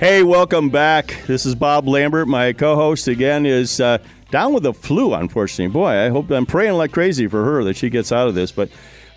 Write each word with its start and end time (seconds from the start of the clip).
Hey, 0.00 0.24
welcome 0.24 0.70
back. 0.70 1.22
This 1.28 1.46
is 1.46 1.54
Bob 1.54 1.86
Lambert. 1.86 2.26
My 2.26 2.52
co-host 2.52 3.06
again 3.06 3.46
is 3.46 3.80
uh, 3.80 3.98
down 4.32 4.52
with 4.52 4.64
the 4.64 4.74
flu. 4.74 5.14
Unfortunately, 5.14 5.72
boy, 5.72 5.86
I 5.90 6.08
hope 6.08 6.32
I'm 6.32 6.46
praying 6.46 6.74
like 6.74 6.90
crazy 6.90 7.28
for 7.28 7.44
her 7.44 7.62
that 7.62 7.76
she 7.76 7.90
gets 7.90 8.10
out 8.10 8.26
of 8.26 8.34
this. 8.34 8.50
But 8.50 8.70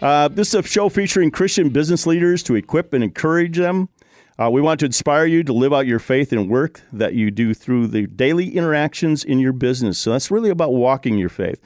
uh, 0.03 0.27
this 0.27 0.49
is 0.49 0.53
a 0.53 0.61
show 0.61 0.87
featuring 0.89 1.31
Christian 1.31 1.69
business 1.69 2.05
leaders 2.05 2.43
to 2.43 2.53
equip 2.53 2.93
and 2.93 3.03
encourage 3.03 3.57
them. 3.57 3.89
Uh, 4.37 4.51
we 4.51 4.61
want 4.61 4.79
to 4.81 4.85
inspire 4.85 5.25
you 5.25 5.43
to 5.43 5.51
live 5.51 5.73
out 5.73 5.87
your 5.87 5.97
faith 5.97 6.31
in 6.31 6.47
work 6.47 6.81
that 6.93 7.15
you 7.15 7.31
do 7.31 7.55
through 7.55 7.87
the 7.87 8.05
daily 8.05 8.55
interactions 8.55 9.23
in 9.23 9.39
your 9.39 9.53
business. 9.53 9.97
So 9.97 10.11
that's 10.11 10.29
really 10.29 10.51
about 10.51 10.73
walking 10.73 11.17
your 11.17 11.29
faith. 11.29 11.59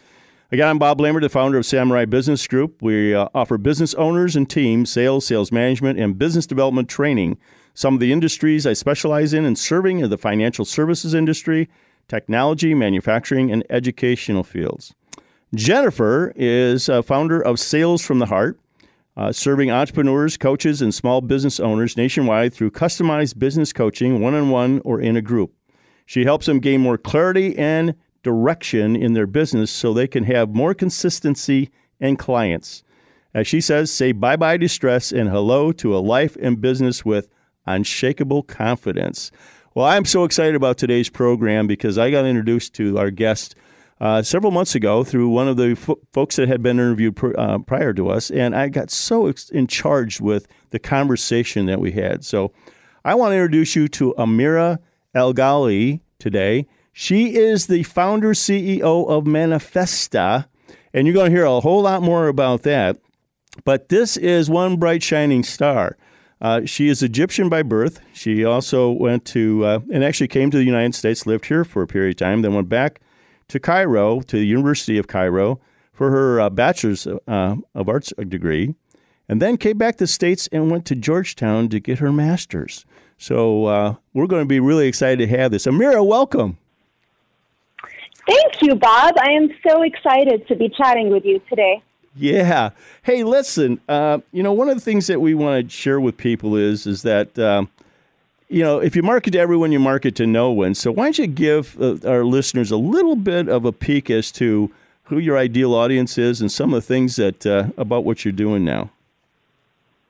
Again, 0.54 0.70
I'm 0.70 0.80
Bob 0.80 1.02
Lambert, 1.02 1.24
the 1.24 1.30
founder 1.30 1.58
of 1.58 1.66
Samurai 1.66 2.06
Business 2.06 2.48
Group. 2.48 2.82
We 2.82 3.14
uh, 3.14 3.28
offer 3.36 3.58
business 3.58 3.94
owners 3.96 4.38
and 4.38 4.50
teams 4.50 4.90
sales, 4.90 5.26
sales 5.26 5.52
management, 5.52 6.00
and 6.00 6.18
business 6.18 6.46
development 6.46 6.88
training 6.88 7.38
some 7.74 7.94
of 7.94 8.00
the 8.00 8.12
industries 8.12 8.68
I 8.68 8.74
specialize 8.74 9.34
in 9.34 9.46
and 9.46 9.58
serving 9.58 10.04
are 10.04 10.08
the 10.08 10.18
financial 10.18 10.66
services 10.66 11.14
industry, 11.14 11.70
technology, 12.08 12.74
manufacturing, 12.74 13.52
and 13.52 13.66
educational 13.70 14.44
fields. 14.44 14.94
Jennifer 15.54 16.34
is 16.36 16.88
a 16.90 17.04
founder 17.04 17.42
of 17.42 17.60
Sales 17.60 18.02
from 18.02 18.20
the 18.20 18.28
Heart, 18.28 18.60
uh, 19.18 19.32
serving 19.32 19.70
entrepreneurs, 19.70 20.38
coaches, 20.38 20.82
and 20.82 20.94
small 20.94 21.22
business 21.22 21.60
owners 21.60 21.98
nationwide 21.98 22.54
through 22.54 22.72
customized 22.72 23.38
business 23.38 23.74
coaching, 23.74 24.22
one 24.22 24.34
on 24.34 24.50
one 24.50 24.82
or 24.86 25.02
in 25.02 25.18
a 25.18 25.22
group. 25.22 25.54
She 26.06 26.24
helps 26.24 26.46
them 26.46 26.60
gain 26.60 26.82
more 26.82 26.98
clarity 26.98 27.58
and 27.58 27.96
direction 28.24 28.96
in 28.96 29.14
their 29.14 29.28
business 29.28 29.72
so 29.72 29.94
they 29.94 30.08
can 30.08 30.26
have 30.26 30.54
more 30.54 30.74
consistency 30.74 31.70
and 32.00 32.18
clients. 32.18 32.84
As 33.34 33.48
she 33.48 33.62
says, 33.62 33.92
say 33.92 34.12
bye 34.12 34.36
bye 34.36 34.58
to 34.58 34.68
stress 34.68 35.12
and 35.12 35.30
hello 35.30 35.72
to 35.74 35.96
a 35.96 36.00
life 36.00 36.36
and 36.42 36.60
business 36.60 37.06
with 37.06 37.30
unshakable 37.66 38.44
confidence. 38.44 39.32
Well, 39.74 39.86
I'm 39.86 40.06
so 40.06 40.24
excited 40.24 40.56
about 40.56 40.78
today's 40.78 41.10
program 41.10 41.68
because 41.68 41.98
I 41.98 42.12
got 42.12 42.26
introduced 42.26 42.74
to 42.76 42.98
our 42.98 43.10
guest 43.10 43.56
uh, 44.02 44.22
several 44.24 44.52
months 44.52 44.76
ago 44.76 45.04
through 45.04 45.30
one 45.30 45.48
of 45.48 45.58
the 45.58 45.76
fo- 45.76 46.00
folks 46.12 46.36
that 46.36 46.48
had 46.48 46.64
been 46.64 46.80
interviewed 46.80 47.16
pr- 47.16 47.38
uh, 47.38 47.60
prior 47.60 47.94
to 47.94 48.10
us, 48.10 48.32
and 48.32 48.56
I 48.56 48.68
got 48.68 48.90
so 48.90 49.28
ex- 49.28 49.50
in 49.50 49.68
charge 49.68 50.20
with 50.20 50.48
the 50.72 50.80
conversation 50.80 51.68
that 51.68 51.80
we 51.80 51.92
had. 51.92 52.26
So 52.26 52.52
I 53.06 53.16
want 53.16 53.32
to 53.32 53.36
introduce 53.36 53.76
you 53.76 53.88
to 53.90 54.16
Amira 54.18 54.80
El 55.14 55.34
Ghali 55.34 56.02
today. 56.20 56.68
She 56.92 57.36
is 57.36 57.68
the 57.68 57.84
founder 57.84 58.32
CEO 58.34 59.08
of 59.08 59.26
Manifesta, 59.26 60.48
and 60.94 61.06
you're 61.06 61.14
going 61.14 61.32
to 61.32 61.38
hear 61.38 61.46
a 61.46 61.60
whole 61.60 61.84
lot 61.84 62.02
more 62.02 62.28
about 62.28 62.64
that. 62.64 62.98
But 63.64 63.90
this 63.90 64.18
is 64.18 64.50
one 64.50 64.78
bright 64.78 65.04
shining 65.04 65.44
star. 65.44 65.98
Uh, 66.42 66.66
she 66.66 66.90
is 66.90 67.04
Egyptian 67.04 67.50
by 67.50 67.62
birth. 67.62 68.02
She 68.14 68.44
also 68.44 68.90
went 68.90 69.26
to, 69.26 69.64
uh, 69.64 69.80
and 69.94 70.04
actually 70.04 70.28
came 70.28 70.50
to 70.50 70.58
the 70.58 70.64
United 70.64 70.96
States, 70.96 71.28
lived 71.28 71.46
here 71.46 71.64
for 71.64 71.84
a 71.84 71.88
period 71.88 72.16
of 72.16 72.18
time, 72.18 72.42
then 72.42 72.56
went 72.56 72.68
back 72.68 73.00
to 73.50 73.60
Cairo, 73.60 74.22
to 74.22 74.38
the 74.38 74.46
University 74.46 74.98
of 74.98 75.08
Cairo, 75.08 75.60
for 75.94 76.10
her 76.10 76.42
uh, 76.42 76.50
bachelor's 76.50 77.06
uh, 77.06 77.56
of 77.76 77.88
arts 77.88 78.12
degree, 78.28 78.74
and 79.30 79.40
then 79.40 79.56
came 79.56 79.78
back 79.78 79.98
to 79.98 80.06
the 80.06 80.08
States 80.08 80.50
and 80.52 80.72
went 80.72 80.86
to 80.88 80.96
Georgetown 80.96 81.70
to 81.70 81.80
get 81.80 82.00
her 82.00 82.12
master's. 82.12 82.86
So 83.20 83.66
uh, 83.66 83.96
we're 84.14 84.26
going 84.26 84.42
to 84.42 84.48
be 84.48 84.60
really 84.60 84.88
excited 84.88 85.20
to 85.20 85.38
have 85.38 85.52
this. 85.52 85.68
Amira, 85.68 86.04
welcome. 86.04 86.58
Thank 88.26 88.62
you, 88.62 88.74
Bob. 88.76 89.14
I 89.20 89.32
am 89.32 89.50
so 89.68 89.84
excited 89.84 90.48
to 90.48 90.56
be 90.56 90.70
chatting 90.70 91.12
with 91.12 91.24
you 91.24 91.40
today. 91.50 91.84
Yeah. 92.16 92.72
Hey, 93.04 93.24
listen. 93.24 93.80
Uh, 93.88 94.20
you 94.32 94.44
know, 94.44 94.52
one 94.52 94.70
of 94.70 94.76
the 94.76 94.82
things 94.82 95.08
that 95.08 95.22
we 95.22 95.34
want 95.34 95.70
to 95.70 95.76
share 95.76 96.00
with 96.00 96.18
people 96.18 96.56
is 96.56 96.86
is 96.86 97.04
that 97.04 97.38
um, 97.40 97.70
you 98.50 98.64
know 98.64 98.80
if 98.80 98.96
you 98.96 99.04
market 99.04 99.32
to 99.32 99.40
everyone, 99.40 99.72
you 99.72 99.80
market 99.80 100.16
to 100.18 100.28
no 100.28 100.52
one. 100.52 100.76
So 100.76 100.92
why 100.92 101.06
don't 101.06 101.18
you 101.18 101.28
give 101.28 101.80
uh, 101.82 101.98
our 102.06 102.26
listeners 102.26 102.72
a 102.72 102.78
little 102.78 103.16
bit 103.16 103.48
of 103.48 103.66
a 103.66 103.72
peek 103.72 104.10
as 104.10 104.32
to 104.34 104.72
who 105.06 105.20
your 105.20 105.38
ideal 105.38 105.74
audience 105.74 106.18
is 106.18 106.42
and 106.42 106.52
some 106.52 106.74
of 106.74 106.82
the 106.82 106.88
things 106.88 107.16
that 107.18 107.46
uh, 107.46 107.68
about 107.78 108.04
what 108.04 108.24
you're 108.24 108.32
doing 108.32 108.64
now. 108.64 108.90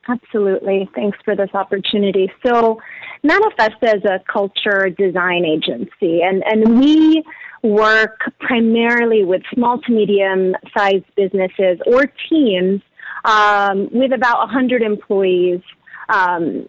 Absolutely. 0.08 0.90
Thanks 0.96 1.18
for 1.24 1.36
this 1.36 1.50
opportunity. 1.54 2.32
So, 2.46 2.82
Manifesta 3.24 3.98
is 3.98 4.04
a 4.06 4.20
culture 4.32 4.90
design 4.90 5.46
agency, 5.46 6.22
and 6.22 6.44
and 6.46 6.80
we 6.80 7.24
work 7.64 8.20
primarily 8.40 9.24
with 9.24 9.42
small 9.54 9.80
to 9.82 9.92
medium 9.92 10.56
sized 10.76 11.06
businesses 11.16 11.80
or 11.86 12.12
teams 12.30 12.82
um, 13.26 13.90
with 13.92 14.14
about 14.14 14.40
100 14.40 14.82
employees, 14.82 15.62
um, 16.10 16.68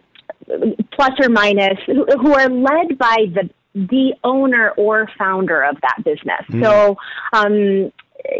plus 0.91 1.11
or 1.21 1.29
minus, 1.29 1.79
who, 1.85 2.05
who, 2.21 2.33
are 2.33 2.49
led 2.49 2.97
by 2.97 3.25
the 3.33 3.49
the 3.73 4.13
owner 4.23 4.69
or 4.77 5.09
founder 5.17 5.63
of 5.63 5.77
that 5.81 6.03
business. 6.03 6.45
Mm. 6.49 6.63
So, 6.63 6.97
um, 7.33 7.91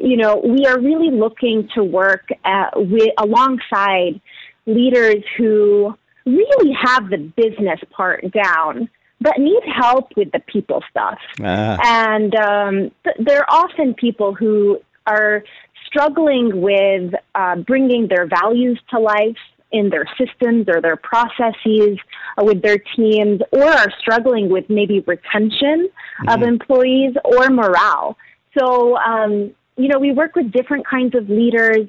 you 0.02 0.16
know, 0.16 0.38
we 0.38 0.66
are 0.68 0.80
really 0.80 1.10
looking 1.10 1.68
to 1.74 1.84
work 1.84 2.30
at, 2.46 2.70
with, 2.76 3.10
alongside 3.18 4.22
leaders 4.68 5.24
who 5.38 5.96
really 6.26 6.74
have 6.80 7.10
the 7.10 7.18
business 7.18 7.80
part 7.92 8.26
down 8.32 8.90
but 9.26 9.36
need 9.50 9.64
help 9.84 10.06
with 10.20 10.30
the 10.36 10.42
people 10.54 10.80
stuff. 10.92 11.20
Ah. 11.42 11.78
And 12.06 12.32
um, 12.36 12.76
th- 13.04 13.18
they're 13.26 13.50
often 13.50 13.94
people 13.94 14.34
who 14.34 14.80
are 15.08 15.44
struggling 15.88 16.62
with 16.62 17.14
uh, 17.36 17.56
bringing 17.72 18.08
their 18.08 18.28
values 18.28 18.80
to 18.92 19.00
life 19.00 19.44
in 19.72 19.90
their 19.90 20.08
systems 20.20 20.68
or 20.68 20.82
their 20.82 20.96
processes 21.12 21.98
uh, 22.38 22.44
with 22.50 22.62
their 22.62 22.80
teams, 22.96 23.42
or 23.52 23.66
are 23.66 23.92
struggling 24.00 24.50
with 24.50 24.66
maybe 24.70 25.00
retention 25.08 25.90
mm-hmm. 25.90 26.30
of 26.30 26.44
employees 26.44 27.14
or 27.26 27.50
morale. 27.50 28.18
So, 28.58 28.98
um, 28.98 29.32
you 29.76 29.88
know, 29.88 30.00
we 30.00 30.12
work 30.12 30.36
with 30.36 30.52
different 30.52 30.86
kinds 30.86 31.16
of 31.16 31.28
leaders, 31.28 31.88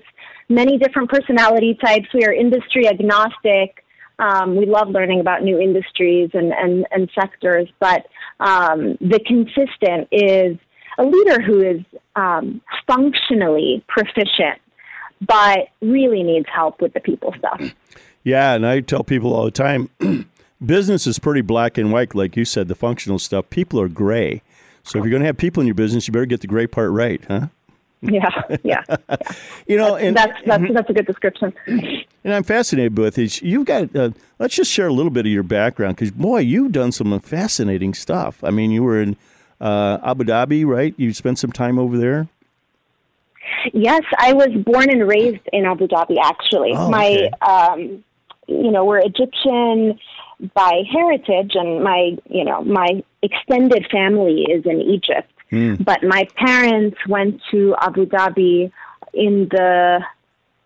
many 0.48 0.78
different 0.78 1.10
personality 1.10 1.76
types. 1.84 2.06
We 2.14 2.24
are 2.24 2.32
industry 2.32 2.88
agnostic. 2.88 3.83
Um, 4.18 4.56
we 4.56 4.66
love 4.66 4.88
learning 4.88 5.20
about 5.20 5.42
new 5.42 5.58
industries 5.58 6.30
and, 6.34 6.52
and, 6.52 6.86
and 6.90 7.10
sectors, 7.14 7.68
but 7.80 8.06
um, 8.40 8.96
the 9.00 9.20
consistent 9.26 10.08
is 10.12 10.56
a 10.98 11.04
leader 11.04 11.42
who 11.42 11.60
is 11.60 11.80
um, 12.14 12.60
functionally 12.86 13.84
proficient, 13.88 14.60
but 15.20 15.68
really 15.80 16.22
needs 16.22 16.46
help 16.54 16.80
with 16.80 16.92
the 16.94 17.00
people 17.00 17.34
stuff. 17.38 17.74
Yeah, 18.22 18.54
and 18.54 18.66
I 18.66 18.80
tell 18.80 19.04
people 19.04 19.34
all 19.34 19.44
the 19.44 19.50
time 19.50 19.90
business 20.64 21.06
is 21.06 21.18
pretty 21.18 21.42
black 21.42 21.76
and 21.76 21.92
white, 21.92 22.14
like 22.14 22.36
you 22.36 22.44
said, 22.44 22.68
the 22.68 22.74
functional 22.74 23.18
stuff. 23.18 23.50
People 23.50 23.80
are 23.80 23.88
gray. 23.88 24.42
So 24.82 24.98
if 24.98 25.04
you're 25.04 25.10
going 25.10 25.22
to 25.22 25.26
have 25.26 25.36
people 25.36 25.60
in 25.60 25.66
your 25.66 25.74
business, 25.74 26.06
you 26.06 26.12
better 26.12 26.26
get 26.26 26.40
the 26.40 26.46
gray 26.46 26.66
part 26.66 26.90
right, 26.90 27.22
huh? 27.26 27.48
Yeah, 28.02 28.28
yeah. 28.62 28.82
yeah. 28.88 29.16
you 29.66 29.76
know, 29.76 29.96
and 29.96 30.16
that's 30.16 30.38
that's 30.46 30.64
that's 30.72 30.90
a 30.90 30.92
good 30.92 31.06
description. 31.06 31.52
And 31.66 32.34
I'm 32.34 32.42
fascinated 32.42 32.98
with 32.98 33.18
is 33.18 33.42
you've 33.42 33.66
got. 33.66 33.94
Uh, 33.94 34.10
let's 34.38 34.54
just 34.54 34.70
share 34.70 34.88
a 34.88 34.92
little 34.92 35.10
bit 35.10 35.26
of 35.26 35.32
your 35.32 35.42
background 35.42 35.96
because 35.96 36.10
boy, 36.10 36.40
you've 36.40 36.72
done 36.72 36.92
some 36.92 37.18
fascinating 37.20 37.94
stuff. 37.94 38.42
I 38.44 38.50
mean, 38.50 38.70
you 38.70 38.82
were 38.82 39.00
in 39.00 39.16
uh, 39.60 39.98
Abu 40.04 40.24
Dhabi, 40.24 40.66
right? 40.66 40.94
You 40.96 41.12
spent 41.12 41.38
some 41.38 41.52
time 41.52 41.78
over 41.78 41.96
there. 41.96 42.28
Yes, 43.72 44.02
I 44.18 44.32
was 44.32 44.48
born 44.64 44.90
and 44.90 45.08
raised 45.08 45.46
in 45.52 45.64
Abu 45.64 45.86
Dhabi. 45.86 46.16
Actually, 46.22 46.72
oh, 46.74 46.90
my 46.90 47.06
okay. 47.06 47.30
um, 47.40 48.04
you 48.46 48.70
know 48.70 48.84
we're 48.84 48.98
Egyptian 48.98 49.98
by 50.54 50.82
heritage, 50.92 51.52
and 51.54 51.82
my 51.82 52.16
you 52.28 52.44
know 52.44 52.62
my 52.62 53.02
extended 53.22 53.86
family 53.90 54.42
is 54.42 54.64
in 54.66 54.80
Egypt. 54.80 55.30
Mm. 55.52 55.84
But 55.84 56.02
my 56.02 56.26
parents 56.36 56.96
went 57.08 57.40
to 57.50 57.74
Abu 57.80 58.06
Dhabi 58.06 58.72
in 59.12 59.48
the 59.50 60.00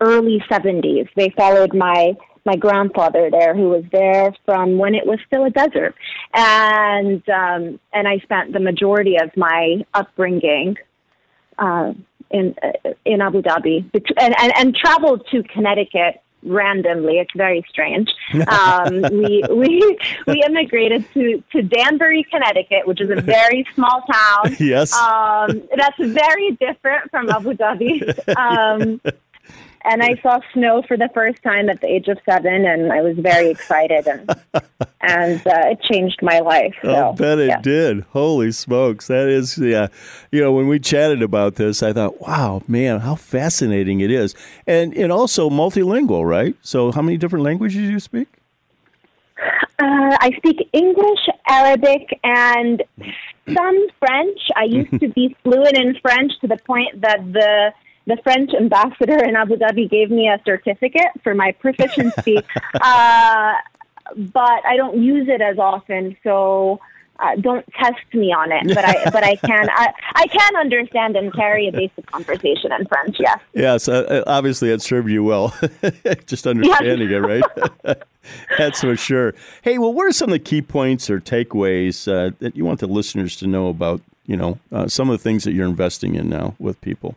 early 0.01 0.43
70s. 0.49 1.09
They 1.15 1.29
followed 1.37 1.73
my 1.73 2.15
my 2.45 2.55
grandfather 2.55 3.29
there, 3.29 3.53
who 3.53 3.69
was 3.69 3.83
there 3.91 4.33
from 4.45 4.77
when 4.77 4.95
it 4.95 5.05
was 5.05 5.19
still 5.27 5.45
a 5.45 5.49
desert, 5.49 5.93
and 6.33 7.21
um, 7.29 7.79
and 7.93 8.07
I 8.07 8.19
spent 8.19 8.53
the 8.53 8.59
majority 8.59 9.17
of 9.21 9.29
my 9.35 9.85
upbringing 9.93 10.77
uh, 11.59 11.93
in 12.31 12.55
uh, 12.63 12.91
in 13.05 13.21
Abu 13.21 13.41
Dhabi, 13.41 13.89
and, 14.17 14.35
and 14.39 14.53
and 14.57 14.75
traveled 14.75 15.27
to 15.31 15.43
Connecticut 15.43 16.21
randomly. 16.43 17.19
It's 17.19 17.31
very 17.35 17.65
strange. 17.69 18.09
Um, 18.49 19.01
we 19.11 19.43
we 19.51 19.97
we 20.25 20.43
immigrated 20.45 21.05
to 21.13 21.43
to 21.51 21.61
Danbury, 21.61 22.25
Connecticut, 22.31 22.87
which 22.87 23.01
is 23.01 23.09
a 23.09 23.21
very 23.21 23.65
small 23.75 24.03
town. 24.11 24.55
Yes. 24.59 24.93
Um, 24.93 25.63
that's 25.75 25.97
very 25.97 26.51
different 26.51 27.09
from 27.11 27.29
Abu 27.29 27.53
Dhabi. 27.53 27.99
Um, 28.39 29.01
and 29.85 30.03
I 30.03 30.15
saw 30.21 30.39
snow 30.53 30.83
for 30.87 30.97
the 30.97 31.09
first 31.13 31.41
time 31.43 31.69
at 31.69 31.81
the 31.81 31.87
age 31.87 32.07
of 32.07 32.17
seven, 32.25 32.65
and 32.65 32.91
I 32.91 33.01
was 33.01 33.17
very 33.17 33.49
excited, 33.49 34.07
and 34.07 34.29
and 35.01 35.47
uh, 35.47 35.71
it 35.71 35.81
changed 35.81 36.19
my 36.21 36.39
life. 36.39 36.75
So, 36.81 36.91
I'll 36.91 37.13
bet 37.13 37.39
it 37.39 37.47
yeah. 37.47 37.61
did. 37.61 38.01
Holy 38.11 38.51
smokes. 38.51 39.07
That 39.07 39.27
is, 39.27 39.57
yeah. 39.57 39.87
You 40.31 40.41
know, 40.41 40.51
when 40.51 40.67
we 40.67 40.79
chatted 40.79 41.21
about 41.21 41.55
this, 41.55 41.81
I 41.81 41.93
thought, 41.93 42.21
wow, 42.21 42.61
man, 42.67 42.99
how 42.99 43.15
fascinating 43.15 44.01
it 44.01 44.11
is. 44.11 44.35
And, 44.67 44.93
and 44.93 45.11
also 45.11 45.49
multilingual, 45.49 46.27
right? 46.27 46.55
So, 46.61 46.91
how 46.91 47.01
many 47.01 47.17
different 47.17 47.45
languages 47.45 47.81
do 47.81 47.91
you 47.91 47.99
speak? 47.99 48.27
Uh, 49.79 50.17
I 50.19 50.31
speak 50.37 50.69
English, 50.73 51.19
Arabic, 51.47 52.19
and 52.23 52.83
some 53.53 53.87
French. 53.99 54.39
I 54.55 54.65
used 54.65 54.99
to 54.99 55.07
be 55.09 55.35
fluent 55.43 55.77
in 55.77 55.97
French 56.01 56.33
to 56.41 56.47
the 56.47 56.57
point 56.57 57.01
that 57.01 57.19
the 57.31 57.71
the 58.09 58.17
French 58.23 58.51
ambassador 58.59 59.23
in 59.23 59.35
Abu 59.35 59.55
Dhabi 59.55 59.89
gave 59.89 60.09
me 60.09 60.27
a 60.27 60.41
certificate 60.43 61.11
for 61.23 61.35
my 61.35 61.51
proficiency. 61.53 62.37
uh, 62.81 63.53
but 64.15 64.65
I 64.65 64.75
don't 64.75 65.01
use 65.01 65.27
it 65.29 65.41
as 65.41 65.59
often, 65.59 66.17
so 66.23 66.79
uh, 67.19 67.35
don't 67.35 67.65
test 67.73 68.01
me 68.13 68.33
on 68.33 68.51
it. 68.51 68.73
But 68.73 68.83
I 68.83 69.09
but 69.11 69.23
I 69.23 69.35
can 69.35 69.69
I, 69.69 69.93
I 70.15 70.27
can 70.27 70.55
understand 70.55 71.15
and 71.15 71.31
carry 71.33 71.67
a 71.67 71.71
basic 71.71 72.07
conversation 72.07 72.71
in 72.71 72.87
French. 72.87 73.17
Yes. 73.19 73.39
Yes, 73.53 73.87
uh, 73.87 74.23
obviously 74.25 74.71
it 74.71 74.81
served 74.81 75.09
you 75.09 75.23
well. 75.23 75.55
Just 76.25 76.47
understanding 76.47 77.11
it, 77.11 77.17
right? 77.17 77.43
That's 78.57 78.81
for 78.81 78.95
sure. 78.95 79.35
Hey, 79.61 79.77
well, 79.77 79.93
what 79.93 80.07
are 80.07 80.11
some 80.11 80.29
of 80.29 80.33
the 80.33 80.39
key 80.39 80.63
points 80.63 81.09
or 81.09 81.19
takeaways 81.19 82.07
uh, 82.11 82.33
that 82.39 82.55
you 82.55 82.65
want 82.65 82.79
the 82.79 82.87
listeners 82.87 83.35
to 83.37 83.47
know 83.47 83.67
about? 83.67 84.01
You 84.25 84.37
know, 84.37 84.59
uh, 84.71 84.87
some 84.87 85.09
of 85.09 85.17
the 85.17 85.23
things 85.23 85.43
that 85.43 85.53
you're 85.53 85.67
investing 85.67 86.13
in 86.15 86.29
now 86.29 86.55
with 86.59 86.79
people. 86.81 87.15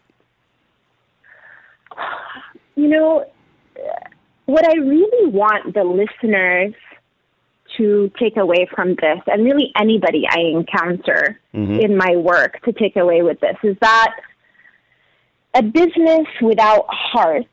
You 2.74 2.88
know, 2.88 3.26
what 4.46 4.66
I 4.66 4.74
really 4.74 5.30
want 5.30 5.74
the 5.74 5.84
listeners 5.84 6.74
to 7.76 8.10
take 8.18 8.36
away 8.36 8.68
from 8.74 8.96
this, 8.96 9.20
and 9.26 9.44
really 9.44 9.72
anybody 9.80 10.24
I 10.28 10.40
encounter 10.40 11.38
Mm-hmm. 11.54 11.80
in 11.80 11.96
my 11.98 12.16
work 12.16 12.62
to 12.64 12.72
take 12.72 12.96
away 12.96 13.20
with 13.20 13.38
this, 13.40 13.56
is 13.62 13.76
that 13.82 14.14
a 15.54 15.62
business 15.62 16.26
without 16.40 16.86
heart 16.88 17.44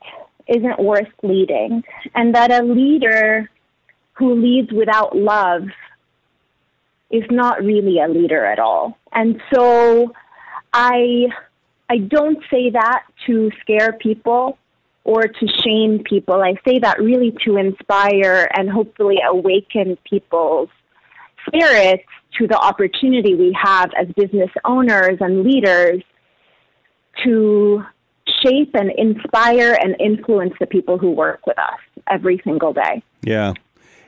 isn't 0.48 0.80
worth 0.80 1.10
leading, 1.22 1.84
and 2.16 2.34
that 2.34 2.50
a 2.50 2.64
leader 2.64 3.50
who 4.14 4.36
leads 4.36 4.72
without 4.72 5.18
love 5.18 5.64
is 7.12 7.24
not 7.30 7.62
really 7.62 8.00
a 8.00 8.08
leader 8.08 8.46
at 8.46 8.58
all. 8.58 8.98
And 9.12 9.42
so 9.54 10.14
I 10.72 11.28
I 11.90 11.98
don't 11.98 12.38
say 12.52 12.70
that 12.70 13.04
to 13.26 13.52
scare 13.62 13.94
people 13.94 14.58
or 15.04 15.24
to 15.24 15.48
shame 15.64 16.04
people. 16.04 16.42
I 16.42 16.54
say 16.68 16.80
that 16.80 17.00
really 17.00 17.36
to 17.46 17.58
inspire 17.58 18.50
and 18.56 18.70
hopefully 18.70 19.18
awaken 19.28 19.98
people's 20.04 20.70
spirits 21.48 22.04
to 22.38 22.48
the 22.48 22.58
opportunity 22.58 23.34
we 23.34 23.58
have 23.60 23.92
as 24.00 24.08
business 24.16 24.52
owners 24.66 25.18
and 25.20 25.44
leaders 25.44 26.04
to 27.24 27.84
shape 28.44 28.76
and 28.76 28.92
inspire 28.98 29.78
and 29.82 29.96
influence 30.00 30.54
the 30.60 30.68
people 30.68 30.98
who 30.98 31.10
work 31.12 31.46
with 31.48 31.58
us 31.58 31.80
every 32.10 32.40
single 32.44 32.72
day. 32.74 33.02
Yeah, 33.22 33.54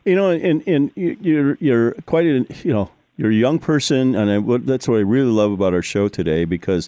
you 0.05 0.15
know, 0.15 0.29
and 0.29 0.61
and 0.67 0.91
you- 0.95 1.17
you're 1.19 1.57
you're 1.59 1.91
quite 2.05 2.25
a 2.25 2.45
you 2.63 2.71
know 2.73 2.91
you're 3.17 3.31
a 3.31 3.35
young 3.35 3.57
person, 3.59 4.15
and 4.15 4.31
I, 4.31 4.57
that's 4.59 4.87
what 4.87 4.97
I 4.97 5.01
really 5.01 5.31
love 5.31 5.51
about 5.51 5.73
our 5.73 5.81
show 5.81 6.07
today 6.07 6.45
because 6.45 6.87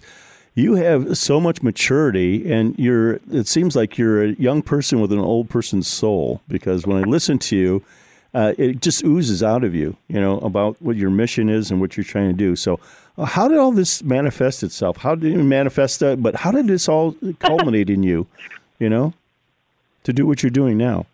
you 0.54 0.74
have 0.74 1.18
so 1.18 1.40
much 1.40 1.62
maturity, 1.62 2.50
and 2.50 2.78
you're. 2.78 3.20
It 3.30 3.48
seems 3.48 3.74
like 3.74 3.98
you're 3.98 4.22
a 4.22 4.32
young 4.34 4.62
person 4.62 5.00
with 5.00 5.12
an 5.12 5.18
old 5.18 5.50
person's 5.50 5.88
soul 5.88 6.40
because 6.48 6.86
when 6.86 6.96
I 6.96 7.06
listen 7.06 7.38
to 7.40 7.56
you. 7.56 7.82
Uh, 8.36 8.52
it 8.58 8.80
just 8.80 9.04
oozes 9.04 9.44
out 9.44 9.62
of 9.62 9.76
you, 9.76 9.96
you 10.08 10.20
know, 10.20 10.38
about 10.38 10.74
what 10.82 10.96
your 10.96 11.08
mission 11.08 11.48
is 11.48 11.70
and 11.70 11.80
what 11.80 11.96
you're 11.96 12.02
trying 12.02 12.28
to 12.28 12.36
do. 12.36 12.56
So, 12.56 12.80
uh, 13.16 13.26
how 13.26 13.46
did 13.46 13.58
all 13.58 13.70
this 13.70 14.02
manifest 14.02 14.64
itself? 14.64 14.96
How 14.96 15.14
did 15.14 15.36
it 15.36 15.42
manifest 15.44 16.00
that? 16.00 16.20
But 16.20 16.34
how 16.34 16.50
did 16.50 16.66
this 16.66 16.88
all 16.88 17.14
culminate 17.38 17.88
in 17.90 18.02
you, 18.02 18.26
you 18.80 18.88
know, 18.88 19.14
to 20.02 20.12
do 20.12 20.26
what 20.26 20.42
you're 20.42 20.50
doing 20.50 20.76
now? 20.76 21.06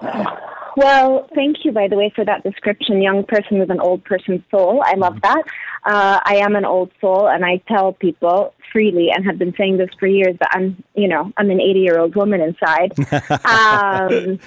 Well, 0.76 1.28
thank 1.34 1.64
you, 1.64 1.72
by 1.72 1.88
the 1.88 1.96
way, 1.96 2.12
for 2.14 2.24
that 2.24 2.42
description. 2.42 3.02
Young 3.02 3.24
person 3.24 3.58
with 3.58 3.70
an 3.70 3.80
old 3.80 4.04
person's 4.04 4.42
soul. 4.50 4.82
I 4.84 4.94
love 4.94 5.20
that. 5.22 5.42
Uh, 5.84 6.20
I 6.24 6.36
am 6.36 6.56
an 6.56 6.64
old 6.64 6.90
soul, 7.00 7.28
and 7.28 7.44
I 7.44 7.58
tell 7.68 7.92
people 7.92 8.54
freely, 8.72 9.10
and 9.14 9.24
have 9.26 9.38
been 9.38 9.54
saying 9.56 9.76
this 9.76 9.90
for 9.98 10.06
years, 10.06 10.36
that 10.40 10.48
I'm, 10.52 10.82
you 10.94 11.08
know, 11.08 11.32
I'm 11.36 11.50
an 11.50 11.60
80 11.60 11.80
year 11.80 11.98
old 11.98 12.16
woman 12.16 12.40
inside. 12.40 12.92
um, 13.44 14.38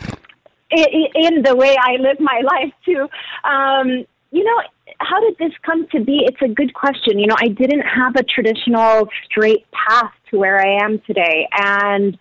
in 0.71 1.43
the 1.43 1.55
way 1.55 1.75
I 1.79 1.97
live 1.97 2.19
my 2.19 2.41
life, 2.43 2.73
too. 2.83 3.07
Um, 3.47 4.05
you 4.31 4.43
know, 4.43 4.61
how 4.99 5.19
did 5.19 5.37
this 5.37 5.53
come 5.63 5.87
to 5.89 5.99
be? 6.03 6.21
It's 6.25 6.41
a 6.41 6.47
good 6.47 6.73
question. 6.73 7.19
You 7.19 7.27
know, 7.27 7.35
I 7.39 7.49
didn't 7.49 7.81
have 7.81 8.15
a 8.15 8.23
traditional 8.23 9.07
straight 9.25 9.65
path 9.71 10.11
to 10.31 10.39
where 10.39 10.59
I 10.59 10.83
am 10.83 10.99
today. 11.05 11.47
And, 11.51 12.17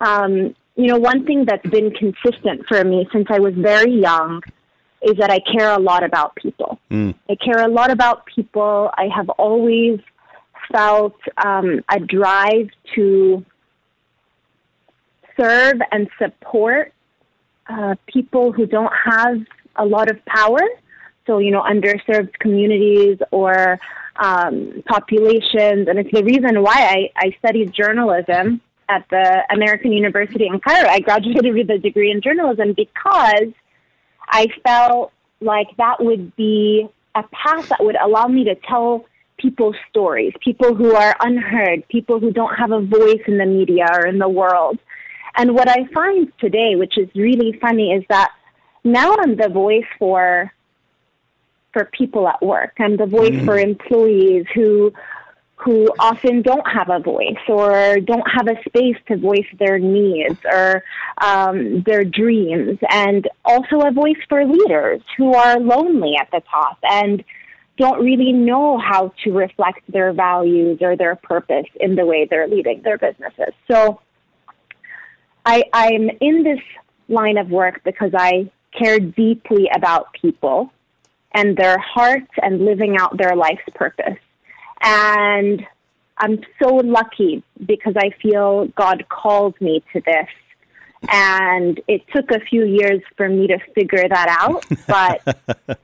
um, 0.00 0.54
you 0.76 0.86
know, 0.88 0.98
one 0.98 1.24
thing 1.24 1.44
that's 1.44 1.66
been 1.68 1.90
consistent 1.92 2.66
for 2.66 2.82
me 2.84 3.08
since 3.12 3.26
I 3.30 3.38
was 3.38 3.54
very 3.54 3.92
young 3.92 4.42
is 5.02 5.16
that 5.18 5.30
I 5.30 5.38
care 5.40 5.70
a 5.70 5.78
lot 5.78 6.02
about 6.02 6.34
people. 6.34 6.78
I 7.28 7.36
care 7.36 7.64
a 7.64 7.68
lot 7.68 7.90
about 7.90 8.26
people. 8.26 8.90
I 8.94 9.08
have 9.14 9.28
always 9.30 10.00
felt 10.72 11.16
um, 11.44 11.82
a 11.90 12.00
drive 12.00 12.70
to 12.94 13.44
serve 15.36 15.74
and 15.92 16.08
support 16.18 16.92
uh, 17.68 17.94
people 18.06 18.52
who 18.52 18.66
don't 18.66 18.92
have 19.04 19.40
a 19.76 19.84
lot 19.84 20.10
of 20.10 20.24
power. 20.24 20.60
So, 21.26 21.38
you 21.38 21.50
know, 21.50 21.62
underserved 21.62 22.34
communities 22.38 23.18
or 23.30 23.78
um, 24.16 24.82
populations. 24.86 25.88
And 25.88 25.98
it's 25.98 26.10
the 26.12 26.24
reason 26.24 26.62
why 26.62 27.10
I, 27.16 27.26
I 27.26 27.36
studied 27.38 27.72
journalism 27.72 28.60
at 28.88 29.04
the 29.10 29.42
American 29.50 29.92
University 29.92 30.46
in 30.46 30.60
Cairo. 30.60 30.88
I 30.88 31.00
graduated 31.00 31.54
with 31.54 31.70
a 31.70 31.78
degree 31.78 32.10
in 32.10 32.20
journalism 32.20 32.74
because 32.74 33.52
I 34.28 34.48
felt 34.62 35.12
like 35.40 35.68
that 35.76 36.02
would 36.02 36.34
be 36.36 36.88
a 37.14 37.22
path 37.22 37.68
that 37.68 37.84
would 37.84 37.96
allow 37.96 38.26
me 38.26 38.44
to 38.44 38.54
tell 38.54 39.04
people's 39.36 39.76
stories, 39.90 40.32
people 40.40 40.74
who 40.74 40.94
are 40.94 41.16
unheard, 41.20 41.86
people 41.88 42.20
who 42.20 42.32
don't 42.32 42.54
have 42.54 42.70
a 42.70 42.80
voice 42.80 43.20
in 43.26 43.38
the 43.38 43.46
media 43.46 43.86
or 43.92 44.06
in 44.06 44.18
the 44.18 44.28
world. 44.28 44.78
And 45.36 45.54
what 45.54 45.68
I 45.68 45.86
find 45.92 46.32
today, 46.38 46.76
which 46.76 46.96
is 46.96 47.08
really 47.14 47.58
funny, 47.60 47.92
is 47.92 48.04
that 48.08 48.32
now 48.84 49.14
I'm 49.18 49.36
the 49.36 49.48
voice 49.48 49.86
for 49.98 50.52
for 51.72 51.86
people 51.86 52.28
at 52.28 52.40
work. 52.40 52.74
I'm 52.78 52.96
the 52.96 53.06
voice 53.06 53.32
mm. 53.32 53.44
for 53.44 53.58
employees 53.58 54.46
who 54.54 54.92
who 55.64 55.88
often 55.98 56.42
don't 56.42 56.66
have 56.70 56.90
a 56.90 56.98
voice 56.98 57.44
or 57.48 57.98
don't 58.00 58.28
have 58.30 58.48
a 58.48 58.62
space 58.66 58.96
to 59.08 59.16
voice 59.16 59.46
their 59.58 59.78
needs 59.78 60.38
or 60.44 60.84
um, 61.22 61.82
their 61.82 62.04
dreams, 62.04 62.78
and 62.90 63.28
also 63.44 63.80
a 63.80 63.90
voice 63.90 64.20
for 64.28 64.44
leaders 64.44 65.00
who 65.16 65.34
are 65.34 65.58
lonely 65.58 66.16
at 66.20 66.28
the 66.32 66.42
top 66.50 66.78
and 66.82 67.24
don't 67.78 68.04
really 68.04 68.32
know 68.32 68.78
how 68.78 69.12
to 69.24 69.32
reflect 69.32 69.80
their 69.88 70.12
values 70.12 70.78
or 70.80 70.96
their 70.96 71.16
purpose 71.16 71.66
in 71.80 71.96
the 71.96 72.04
way 72.04 72.26
they're 72.28 72.46
leading 72.46 72.82
their 72.82 72.98
businesses. 72.98 73.54
So 73.70 74.00
I, 75.46 75.64
I'm 75.72 76.10
in 76.20 76.44
this 76.44 76.60
line 77.08 77.38
of 77.38 77.50
work 77.50 77.80
because 77.84 78.12
I 78.14 78.50
care 78.78 79.00
deeply 79.00 79.68
about 79.74 80.12
people 80.12 80.70
and 81.32 81.56
their 81.56 81.78
hearts 81.78 82.30
and 82.42 82.64
living 82.64 82.96
out 82.98 83.16
their 83.16 83.34
life's 83.34 83.62
purpose. 83.74 84.18
And 84.84 85.66
I'm 86.18 86.40
so 86.62 86.76
lucky 86.76 87.42
because 87.66 87.94
I 87.96 88.10
feel 88.22 88.66
God 88.76 89.04
called 89.08 89.60
me 89.60 89.82
to 89.92 90.00
this. 90.00 90.28
And 91.10 91.80
it 91.88 92.02
took 92.14 92.30
a 92.30 92.40
few 92.40 92.64
years 92.64 93.02
for 93.16 93.28
me 93.28 93.46
to 93.48 93.58
figure 93.74 94.08
that 94.08 94.36
out, 94.40 94.64
but 94.86 95.78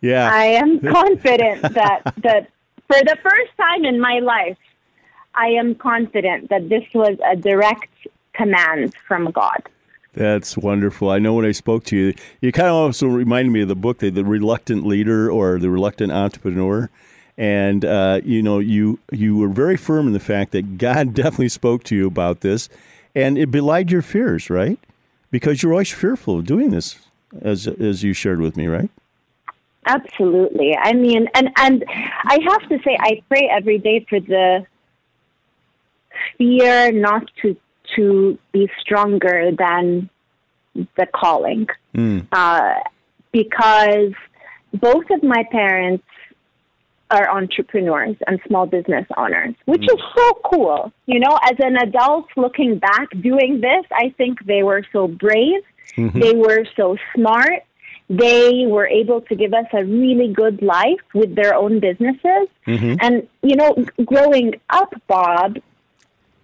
Yeah. 0.00 0.30
I 0.32 0.44
am 0.44 0.80
confident 0.80 1.62
that 1.62 2.02
that 2.18 2.50
for 2.86 2.98
the 2.98 3.16
first 3.22 3.56
time 3.56 3.84
in 3.84 4.00
my 4.00 4.18
life, 4.20 4.58
I 5.34 5.48
am 5.48 5.74
confident 5.74 6.48
that 6.50 6.68
this 6.68 6.84
was 6.94 7.16
a 7.30 7.36
direct 7.36 7.90
command 8.32 8.94
from 9.06 9.30
God. 9.30 9.62
That's 10.14 10.56
wonderful. 10.56 11.10
I 11.10 11.18
know 11.18 11.34
when 11.34 11.44
I 11.44 11.52
spoke 11.52 11.84
to 11.84 11.96
you, 11.96 12.14
you 12.40 12.50
kind 12.50 12.68
of 12.68 12.74
also 12.74 13.06
reminded 13.06 13.52
me 13.52 13.62
of 13.62 13.68
the 13.68 13.76
book, 13.76 13.98
The, 13.98 14.10
the 14.10 14.24
Reluctant 14.24 14.86
Leader 14.86 15.30
or 15.30 15.58
The 15.58 15.70
Reluctant 15.70 16.10
Entrepreneur. 16.12 16.90
And 17.38 17.84
uh, 17.84 18.20
you 18.24 18.42
know, 18.42 18.58
you 18.58 18.98
you 19.10 19.38
were 19.38 19.48
very 19.48 19.78
firm 19.78 20.06
in 20.06 20.12
the 20.12 20.20
fact 20.20 20.52
that 20.52 20.76
God 20.76 21.14
definitely 21.14 21.48
spoke 21.48 21.84
to 21.84 21.96
you 21.96 22.06
about 22.06 22.40
this, 22.40 22.68
and 23.14 23.38
it 23.38 23.50
belied 23.50 23.90
your 23.90 24.02
fears, 24.02 24.50
right? 24.50 24.78
because 25.30 25.62
you're 25.62 25.72
always 25.72 25.92
fearful 25.92 26.38
of 26.38 26.46
doing 26.46 26.70
this, 26.70 26.98
as 27.42 27.66
as 27.66 28.02
you 28.02 28.12
shared 28.12 28.40
with 28.40 28.56
me, 28.56 28.66
right? 28.66 28.90
Absolutely. 29.86 30.76
I 30.76 30.92
mean, 30.92 31.28
and 31.34 31.50
and 31.56 31.84
I 31.88 32.38
have 32.48 32.68
to 32.68 32.78
say, 32.84 32.96
I 33.00 33.22
pray 33.28 33.48
every 33.50 33.78
day 33.78 34.06
for 34.08 34.20
the 34.20 34.66
fear 36.36 36.92
not 36.92 37.30
to 37.42 37.56
to 37.96 38.38
be 38.52 38.70
stronger 38.80 39.50
than 39.56 40.10
the 40.74 41.06
calling, 41.14 41.66
mm. 41.94 42.26
uh, 42.32 42.74
because 43.32 44.12
both 44.74 45.08
of 45.10 45.22
my 45.22 45.44
parents 45.50 46.04
are 47.10 47.30
entrepreneurs 47.30 48.16
and 48.26 48.40
small 48.46 48.66
business 48.66 49.06
owners, 49.16 49.54
which 49.64 49.82
mm. 49.82 49.94
is 49.94 50.02
so 50.16 50.40
cool. 50.44 50.92
You 51.06 51.20
know, 51.20 51.38
as 51.44 51.56
an 51.58 51.76
adult 51.76 52.26
looking 52.36 52.78
back 52.78 53.08
doing 53.20 53.60
this, 53.60 53.84
I 53.92 54.14
think 54.16 54.44
they 54.44 54.62
were 54.62 54.84
so 54.92 55.08
brave. 55.08 55.62
Mm-hmm. 55.96 56.18
They 56.18 56.34
were 56.34 56.64
so 56.76 56.96
smart. 57.14 57.64
They 58.10 58.64
were 58.66 58.86
able 58.86 59.20
to 59.22 59.34
give 59.34 59.52
us 59.52 59.66
a 59.72 59.84
really 59.84 60.32
good 60.32 60.62
life 60.62 61.00
with 61.14 61.34
their 61.34 61.54
own 61.54 61.80
businesses. 61.80 62.48
Mm-hmm. 62.66 62.94
And, 63.00 63.28
you 63.42 63.56
know, 63.56 63.84
growing 64.04 64.54
up, 64.70 64.94
Bob, 65.06 65.58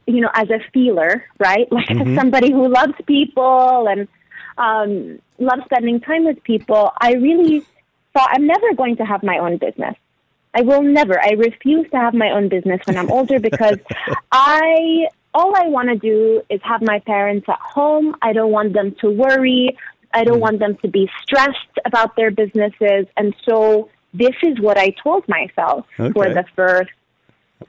you 0.06 0.20
know, 0.20 0.30
as 0.34 0.50
a 0.50 0.60
feeler, 0.72 1.24
right? 1.38 1.66
Like 1.72 1.88
mm-hmm. 1.88 2.16
somebody 2.16 2.52
who 2.52 2.68
loves 2.68 2.94
people 3.06 3.86
and 3.88 4.08
um, 4.58 5.18
loves 5.38 5.64
spending 5.64 6.00
time 6.00 6.24
with 6.24 6.42
people, 6.42 6.92
I 7.00 7.14
really 7.14 7.64
thought 8.12 8.30
I'm 8.32 8.46
never 8.46 8.74
going 8.74 8.96
to 8.96 9.04
have 9.04 9.22
my 9.22 9.38
own 9.38 9.58
business. 9.58 9.96
I 10.54 10.62
will 10.62 10.82
never. 10.82 11.20
I 11.20 11.30
refuse 11.30 11.90
to 11.90 11.96
have 11.96 12.14
my 12.14 12.30
own 12.30 12.48
business 12.48 12.80
when 12.84 12.96
I'm 12.96 13.10
older 13.10 13.40
because 13.40 13.78
I 14.32 15.08
all 15.34 15.52
I 15.56 15.66
want 15.66 15.88
to 15.88 15.96
do 15.96 16.42
is 16.48 16.60
have 16.62 16.80
my 16.80 17.00
parents 17.00 17.46
at 17.48 17.58
home. 17.58 18.14
I 18.22 18.32
don't 18.32 18.52
want 18.52 18.72
them 18.72 18.94
to 19.00 19.10
worry. 19.10 19.76
I 20.12 20.22
don't 20.22 20.38
mm. 20.38 20.42
want 20.42 20.60
them 20.60 20.76
to 20.76 20.88
be 20.88 21.10
stressed 21.22 21.78
about 21.84 22.14
their 22.14 22.30
businesses. 22.30 23.06
And 23.16 23.34
so 23.44 23.90
this 24.14 24.34
is 24.42 24.60
what 24.60 24.78
I 24.78 24.94
told 25.02 25.28
myself 25.28 25.86
okay. 25.98 26.12
for 26.12 26.32
the 26.32 26.44
first 26.54 26.90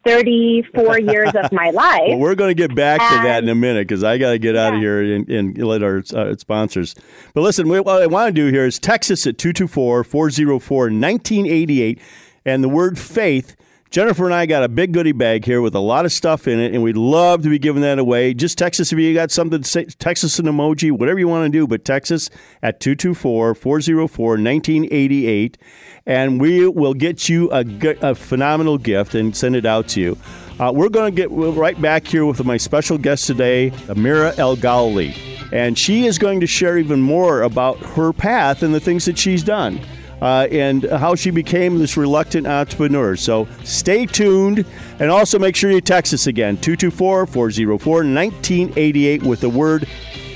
34 0.05 0.99
years 0.99 1.31
of 1.35 1.51
my 1.51 1.71
life. 1.71 2.03
Well, 2.07 2.19
we're 2.19 2.35
going 2.35 2.55
to 2.55 2.67
get 2.67 2.75
back 2.75 3.01
and, 3.01 3.21
to 3.21 3.27
that 3.27 3.43
in 3.43 3.49
a 3.49 3.55
minute 3.55 3.87
because 3.87 4.03
I 4.03 4.19
got 4.19 4.31
to 4.31 4.39
get 4.39 4.53
yeah. 4.53 4.67
out 4.67 4.73
of 4.75 4.79
here 4.79 5.01
and, 5.01 5.27
and 5.27 5.57
let 5.57 5.81
our 5.81 6.03
uh, 6.13 6.35
sponsors. 6.35 6.93
But 7.33 7.41
listen, 7.41 7.67
what 7.67 7.87
I 7.87 8.05
want 8.05 8.27
to 8.27 8.41
do 8.41 8.51
here 8.51 8.65
is 8.65 8.77
text 8.77 9.09
us 9.09 9.25
at 9.25 9.39
224 9.39 10.03
404 10.03 10.83
1988 10.83 11.99
and 12.45 12.63
the 12.63 12.69
word 12.69 12.97
faith. 12.99 13.55
Jennifer 13.91 14.25
and 14.25 14.33
I 14.33 14.45
got 14.45 14.63
a 14.63 14.67
big 14.67 14.91
goodie 14.91 15.13
bag 15.13 15.45
here 15.45 15.61
with 15.61 15.73
a 15.73 15.79
lot 15.79 16.03
of 16.05 16.11
stuff 16.11 16.49
in 16.49 16.59
it, 16.59 16.73
and 16.73 16.83
we'd 16.83 16.97
love 16.97 17.43
to 17.43 17.49
be 17.49 17.59
giving 17.59 17.81
that 17.83 17.97
away. 17.97 18.33
Just 18.33 18.57
text 18.57 18.81
us 18.81 18.91
if 18.91 18.99
you 18.99 19.13
got 19.13 19.31
something 19.31 19.61
to 19.61 19.67
say, 19.67 19.85
text 19.85 20.23
us 20.25 20.37
an 20.37 20.47
emoji, 20.47 20.91
whatever 20.91 21.17
you 21.17 21.29
want 21.29 21.45
to 21.45 21.57
do, 21.57 21.65
but 21.65 21.85
text 21.85 22.11
us 22.11 22.29
at 22.61 22.81
224 22.81 23.55
404 23.55 24.27
1988, 24.31 25.57
and 26.05 26.41
we 26.41 26.67
will 26.67 26.93
get 26.93 27.29
you 27.29 27.49
a, 27.53 27.63
a, 28.01 28.15
phenomenal 28.15 28.77
gift 28.77 29.15
and 29.15 29.33
send 29.33 29.55
it 29.55 29.65
out 29.65 29.87
to 29.89 30.01
you. 30.01 30.17
Uh, 30.59 30.73
we're 30.75 30.89
going 30.89 31.09
to 31.09 31.15
get 31.15 31.29
right 31.31 31.81
back 31.81 32.05
here 32.05 32.25
with 32.25 32.43
my 32.43 32.57
special 32.57 32.97
guest 32.97 33.27
today, 33.27 33.69
Amira 33.87 34.37
El 34.37 34.57
Ghali, 34.57 35.15
and 35.53 35.77
she 35.77 36.05
is 36.05 36.17
going 36.17 36.41
to 36.41 36.47
share 36.47 36.77
even 36.77 37.01
more 37.01 37.43
about 37.43 37.77
her 37.77 38.11
path 38.11 38.61
and 38.61 38.73
the 38.73 38.81
things 38.81 39.05
that 39.05 39.17
she's 39.17 39.43
done 39.43 39.79
uh, 40.25 40.47
and 40.49 40.85
how 40.85 41.13
she 41.13 41.29
became 41.29 41.77
this 41.77 41.95
reluctant 41.95 42.47
entrepreneur. 42.47 43.15
So 43.15 43.47
stay 43.63 44.07
tuned 44.07 44.65
and 44.99 45.11
also 45.11 45.37
make 45.37 45.55
sure 45.55 45.69
you 45.69 45.81
text 45.81 46.15
us 46.15 46.25
again 46.25 46.57
224 46.57 47.27
404 47.27 47.93
1988 47.97 49.21
with 49.21 49.41
the 49.41 49.49
word 49.49 49.87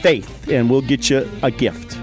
faith, 0.02 0.48
and 0.48 0.70
we'll 0.70 0.84
get 0.84 1.10
you 1.10 1.28
a 1.42 1.50
gift. 1.50 1.98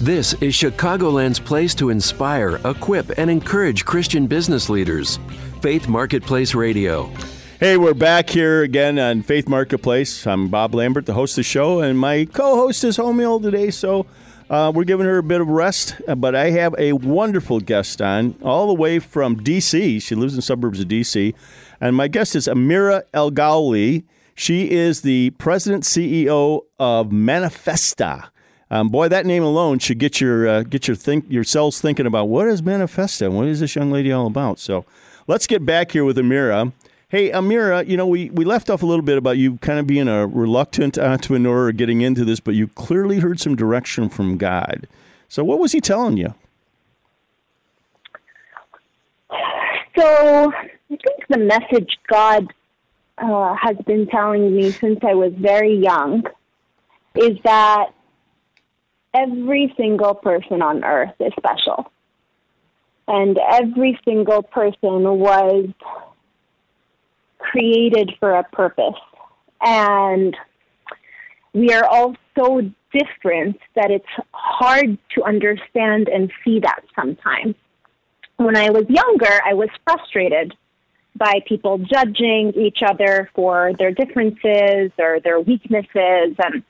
This 0.00 0.32
is 0.40 0.54
Chicagoland's 0.54 1.38
place 1.38 1.72
to 1.76 1.90
inspire, 1.90 2.60
equip, 2.64 3.16
and 3.16 3.30
encourage 3.30 3.84
Christian 3.84 4.26
business 4.26 4.68
leaders. 4.68 5.20
Faith 5.60 5.86
Marketplace 5.86 6.54
Radio. 6.54 7.12
Hey, 7.60 7.76
we're 7.76 7.92
back 7.92 8.30
here 8.30 8.62
again 8.62 9.00
on 9.00 9.22
Faith 9.22 9.48
Marketplace. 9.48 10.28
I'm 10.28 10.46
Bob 10.46 10.76
Lambert, 10.76 11.06
the 11.06 11.14
host 11.14 11.32
of 11.32 11.38
the 11.38 11.42
show, 11.42 11.80
and 11.80 11.98
my 11.98 12.24
co 12.24 12.54
host 12.54 12.84
is 12.84 12.98
home 12.98 13.18
ill 13.18 13.40
today, 13.40 13.72
so 13.72 14.06
uh, 14.48 14.70
we're 14.72 14.84
giving 14.84 15.06
her 15.06 15.18
a 15.18 15.24
bit 15.24 15.40
of 15.40 15.48
rest. 15.48 16.00
But 16.06 16.36
I 16.36 16.50
have 16.50 16.76
a 16.78 16.92
wonderful 16.92 17.58
guest 17.58 18.00
on, 18.00 18.36
all 18.44 18.68
the 18.68 18.74
way 18.74 19.00
from 19.00 19.42
D.C. 19.42 19.98
She 19.98 20.14
lives 20.14 20.36
in 20.36 20.40
suburbs 20.40 20.78
of 20.78 20.86
D.C., 20.86 21.34
and 21.80 21.96
my 21.96 22.06
guest 22.06 22.36
is 22.36 22.46
Amira 22.46 23.02
El 23.12 23.32
Ghali. 23.32 24.04
She 24.36 24.70
is 24.70 25.02
the 25.02 25.30
president 25.30 25.82
CEO 25.82 26.64
of 26.78 27.08
Manifesta. 27.08 28.28
Um, 28.70 28.88
boy, 28.88 29.08
that 29.08 29.26
name 29.26 29.42
alone 29.42 29.80
should 29.80 29.98
get 29.98 30.20
your 30.20 30.46
uh, 30.46 30.62
get 30.62 30.86
your 30.86 30.94
think 30.94 31.28
yourselves 31.28 31.80
thinking 31.80 32.06
about 32.06 32.26
what 32.26 32.46
is 32.46 32.62
Manifesta. 32.62 33.32
What 33.32 33.48
is 33.48 33.58
this 33.58 33.74
young 33.74 33.90
lady 33.90 34.12
all 34.12 34.28
about? 34.28 34.60
So, 34.60 34.84
let's 35.26 35.48
get 35.48 35.66
back 35.66 35.90
here 35.90 36.04
with 36.04 36.18
Amira. 36.18 36.72
Hey, 37.10 37.30
Amira, 37.30 37.88
you 37.88 37.96
know, 37.96 38.06
we, 38.06 38.28
we 38.28 38.44
left 38.44 38.68
off 38.68 38.82
a 38.82 38.86
little 38.86 39.04
bit 39.04 39.16
about 39.16 39.38
you 39.38 39.56
kind 39.58 39.78
of 39.78 39.86
being 39.86 40.08
a 40.08 40.26
reluctant 40.26 40.98
entrepreneur 40.98 41.72
getting 41.72 42.02
into 42.02 42.22
this, 42.22 42.38
but 42.38 42.54
you 42.54 42.68
clearly 42.68 43.20
heard 43.20 43.40
some 43.40 43.56
direction 43.56 44.10
from 44.10 44.36
God. 44.36 44.86
So, 45.26 45.42
what 45.42 45.58
was 45.58 45.72
He 45.72 45.80
telling 45.80 46.18
you? 46.18 46.34
So, 49.98 50.52
I 50.52 50.68
think 50.88 51.26
the 51.30 51.38
message 51.38 51.96
God 52.08 52.52
uh, 53.16 53.54
has 53.58 53.78
been 53.86 54.06
telling 54.08 54.54
me 54.54 54.70
since 54.70 54.98
I 55.02 55.14
was 55.14 55.32
very 55.34 55.76
young 55.78 56.24
is 57.14 57.38
that 57.42 57.86
every 59.14 59.72
single 59.78 60.14
person 60.14 60.60
on 60.60 60.84
earth 60.84 61.14
is 61.20 61.32
special. 61.38 61.90
And 63.06 63.38
every 63.50 63.98
single 64.04 64.42
person 64.42 65.18
was 65.18 65.70
created 67.50 68.12
for 68.20 68.32
a 68.32 68.44
purpose. 68.44 69.00
And 69.60 70.36
we 71.52 71.72
are 71.72 71.84
all 71.84 72.14
so 72.38 72.60
different 72.92 73.58
that 73.74 73.90
it's 73.90 74.06
hard 74.32 74.96
to 75.14 75.24
understand 75.24 76.08
and 76.08 76.30
see 76.44 76.60
that 76.60 76.80
sometimes. 76.94 77.54
When 78.36 78.56
I 78.56 78.70
was 78.70 78.84
younger, 78.88 79.40
I 79.44 79.54
was 79.54 79.68
frustrated 79.84 80.54
by 81.16 81.40
people 81.46 81.78
judging 81.78 82.52
each 82.54 82.78
other 82.86 83.28
for 83.34 83.72
their 83.78 83.90
differences 83.90 84.92
or 84.98 85.18
their 85.24 85.40
weaknesses. 85.40 86.36
And 86.38 86.62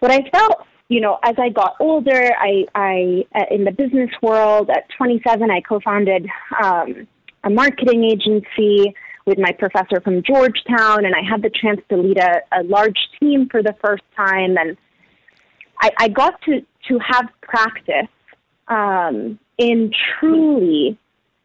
what 0.00 0.10
I 0.10 0.28
felt, 0.30 0.66
you 0.88 1.00
know, 1.00 1.18
as 1.22 1.36
I 1.38 1.50
got 1.50 1.76
older, 1.78 2.32
I, 2.38 2.64
I 2.74 3.24
uh, 3.34 3.44
in 3.50 3.64
the 3.64 3.70
business 3.70 4.10
world 4.20 4.68
at 4.70 4.88
27, 4.96 5.50
I 5.50 5.60
co-founded 5.60 6.26
um, 6.62 7.06
a 7.44 7.50
marketing 7.50 8.04
agency 8.04 8.94
with 9.26 9.38
my 9.38 9.52
professor 9.52 10.00
from 10.00 10.22
Georgetown, 10.22 11.04
and 11.04 11.14
I 11.14 11.22
had 11.28 11.42
the 11.42 11.50
chance 11.50 11.80
to 11.88 11.96
lead 11.96 12.18
a, 12.18 12.40
a 12.52 12.62
large 12.62 12.98
team 13.18 13.48
for 13.50 13.62
the 13.62 13.74
first 13.84 14.04
time, 14.16 14.56
and 14.56 14.76
I, 15.80 15.90
I 15.98 16.08
got 16.08 16.40
to 16.42 16.64
to 16.88 16.98
have 17.00 17.28
practice 17.42 18.08
um, 18.68 19.38
in 19.58 19.90
truly 20.18 20.96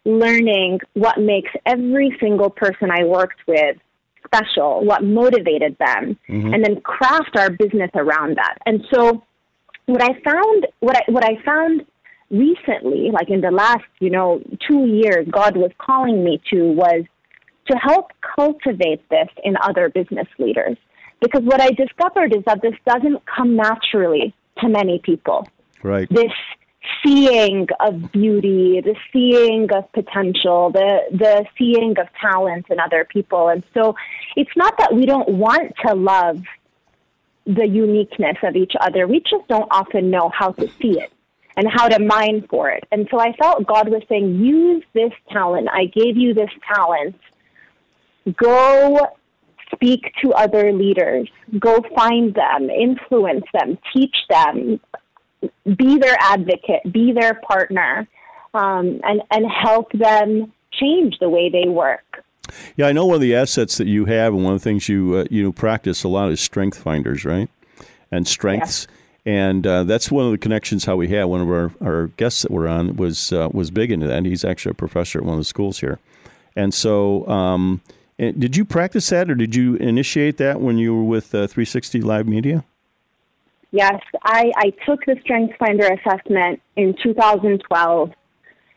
learning 0.05 0.79
what 0.93 1.19
makes 1.19 1.51
every 1.65 2.15
single 2.19 2.49
person 2.49 2.89
I 2.91 3.03
worked 3.03 3.39
with 3.47 3.77
special, 4.25 4.85
what 4.85 5.03
motivated 5.03 5.75
them, 5.79 6.17
mm-hmm. 6.29 6.53
and 6.53 6.63
then 6.63 6.81
craft 6.81 7.35
our 7.35 7.49
business 7.49 7.89
around 7.95 8.37
that. 8.37 8.57
And 8.65 8.83
so, 8.93 9.23
what 9.87 10.01
I 10.01 10.19
found, 10.21 10.67
what 10.79 10.97
I 10.97 11.11
what 11.11 11.25
I 11.25 11.41
found 11.43 11.85
recently, 12.29 13.09
like 13.11 13.29
in 13.29 13.41
the 13.41 13.51
last, 13.51 13.83
you 13.99 14.11
know, 14.11 14.41
two 14.67 14.85
years, 14.85 15.27
God 15.29 15.57
was 15.57 15.71
calling 15.79 16.23
me 16.23 16.41
to 16.51 16.71
was 16.71 17.03
to 17.71 17.77
help 17.77 18.11
cultivate 18.35 19.07
this 19.09 19.29
in 19.43 19.55
other 19.61 19.89
business 19.89 20.27
leaders. 20.37 20.77
Because 21.21 21.43
what 21.43 21.61
I 21.61 21.71
discovered 21.71 22.35
is 22.35 22.43
that 22.45 22.61
this 22.61 22.73
doesn't 22.85 23.23
come 23.25 23.55
naturally 23.55 24.33
to 24.59 24.67
many 24.67 24.99
people. 24.99 25.47
Right. 25.83 26.07
This 26.09 26.31
seeing 27.03 27.67
of 27.79 28.11
beauty, 28.11 28.81
the 28.81 28.95
seeing 29.13 29.71
of 29.71 29.91
potential, 29.93 30.71
the 30.71 31.01
the 31.11 31.45
seeing 31.57 31.95
of 31.99 32.07
talent 32.19 32.65
in 32.69 32.79
other 32.79 33.05
people. 33.05 33.49
And 33.49 33.63
so 33.73 33.95
it's 34.35 34.55
not 34.55 34.77
that 34.79 34.93
we 34.93 35.05
don't 35.05 35.29
want 35.29 35.73
to 35.85 35.93
love 35.93 36.41
the 37.45 37.67
uniqueness 37.67 38.37
of 38.43 38.55
each 38.55 38.73
other. 38.79 39.07
We 39.07 39.19
just 39.19 39.47
don't 39.47 39.67
often 39.71 40.09
know 40.09 40.29
how 40.29 40.51
to 40.53 40.67
see 40.81 40.99
it 40.99 41.11
and 41.55 41.67
how 41.69 41.87
to 41.87 41.99
mine 41.99 42.45
for 42.49 42.69
it. 42.69 42.83
And 42.91 43.07
so 43.11 43.19
I 43.19 43.33
felt 43.33 43.67
God 43.67 43.89
was 43.89 44.03
saying, 44.09 44.43
use 44.43 44.83
this 44.93 45.11
talent. 45.31 45.67
I 45.71 45.85
gave 45.85 46.17
you 46.17 46.33
this 46.33 46.49
talent 46.73 47.15
go 48.35 49.07
speak 49.73 50.13
to 50.21 50.33
other 50.33 50.71
leaders, 50.73 51.27
go 51.59 51.83
find 51.95 52.35
them, 52.35 52.69
influence 52.69 53.45
them, 53.53 53.77
teach 53.93 54.15
them, 54.29 54.79
be 55.77 55.97
their 55.97 56.17
advocate, 56.19 56.91
be 56.91 57.13
their 57.13 57.35
partner, 57.35 58.07
um, 58.53 58.99
and, 59.03 59.21
and 59.31 59.45
help 59.49 59.91
them 59.93 60.51
change 60.73 61.17
the 61.19 61.29
way 61.29 61.49
they 61.49 61.67
work. 61.67 62.23
Yeah, 62.75 62.87
I 62.87 62.91
know 62.91 63.05
one 63.05 63.15
of 63.15 63.21
the 63.21 63.35
assets 63.35 63.77
that 63.77 63.87
you 63.87 64.05
have, 64.05 64.33
and 64.33 64.43
one 64.43 64.53
of 64.53 64.59
the 64.59 64.63
things 64.63 64.89
you 64.89 65.15
uh, 65.15 65.25
you 65.29 65.51
practice 65.53 66.03
a 66.03 66.09
lot 66.09 66.31
is 66.31 66.41
strength 66.41 66.77
finders, 66.77 67.23
right? 67.23 67.49
And 68.11 68.27
strengths, 68.27 68.87
yeah. 69.23 69.33
and 69.33 69.67
uh, 69.67 69.83
that's 69.85 70.11
one 70.11 70.25
of 70.25 70.31
the 70.31 70.37
connections 70.37 70.83
how 70.83 70.97
we 70.97 71.07
had. 71.07 71.25
One 71.25 71.39
of 71.39 71.49
our, 71.49 71.71
our 71.81 72.07
guests 72.07 72.41
that 72.41 72.51
were 72.51 72.67
on 72.67 72.97
was 72.97 73.31
uh, 73.31 73.47
was 73.53 73.71
big 73.71 73.89
into 73.89 74.07
that. 74.07 74.25
He's 74.25 74.43
actually 74.43 74.71
a 74.71 74.75
professor 74.75 75.19
at 75.19 75.25
one 75.25 75.35
of 75.35 75.39
the 75.39 75.45
schools 75.45 75.79
here, 75.79 75.99
and 76.55 76.73
so. 76.73 77.27
Um, 77.27 77.81
did 78.29 78.55
you 78.55 78.65
practice 78.65 79.09
that, 79.09 79.29
or 79.31 79.35
did 79.35 79.55
you 79.55 79.75
initiate 79.75 80.37
that 80.37 80.61
when 80.61 80.77
you 80.77 80.95
were 80.95 81.03
with 81.03 81.33
uh, 81.33 81.47
360 81.47 82.01
Live 82.01 82.27
Media? 82.27 82.63
Yes, 83.71 84.01
I, 84.23 84.51
I 84.57 84.69
took 84.85 85.05
the 85.05 85.15
Strength 85.21 85.57
Finder 85.57 85.87
assessment 85.87 86.61
in 86.75 86.95
2012 87.01 88.11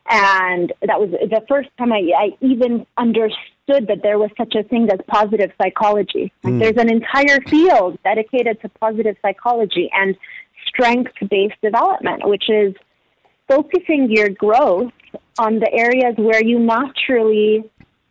and 0.07 0.73
that 0.83 1.01
was 1.01 1.11
the 1.11 1.43
first 1.49 1.71
time 1.79 1.93
I, 1.93 2.11
I 2.17 2.37
even 2.41 2.87
understood 2.99 3.87
that 3.89 4.01
there 4.03 4.19
was 4.19 4.31
such 4.37 4.55
a 4.55 4.63
thing 4.63 4.89
as 4.93 5.01
positive 5.09 5.51
psychology. 5.61 6.31
Like 6.43 6.55
mm. 6.55 6.59
There's 6.61 6.77
an 6.77 6.91
entire 6.91 7.41
field 7.49 7.99
dedicated 8.05 8.61
to 8.61 8.69
positive 8.69 9.17
psychology 9.23 9.91
and 9.95 10.15
strength 10.67 11.13
based 11.31 11.61
development, 11.63 12.29
which 12.29 12.51
is 12.51 12.75
focusing 13.49 14.11
your 14.11 14.29
growth 14.29 14.93
on 15.39 15.59
the 15.59 15.73
areas 15.73 16.15
where 16.19 16.45
you 16.45 16.59
naturally 16.59 17.65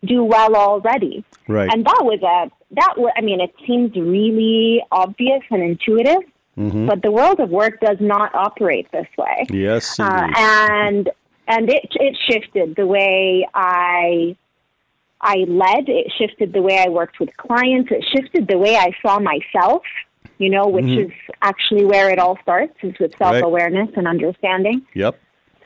do 0.05 0.23
well 0.23 0.55
already. 0.55 1.23
Right. 1.47 1.69
And 1.71 1.85
that 1.85 2.01
was 2.01 2.21
a 2.21 2.51
that 2.75 2.93
was 2.97 3.11
I 3.15 3.21
mean 3.21 3.41
it 3.41 3.53
seems 3.65 3.95
really 3.95 4.83
obvious 4.91 5.41
and 5.51 5.61
intuitive, 5.61 6.23
mm-hmm. 6.57 6.87
but 6.87 7.01
the 7.01 7.11
world 7.11 7.39
of 7.39 7.49
work 7.49 7.79
does 7.79 7.97
not 7.99 8.33
operate 8.33 8.91
this 8.91 9.07
way. 9.17 9.45
Yes. 9.49 9.99
Uh, 9.99 10.27
and 10.37 11.09
and 11.47 11.69
it 11.69 11.87
it 11.95 12.17
shifted 12.29 12.75
the 12.75 12.87
way 12.87 13.47
I 13.53 14.35
I 15.21 15.45
led. 15.47 15.87
It 15.87 16.11
shifted 16.17 16.53
the 16.53 16.61
way 16.61 16.79
I 16.79 16.89
worked 16.89 17.19
with 17.19 17.35
clients. 17.37 17.91
It 17.91 18.05
shifted 18.13 18.47
the 18.47 18.57
way 18.57 18.75
I 18.75 18.91
saw 19.01 19.19
myself. 19.19 19.83
You 20.39 20.49
know, 20.49 20.67
which 20.67 20.85
mm-hmm. 20.85 21.11
is 21.11 21.17
actually 21.41 21.85
where 21.85 22.09
it 22.09 22.19
all 22.19 22.37
starts 22.41 22.73
is 22.81 22.93
with 22.99 23.15
self 23.17 23.41
awareness 23.41 23.87
right. 23.89 23.97
and 23.97 24.07
understanding. 24.07 24.81
Yep. 24.93 25.19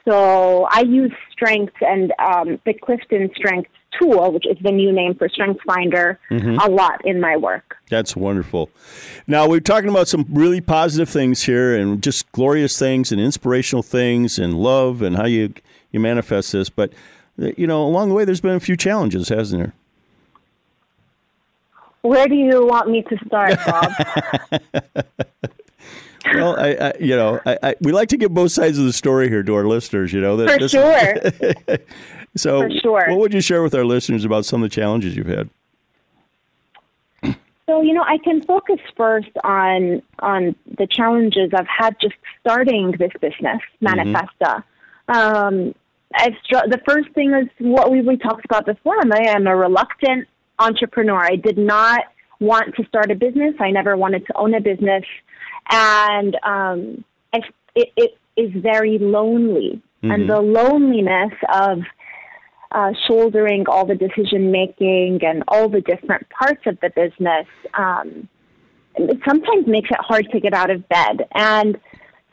So 0.08 0.68
I 0.72 0.82
use 0.82 1.12
strengths 1.32 1.76
and 1.82 2.14
um, 2.20 2.60
the 2.66 2.74
Clifton 2.74 3.30
Strengths 3.36 3.72
tool, 4.00 4.32
which 4.32 4.46
is 4.46 4.58
the 4.62 4.72
new 4.72 4.92
name 4.92 5.16
for 5.16 5.30
Strength 5.30 5.62
Finder, 5.66 6.20
mm-hmm. 6.30 6.58
a 6.60 6.70
lot 6.70 7.06
in 7.06 7.20
my 7.20 7.38
work. 7.38 7.78
That's 7.90 8.16
wonderful. 8.16 8.70
Now 9.28 9.48
we're 9.48 9.60
talking 9.60 9.90
about 9.90 10.08
some 10.08 10.26
really 10.30 10.62
positive 10.62 11.10
things 11.10 11.44
here, 11.44 11.76
and 11.76 12.02
just 12.02 12.32
glorious 12.32 12.78
things, 12.78 13.12
and 13.12 13.22
inspirational 13.22 13.84
things, 13.84 14.38
and 14.38 14.58
love, 14.58 15.02
and 15.02 15.16
how 15.16 15.26
you 15.26 15.54
you 15.92 16.00
manifest 16.00 16.52
this. 16.52 16.70
But 16.70 16.94
you 17.38 17.68
know, 17.68 17.84
along 17.84 18.10
the 18.10 18.16
way, 18.16 18.26
there's 18.26 18.42
been 18.42 18.56
a 18.56 18.60
few 18.60 18.76
challenges, 18.76 19.30
hasn't 19.30 19.62
there? 19.62 19.74
Where 22.02 22.28
do 22.28 22.36
you 22.36 22.66
want 22.66 22.90
me 22.90 23.04
to 23.04 23.18
start, 23.26 23.58
Bob? 23.66 23.92
well, 26.34 26.60
I, 26.60 26.70
I, 26.70 26.94
you 27.00 27.16
know, 27.16 27.40
I, 27.46 27.58
I, 27.64 27.76
we 27.82 27.92
like 27.92 28.10
to 28.10 28.18
give 28.18 28.34
both 28.34 28.52
sides 28.52 28.78
of 28.78 28.86
the 28.86 28.94
story 28.94 29.30
here 29.30 29.44
to 29.44 29.56
our 29.56 29.66
listeners. 29.66 30.14
You 30.14 30.22
know, 30.22 30.38
that 30.38 30.50
for 30.50 30.60
this, 30.60 30.72
sure. 30.72 31.78
so, 32.36 32.68
sure. 32.82 33.06
what 33.10 33.20
would 33.20 33.34
you 33.34 33.42
share 33.42 33.64
with 33.64 33.74
our 33.74 33.86
listeners 33.86 34.26
about 34.26 34.46
some 34.46 34.64
of 34.64 34.70
the 34.70 34.76
challenges 34.76 35.16
you've 35.16 35.28
had? 35.28 35.50
So, 37.68 37.82
you 37.82 37.94
know, 37.94 38.04
I 38.04 38.18
can 38.18 38.42
focus 38.44 38.80
first 38.96 39.32
on 39.44 40.02
on 40.20 40.56
the 40.78 40.88
challenges 40.88 41.52
I've 41.54 41.68
had 41.68 41.98
just 42.00 42.16
starting 42.40 42.92
this 42.92 43.12
business, 43.20 43.60
mm-hmm. 43.82 43.88
Manifesta. 43.88 44.64
Mm-hmm. 45.10 45.12
Um, 45.12 45.76
I've 46.16 46.34
str- 46.46 46.70
the 46.70 46.80
first 46.88 47.10
thing 47.10 47.34
is 47.34 47.50
what 47.60 47.92
we, 47.92 48.02
we 48.02 48.16
talked 48.16 48.46
about 48.46 48.66
before. 48.66 48.96
I 49.00 49.30
am 49.30 49.48
a 49.48 49.56
reluctant 49.56 50.30
entrepreneur. 50.60 51.20
I 51.20 51.36
did 51.36 51.58
not 51.58 52.04
want 52.40 52.76
to 52.76 52.86
start 52.86 53.12
a 53.12 53.16
business. 53.16 53.54
I 53.60 53.72
never 53.72 53.98
wanted 53.98 54.26
to 54.28 54.38
own 54.38 54.54
a 54.54 54.62
business 54.62 55.04
and 55.70 56.38
um, 56.44 57.04
it, 57.78 57.92
it 57.96 58.18
is 58.36 58.52
very 58.62 58.98
lonely. 58.98 59.82
Mm-hmm. 60.04 60.12
And 60.12 60.30
the 60.30 60.40
loneliness 60.42 61.34
of 61.54 61.80
uh, 62.72 62.92
shouldering 63.08 63.66
all 63.68 63.86
the 63.86 63.96
decision 63.96 64.52
making 64.52 65.20
and 65.24 65.44
all 65.48 65.70
the 65.70 65.82
different 65.82 66.28
parts 66.30 66.62
of 66.66 66.80
the 66.82 66.90
business 66.90 67.48
um, 67.74 68.28
it 68.98 69.20
sometimes 69.28 69.68
makes 69.68 69.90
it 69.90 69.98
hard 70.00 70.30
to 70.32 70.40
get 70.40 70.54
out 70.54 70.70
of 70.70 70.88
bed. 70.90 71.28
And 71.34 71.80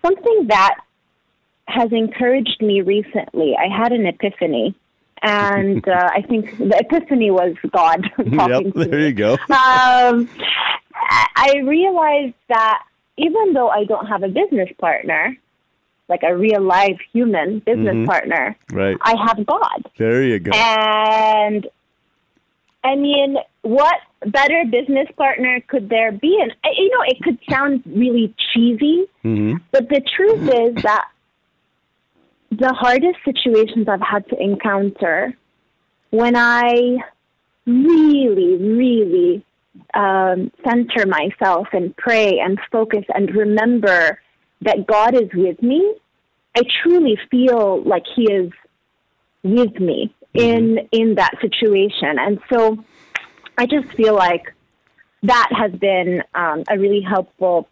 something 0.05 0.47
that 0.49 0.77
has 1.67 1.93
encouraged 1.93 2.61
me 2.61 2.81
recently, 2.81 3.55
I 3.57 3.75
had 3.75 3.93
an 3.93 4.07
epiphany. 4.07 4.75
And 5.23 5.87
uh, 5.89 6.11
I 6.13 6.23
think 6.23 6.59
the 6.59 6.79
epiphany 6.79 7.31
was 7.31 7.55
God 7.73 8.11
talking 8.17 8.67
yep, 8.67 8.73
to 8.73 8.79
me. 8.79 8.85
There 8.87 9.01
you 9.01 9.13
go. 9.13 9.33
um, 9.51 10.29
I 11.37 11.61
realized 11.65 12.35
that 12.49 12.83
even 13.17 13.53
though 13.53 13.69
I 13.69 13.85
don't 13.85 14.07
have 14.07 14.23
a 14.23 14.29
business 14.29 14.69
partner, 14.79 15.37
like 16.09 16.23
a 16.23 16.37
real 16.37 16.61
live 16.61 16.99
human 17.13 17.61
business 17.61 17.95
mm-hmm. 17.95 18.07
partner, 18.07 18.57
right. 18.73 18.97
I 19.01 19.15
have 19.27 19.45
God. 19.47 19.91
There 19.97 20.23
you 20.23 20.39
go. 20.39 20.51
And 20.53 21.67
I 22.83 22.97
mean, 22.97 23.37
what 23.63 23.97
better 24.27 24.65
business 24.71 25.09
partner 25.17 25.61
could 25.67 25.89
there 25.89 26.13
be? 26.13 26.39
And 26.41 26.53
you 26.77 26.91
know, 26.91 27.05
it 27.07 27.23
could 27.23 27.39
sound 27.51 27.83
really 27.87 28.35
cheesy, 28.53 29.07
mm-hmm. 29.25 29.57
but 29.71 29.89
the 29.89 30.03
truth 30.15 30.43
is 30.43 30.83
that 30.83 31.09
the 32.51 32.73
hardest 32.73 33.19
situations 33.25 33.89
I've 33.89 34.01
had 34.01 34.29
to 34.29 34.41
encounter 34.41 35.35
when 36.11 36.37
I 36.37 36.99
really, 37.67 38.57
really 38.57 39.45
um, 39.95 40.53
center 40.63 41.07
myself 41.07 41.69
and 41.73 41.97
pray 41.97 42.39
and 42.39 42.59
focus 42.71 43.05
and 43.15 43.35
remember 43.35 44.21
that 44.65 44.87
God 44.87 45.15
is 45.15 45.31
with 45.35 45.63
me, 45.63 45.95
I 46.57 46.63
truly 46.83 47.19
feel 47.31 47.83
like 47.83 48.05
He 48.15 48.25
is 48.25 48.53
with 49.43 49.79
me 49.79 50.15
mm-hmm. 50.35 50.39
in 50.39 50.89
in 50.93 51.15
that 51.17 51.33
situation, 51.41 52.19
and 52.19 52.39
so 52.53 52.85
I 53.57 53.67
just 53.67 53.89
feel 53.95 54.15
like 54.15 54.53
that 55.23 55.49
has 55.57 55.73
been 55.73 56.23
um, 56.35 56.65
a 56.69 56.79
really 56.79 57.01
helpful 57.01 57.69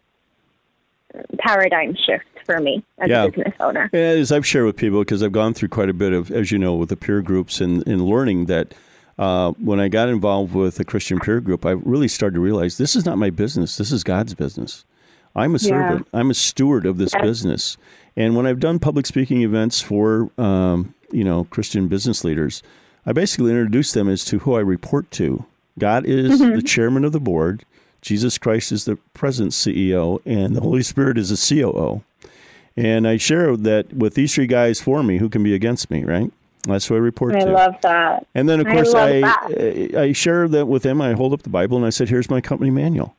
paradigm 1.39 1.95
shift 2.07 2.25
for 2.47 2.59
me 2.59 2.83
as 2.99 3.11
yeah. 3.11 3.25
a 3.25 3.31
business 3.31 3.55
owner. 3.61 3.91
As 3.93 4.33
I've 4.33 4.47
shared 4.47 4.67
with 4.67 4.77
people, 4.77 5.01
because 5.01 5.23
I've 5.23 5.33
gone 5.33 5.55
through 5.55 5.69
quite 5.69 5.89
a 5.89 5.95
bit 5.95 6.13
of, 6.13 6.31
as 6.31 6.51
you 6.51 6.59
know, 6.59 6.75
with 6.75 6.89
the 6.89 6.97
peer 6.97 7.23
groups 7.23 7.61
and, 7.61 7.87
and 7.87 8.07
learning 8.07 8.47
that 8.47 8.75
uh, 9.19 9.53
when 9.53 9.81
I 9.81 9.89
got 9.89 10.09
involved 10.09 10.55
with 10.55 10.81
a 10.81 10.85
Christian 10.85 11.21
peer 11.21 11.41
group, 11.41 11.67
I 11.67 11.73
really 11.73 12.09
started 12.09 12.35
to 12.35 12.41
realize 12.41 12.79
this 12.79 12.97
is 12.97 13.05
not 13.05 13.19
my 13.19 13.31
business. 13.31 13.77
This 13.77 13.93
is 13.93 14.03
God's 14.03 14.35
business. 14.35 14.85
I'm 15.35 15.55
a 15.55 15.59
servant. 15.59 16.07
Yeah. 16.13 16.21
I'm 16.21 16.31
a 16.31 16.35
steward 16.35 16.87
of 16.87 16.99
this 16.99 17.15
business. 17.23 17.77
And 18.17 18.37
when 18.37 18.47
I've 18.47 18.61
done 18.61 18.79
public 18.79 19.07
speaking 19.07 19.43
events 19.43 19.81
for 19.81 20.31
um, 20.39 20.95
you 21.11 21.25
know 21.25 21.45
Christian 21.45 21.89
business 21.89 22.25
leaders, 22.25 22.63
I 23.07 23.13
basically 23.13 23.51
introduce 23.51 23.93
them 23.93 24.09
as 24.09 24.25
to 24.27 24.41
who 24.41 24.55
I 24.55 24.61
report 24.61 25.11
to. 25.13 25.45
God 25.79 26.05
is 26.05 26.41
mm-hmm. 26.41 26.57
the 26.57 26.63
chairman 26.63 27.05
of 27.05 27.13
the 27.13 27.21
board. 27.21 27.65
Jesus 28.03 28.37
Christ 28.37 28.73
is 28.73 28.85
the 28.85 28.97
present 29.15 29.53
CEO, 29.53 30.21
and 30.27 30.57
the 30.57 30.61
Holy 30.61 30.83
Spirit 30.83 31.17
is 31.17 31.31
the 31.31 31.63
COO. 31.63 32.03
And 32.77 33.07
I 33.07 33.17
share 33.17 33.57
that 33.57 33.93
with 33.93 34.15
these 34.15 34.35
three 34.35 34.47
guys 34.47 34.81
for 34.81 35.03
me, 35.03 35.19
who 35.19 35.29
can 35.29 35.43
be 35.43 35.55
against 35.55 35.91
me, 35.91 36.05
right? 36.05 36.33
That's 36.65 36.89
what 36.91 36.97
I 36.97 37.01
report 37.01 37.37
I 37.37 37.41
to. 37.41 37.47
I 37.49 37.53
love 37.53 37.75
that. 37.83 38.27
And 38.35 38.49
then, 38.49 38.61
of 38.61 38.67
course, 38.67 38.95
I 38.95 39.21
I, 39.21 39.91
I, 39.97 40.13
share 40.13 40.47
that 40.49 40.67
with 40.67 40.83
them. 40.83 41.01
I 41.01 41.13
hold 41.13 41.33
up 41.33 41.43
the 41.43 41.51
Bible 41.51 41.77
and 41.77 41.85
I 41.87 41.91
said, 41.91 42.09
"Here's 42.09 42.31
my 42.31 42.41
company 42.41 42.71
manual. 42.71 43.17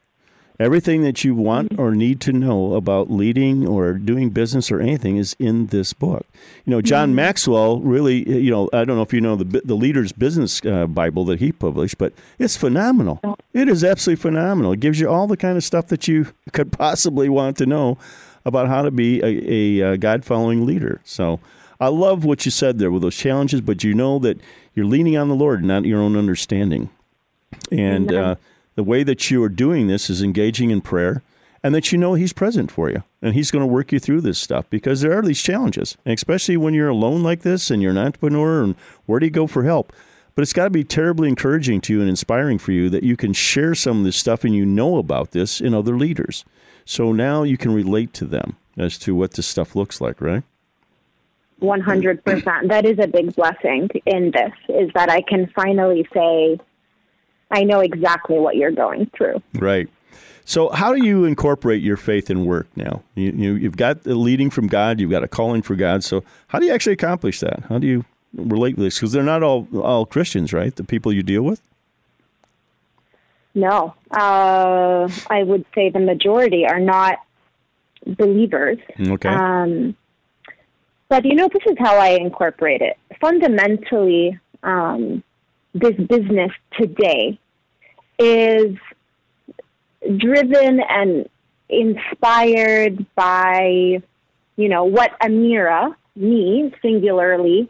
Everything 0.63 1.01
that 1.01 1.25
you 1.25 1.35
want 1.35 1.71
mm-hmm. 1.71 1.81
or 1.81 1.93
need 1.93 2.21
to 2.21 2.31
know 2.31 2.75
about 2.75 3.11
leading 3.11 3.67
or 3.67 3.93
doing 3.93 4.29
business 4.29 4.71
or 4.71 4.79
anything 4.79 5.17
is 5.17 5.35
in 5.37 5.67
this 5.67 5.91
book." 5.91 6.25
You 6.65 6.71
know, 6.71 6.81
John 6.81 7.09
mm-hmm. 7.09 7.17
Maxwell 7.17 7.81
really, 7.81 8.29
you 8.29 8.49
know, 8.49 8.69
I 8.71 8.85
don't 8.85 8.95
know 8.95 9.01
if 9.01 9.11
you 9.11 9.19
know 9.19 9.35
the 9.35 9.61
the 9.65 9.75
Leader's 9.75 10.13
Business 10.13 10.65
uh, 10.65 10.87
Bible 10.87 11.25
that 11.25 11.39
he 11.39 11.51
published, 11.51 11.97
but 11.97 12.13
it's 12.39 12.55
phenomenal. 12.55 13.19
It 13.53 13.67
is 13.67 13.83
absolutely 13.83 14.21
phenomenal. 14.21 14.71
It 14.71 14.79
gives 14.79 15.01
you 15.01 15.09
all 15.09 15.27
the 15.27 15.37
kind 15.37 15.57
of 15.57 15.63
stuff 15.65 15.87
that 15.87 16.07
you 16.07 16.27
could 16.53 16.71
possibly 16.71 17.27
want 17.27 17.57
to 17.57 17.65
know 17.65 17.97
about 18.45 18.69
how 18.69 18.83
to 18.83 18.91
be 18.91 19.21
a, 19.21 19.81
a, 19.83 19.93
a 19.93 19.97
God 19.97 20.23
following 20.23 20.65
leader. 20.65 21.01
So. 21.03 21.39
I 21.79 21.87
love 21.87 22.23
what 22.23 22.45
you 22.45 22.51
said 22.51 22.79
there 22.79 22.91
with 22.91 23.01
those 23.01 23.17
challenges, 23.17 23.59
but 23.59 23.83
you 23.83 23.93
know 23.93 24.17
that 24.19 24.39
you're 24.73 24.85
leaning 24.85 25.17
on 25.17 25.27
the 25.27 25.35
Lord, 25.35 25.65
not 25.65 25.83
your 25.83 25.99
own 25.99 26.15
understanding. 26.15 26.89
And 27.71 28.13
uh, 28.13 28.35
the 28.75 28.83
way 28.83 29.03
that 29.03 29.29
you 29.29 29.43
are 29.43 29.49
doing 29.49 29.87
this 29.87 30.09
is 30.09 30.21
engaging 30.21 30.71
in 30.71 30.81
prayer 30.81 31.21
and 31.63 31.73
that 31.73 31.91
you 31.91 31.97
know 31.97 32.13
He's 32.13 32.33
present 32.33 32.71
for 32.71 32.89
you 32.89 33.03
and 33.21 33.33
He's 33.33 33.51
going 33.51 33.61
to 33.61 33.73
work 33.73 33.91
you 33.91 33.99
through 33.99 34.21
this 34.21 34.39
stuff 34.39 34.69
because 34.69 35.01
there 35.01 35.17
are 35.17 35.21
these 35.21 35.41
challenges, 35.41 35.97
and 36.05 36.13
especially 36.13 36.57
when 36.57 36.73
you're 36.73 36.89
alone 36.89 37.23
like 37.23 37.41
this 37.41 37.71
and 37.71 37.81
you're 37.81 37.91
an 37.91 37.97
entrepreneur 37.97 38.63
and 38.63 38.75
where 39.05 39.19
do 39.19 39.25
you 39.25 39.31
go 39.31 39.47
for 39.47 39.63
help? 39.63 39.93
But 40.35 40.41
it's 40.41 40.53
got 40.53 40.63
to 40.63 40.69
be 40.71 40.83
terribly 40.83 41.29
encouraging 41.29 41.81
to 41.81 41.93
you 41.93 42.01
and 42.01 42.09
inspiring 42.09 42.57
for 42.57 42.71
you 42.71 42.89
that 42.89 43.03
you 43.03 43.15
can 43.15 43.33
share 43.33 43.75
some 43.75 43.99
of 43.99 44.03
this 44.03 44.17
stuff 44.17 44.43
and 44.43 44.55
you 44.55 44.65
know 44.65 44.97
about 44.97 45.31
this 45.31 45.61
in 45.61 45.73
other 45.75 45.95
leaders. 45.95 46.43
So 46.85 47.11
now 47.11 47.43
you 47.43 47.55
can 47.55 47.73
relate 47.73 48.13
to 48.13 48.25
them 48.25 48.57
as 48.75 48.97
to 48.99 49.13
what 49.13 49.33
this 49.33 49.47
stuff 49.47 49.75
looks 49.75 50.01
like, 50.01 50.19
right? 50.19 50.43
100%. 51.61 52.67
That 52.67 52.85
is 52.85 52.97
a 52.99 53.07
big 53.07 53.35
blessing 53.35 53.89
in 54.05 54.31
this, 54.31 54.51
is 54.69 54.89
that 54.95 55.09
I 55.09 55.21
can 55.21 55.47
finally 55.55 56.05
say, 56.13 56.59
I 57.51 57.63
know 57.63 57.79
exactly 57.81 58.39
what 58.39 58.55
you're 58.55 58.71
going 58.71 59.09
through. 59.15 59.41
Right. 59.53 59.89
So, 60.45 60.69
how 60.69 60.93
do 60.93 61.05
you 61.05 61.23
incorporate 61.23 61.81
your 61.81 61.95
faith 61.95 62.29
in 62.29 62.45
work 62.45 62.67
now? 62.75 63.01
You, 63.15 63.31
you, 63.31 63.53
you've 63.53 63.77
got 63.77 64.03
the 64.03 64.15
leading 64.15 64.49
from 64.49 64.67
God, 64.67 64.99
you've 64.99 65.11
got 65.11 65.23
a 65.23 65.27
calling 65.27 65.61
for 65.61 65.75
God. 65.75 66.03
So, 66.03 66.23
how 66.47 66.59
do 66.59 66.65
you 66.65 66.73
actually 66.73 66.93
accomplish 66.93 67.39
that? 67.39 67.63
How 67.69 67.77
do 67.77 67.87
you 67.87 68.05
relate 68.35 68.75
with 68.75 68.85
this? 68.85 68.95
Because 68.95 69.13
they're 69.13 69.23
not 69.23 69.41
all, 69.41 69.67
all 69.81 70.05
Christians, 70.05 70.51
right? 70.51 70.75
The 70.75 70.83
people 70.83 71.13
you 71.13 71.23
deal 71.23 71.43
with? 71.43 71.61
No. 73.55 73.93
Uh, 74.11 75.07
I 75.29 75.43
would 75.43 75.65
say 75.73 75.89
the 75.89 75.99
majority 75.99 76.65
are 76.65 76.79
not 76.79 77.19
believers. 78.05 78.79
Okay. 78.99 79.29
Um, 79.29 79.95
but 81.07 81.25
you 81.25 81.35
know, 81.35 81.47
this 81.47 81.63
is 81.67 81.77
how 81.79 81.97
I 81.97 82.09
incorporate 82.09 82.81
it. 82.81 82.97
Fundamentally, 83.21 84.39
um, 84.63 85.23
this 85.73 85.95
business 86.07 86.51
today 86.79 87.39
is 88.19 88.75
driven 90.17 90.79
and 90.87 91.27
inspired 91.69 93.05
by, 93.15 94.01
you 94.55 94.69
know, 94.69 94.83
what 94.83 95.19
Amira, 95.19 95.95
me 96.15 96.73
singularly, 96.81 97.69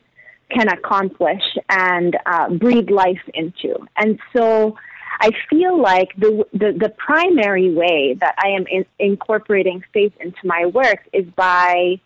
can 0.49 0.67
accomplish 0.67 1.41
and 1.69 2.17
uh, 2.25 2.49
breathe 2.49 2.89
life 2.89 3.21
into. 3.33 3.75
And 3.97 4.19
so 4.35 4.77
I 5.19 5.31
feel 5.49 5.81
like 5.81 6.09
the, 6.17 6.45
the, 6.53 6.73
the 6.77 6.89
primary 6.97 7.73
way 7.73 8.15
that 8.19 8.35
I 8.43 8.49
am 8.49 8.65
in, 8.67 8.85
incorporating 8.99 9.83
faith 9.93 10.13
into 10.19 10.39
my 10.43 10.65
work 10.65 10.99
is 11.13 11.25
by 11.35 11.99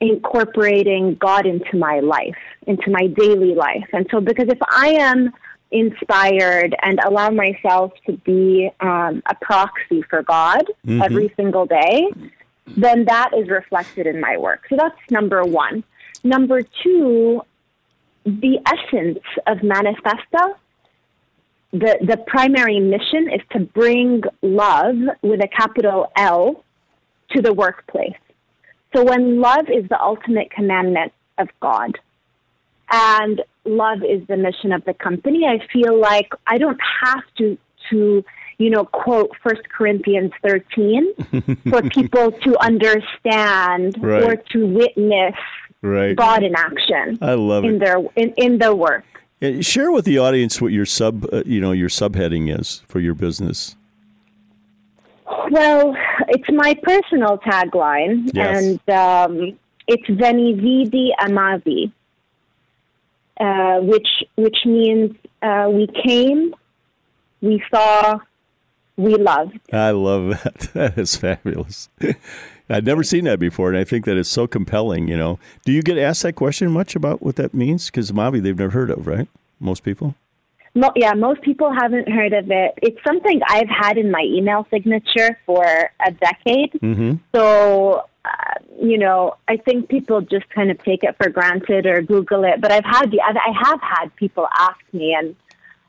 incorporating 0.00 1.14
God 1.14 1.46
into 1.46 1.76
my 1.76 2.00
life, 2.00 2.36
into 2.66 2.90
my 2.90 3.06
daily 3.06 3.54
life. 3.54 3.88
And 3.92 4.06
so, 4.10 4.20
because 4.20 4.48
if 4.48 4.58
I 4.68 4.88
am 4.98 5.32
inspired 5.70 6.76
and 6.82 7.00
allow 7.04 7.30
myself 7.30 7.92
to 8.06 8.12
be 8.12 8.70
um, 8.80 9.22
a 9.28 9.34
proxy 9.40 10.02
for 10.02 10.22
God 10.22 10.64
mm-hmm. 10.86 11.02
every 11.02 11.32
single 11.36 11.66
day, 11.66 12.08
then 12.76 13.04
that 13.06 13.30
is 13.36 13.48
reflected 13.48 14.06
in 14.06 14.20
my 14.20 14.36
work. 14.36 14.64
So 14.68 14.76
that's 14.76 14.98
number 15.10 15.42
one. 15.42 15.82
Number 16.22 16.60
two, 16.82 17.42
the 18.24 18.58
essence 18.66 19.24
of 19.46 19.58
Manifesta, 19.58 20.54
the, 21.72 21.98
the 22.00 22.16
primary 22.26 22.80
mission 22.80 23.30
is 23.32 23.40
to 23.52 23.60
bring 23.60 24.22
love 24.42 24.96
with 25.22 25.40
a 25.42 25.48
capital 25.48 26.10
L 26.16 26.64
to 27.30 27.42
the 27.42 27.52
workplace. 27.52 28.14
So 28.94 29.04
when 29.04 29.40
love 29.40 29.68
is 29.68 29.88
the 29.88 30.00
ultimate 30.00 30.50
commandment 30.50 31.12
of 31.38 31.48
God 31.60 31.98
and 32.90 33.42
love 33.64 34.02
is 34.02 34.26
the 34.26 34.36
mission 34.36 34.72
of 34.72 34.84
the 34.84 34.94
company, 34.94 35.44
I 35.46 35.66
feel 35.72 35.98
like 35.98 36.32
I 36.46 36.58
don't 36.58 36.80
have 37.02 37.24
to 37.38 37.58
to 37.90 38.24
you 38.58 38.70
know 38.70 38.84
quote 38.84 39.30
First 39.42 39.68
Corinthians 39.68 40.32
thirteen 40.42 41.14
for 41.68 41.82
people 41.82 42.32
to 42.32 42.56
understand 42.60 43.96
right. 44.02 44.22
or 44.22 44.36
to 44.36 44.66
witness 44.66 45.34
right. 45.82 46.16
God 46.16 46.42
in 46.42 46.54
action. 46.56 47.18
I 47.20 47.34
love 47.34 47.64
in 47.64 47.76
it. 47.76 47.78
their 47.80 47.98
in, 48.16 48.32
in 48.36 48.58
their 48.58 48.74
work. 48.74 49.04
share 49.60 49.90
with 49.90 50.04
the 50.04 50.18
audience 50.18 50.60
what 50.60 50.72
your 50.72 50.86
sub 50.86 51.26
uh, 51.32 51.42
you 51.44 51.60
know 51.60 51.72
your 51.72 51.88
subheading 51.88 52.56
is 52.56 52.82
for 52.88 53.00
your 53.00 53.14
business. 53.14 53.76
Well, 55.50 55.96
it's 56.28 56.48
my 56.50 56.74
personal 56.82 57.38
tagline, 57.38 58.30
yes. 58.32 58.58
and 58.58 58.90
um, 58.90 59.58
it's 59.86 60.08
Veni 60.08 60.54
Vidi 60.54 61.12
Amavi, 61.18 61.92
uh, 63.40 63.80
which 63.80 64.08
which 64.36 64.58
means 64.64 65.16
uh, 65.42 65.68
we 65.70 65.88
came, 66.04 66.54
we 67.40 67.62
saw, 67.72 68.18
we 68.96 69.16
loved. 69.16 69.58
I 69.72 69.90
love 69.90 70.42
that. 70.42 70.68
That 70.74 70.98
is 70.98 71.16
fabulous. 71.16 71.88
I'd 72.68 72.84
never 72.84 73.02
seen 73.02 73.24
that 73.24 73.38
before, 73.38 73.68
and 73.68 73.78
I 73.78 73.84
think 73.84 74.04
that 74.04 74.16
is 74.16 74.28
so 74.28 74.46
compelling. 74.46 75.08
You 75.08 75.16
know, 75.16 75.38
do 75.64 75.72
you 75.72 75.82
get 75.82 75.98
asked 75.98 76.22
that 76.22 76.34
question 76.34 76.70
much 76.70 76.96
about 76.96 77.22
what 77.22 77.36
that 77.36 77.54
means? 77.54 77.86
Because 77.86 78.12
Mavi, 78.12 78.42
they've 78.42 78.58
never 78.58 78.70
heard 78.70 78.90
of, 78.90 79.06
right? 79.06 79.28
Most 79.60 79.82
people. 79.82 80.14
Mo- 80.76 80.92
yeah, 80.94 81.14
most 81.14 81.40
people 81.40 81.72
haven't 81.72 82.06
heard 82.06 82.34
of 82.34 82.50
it. 82.50 82.74
It's 82.82 83.02
something 83.02 83.40
I've 83.48 83.68
had 83.68 83.96
in 83.96 84.10
my 84.10 84.20
email 84.22 84.66
signature 84.70 85.38
for 85.46 85.64
a 85.64 86.10
decade. 86.12 86.72
Mm-hmm. 86.74 87.14
So, 87.34 88.04
uh, 88.26 88.54
you 88.78 88.98
know, 88.98 89.36
I 89.48 89.56
think 89.56 89.88
people 89.88 90.20
just 90.20 90.46
kind 90.50 90.70
of 90.70 90.76
take 90.84 91.02
it 91.02 91.16
for 91.16 91.30
granted 91.30 91.86
or 91.86 92.02
Google 92.02 92.44
it. 92.44 92.60
But 92.60 92.72
I've 92.72 92.84
had 92.84 93.10
the, 93.10 93.22
I 93.22 93.52
have 93.58 93.80
had 93.80 94.14
people 94.16 94.46
ask 94.58 94.78
me, 94.92 95.16
and 95.18 95.34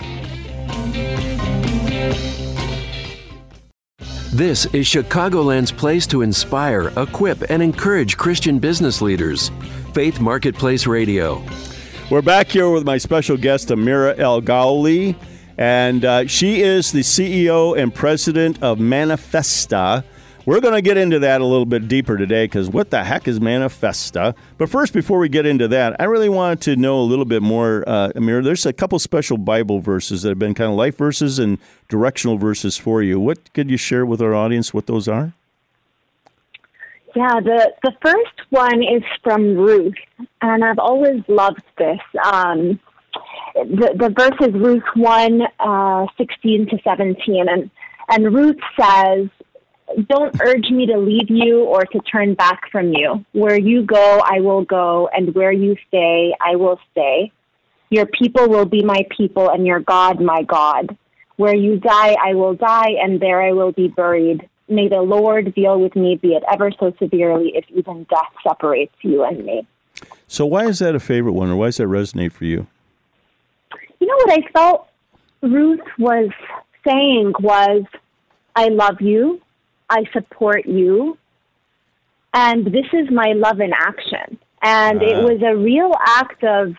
This 4.32 4.65
is 4.73 4.86
Chicagoland's 4.86 5.71
place 5.71 6.08
to 6.08 6.21
inspire, 6.21 6.91
equip, 6.97 7.49
and 7.49 7.62
encourage 7.62 8.17
Christian 8.17 8.60
business 8.60 9.01
leaders. 9.01 9.51
Faith 9.93 10.19
Marketplace 10.19 10.88
Radio. 10.88 11.41
We're 12.10 12.21
back 12.21 12.49
here 12.49 12.69
with 12.69 12.86
my 12.86 12.97
special 12.97 13.38
guest, 13.38 13.69
Amira 13.69 14.17
El 14.19 14.41
Galilee, 14.41 15.15
and 15.58 16.04
uh, 16.04 16.28
she 16.28 16.62
is 16.62 16.91
the 16.91 16.99
CEO 16.99 17.78
and 17.78 17.93
president 17.93 18.62
of 18.62 18.78
Manifesta 18.78 20.04
we're 20.45 20.62
going 20.62 20.73
to 20.73 20.81
get 20.81 20.97
into 20.97 21.19
that 21.19 21.41
a 21.41 21.45
little 21.45 21.65
bit 21.65 21.88
deeper 21.88 22.17
today 22.17 22.45
because 22.45 22.69
what 22.69 22.91
the 22.91 23.03
heck 23.03 23.27
is 23.27 23.39
Manifesta? 23.39 24.36
But 24.58 24.69
first, 24.69 24.93
before 24.93 25.19
we 25.19 25.29
get 25.29 25.45
into 25.45 25.67
that, 25.69 25.95
I 25.99 26.05
really 26.05 26.29
wanted 26.29 26.62
to 26.62 26.75
know 26.75 26.99
a 26.99 27.03
little 27.03 27.25
bit 27.25 27.41
more, 27.41 27.84
uh, 27.88 28.12
Amir. 28.15 28.41
There's 28.41 28.65
a 28.65 28.73
couple 28.73 28.99
special 28.99 29.38
Bible 29.38 29.79
verses 29.79 30.21
that 30.21 30.29
have 30.29 30.39
been 30.39 30.53
kind 30.53 30.69
of 30.71 30.77
life 30.77 30.97
verses 30.97 31.39
and 31.39 31.58
directional 31.89 32.38
verses 32.38 32.77
for 32.77 33.01
you. 33.01 33.19
What 33.19 33.53
could 33.53 33.69
you 33.69 33.77
share 33.77 34.05
with 34.05 34.21
our 34.21 34.36
audience 34.36 34.73
what 34.73 34.86
those 34.86 35.08
are? 35.08 35.34
Yeah, 37.15 37.39
the, 37.39 37.71
the 37.84 37.93
first 38.01 38.41
one 38.49 38.84
is 38.84 39.01
from 39.23 39.55
Ruth, 39.55 39.95
and 40.41 40.65
I've 40.65 40.79
always 40.79 41.23
loved 41.29 41.63
this. 41.77 41.99
Um, 42.25 42.77
the, 43.55 43.95
the 43.97 44.10
verse 44.10 44.49
is 44.49 44.53
Ruth 44.53 44.84
1 44.95 45.41
uh, 45.60 46.05
16 46.17 46.67
to 46.67 46.77
17, 46.84 47.47
and, 47.47 47.71
and 48.10 48.36
Ruth 48.36 48.58
says, 48.77 49.29
don't 50.08 50.36
urge 50.41 50.69
me 50.69 50.86
to 50.88 50.98
leave 50.98 51.30
you 51.30 51.63
or 51.63 51.86
to 51.86 52.00
turn 52.00 52.34
back 52.34 52.71
from 52.71 52.93
you. 52.93 53.26
Where 53.34 53.60
you 53.60 53.84
go, 53.84 54.21
I 54.24 54.39
will 54.39 54.63
go, 54.63 55.10
and 55.13 55.34
where 55.36 55.52
you 55.52 55.76
stay, 55.88 56.34
I 56.41 56.56
will 56.56 56.80
stay. 56.91 57.32
Your 57.89 58.06
people 58.06 58.50
will 58.50 58.65
be 58.65 58.84
my 58.84 59.06
people, 59.15 59.50
and 59.50 59.65
your 59.65 59.80
God, 59.80 60.19
my 60.19 60.43
God. 60.43 60.98
Where 61.38 61.56
you 61.56 61.80
die, 61.80 62.15
I 62.24 62.34
will 62.34 62.56
die, 62.56 62.91
and 63.02 63.19
there 63.19 63.41
I 63.41 63.52
will 63.52 63.71
be 63.71 63.88
buried. 63.88 64.50
May 64.67 64.88
the 64.88 65.02
Lord 65.02 65.54
deal 65.54 65.80
with 65.80 65.95
me, 65.95 66.15
be 66.15 66.30
it 66.30 66.43
ever 66.52 66.71
so 66.80 66.93
severely, 66.98 67.52
if 67.54 67.65
even 67.69 68.06
death 68.06 68.32
separates 68.45 68.95
you 69.02 69.24
and 69.24 69.45
me. 69.45 69.67
So, 70.28 70.45
why 70.45 70.65
is 70.65 70.80
that 70.80 70.95
a 70.95 71.00
favorite 71.00 71.34
one, 71.34 71.50
or 71.50 71.56
why 71.56 71.67
does 71.67 71.78
that 71.78 71.88
resonate 71.88 72.32
for 72.32 72.45
you? 72.45 72.67
You 74.00 74.08
know 74.08 74.15
what 74.15 74.32
I 74.32 74.52
felt 74.52 74.88
Ruth 75.41 75.82
was 76.00 76.30
saying 76.86 77.34
was, 77.39 77.84
I 78.56 78.69
love 78.69 79.02
you, 79.02 79.41
I 79.89 80.04
support 80.13 80.65
you, 80.65 81.17
and 82.34 82.65
this 82.65 82.88
is 82.93 83.10
my 83.12 83.34
love 83.34 83.60
in 83.60 83.71
action. 83.74 84.38
And 84.62 85.02
uh, 85.02 85.06
it 85.06 85.24
was 85.24 85.41
a 85.41 85.56
real 85.56 85.93
act 86.00 86.43
of 86.43 86.76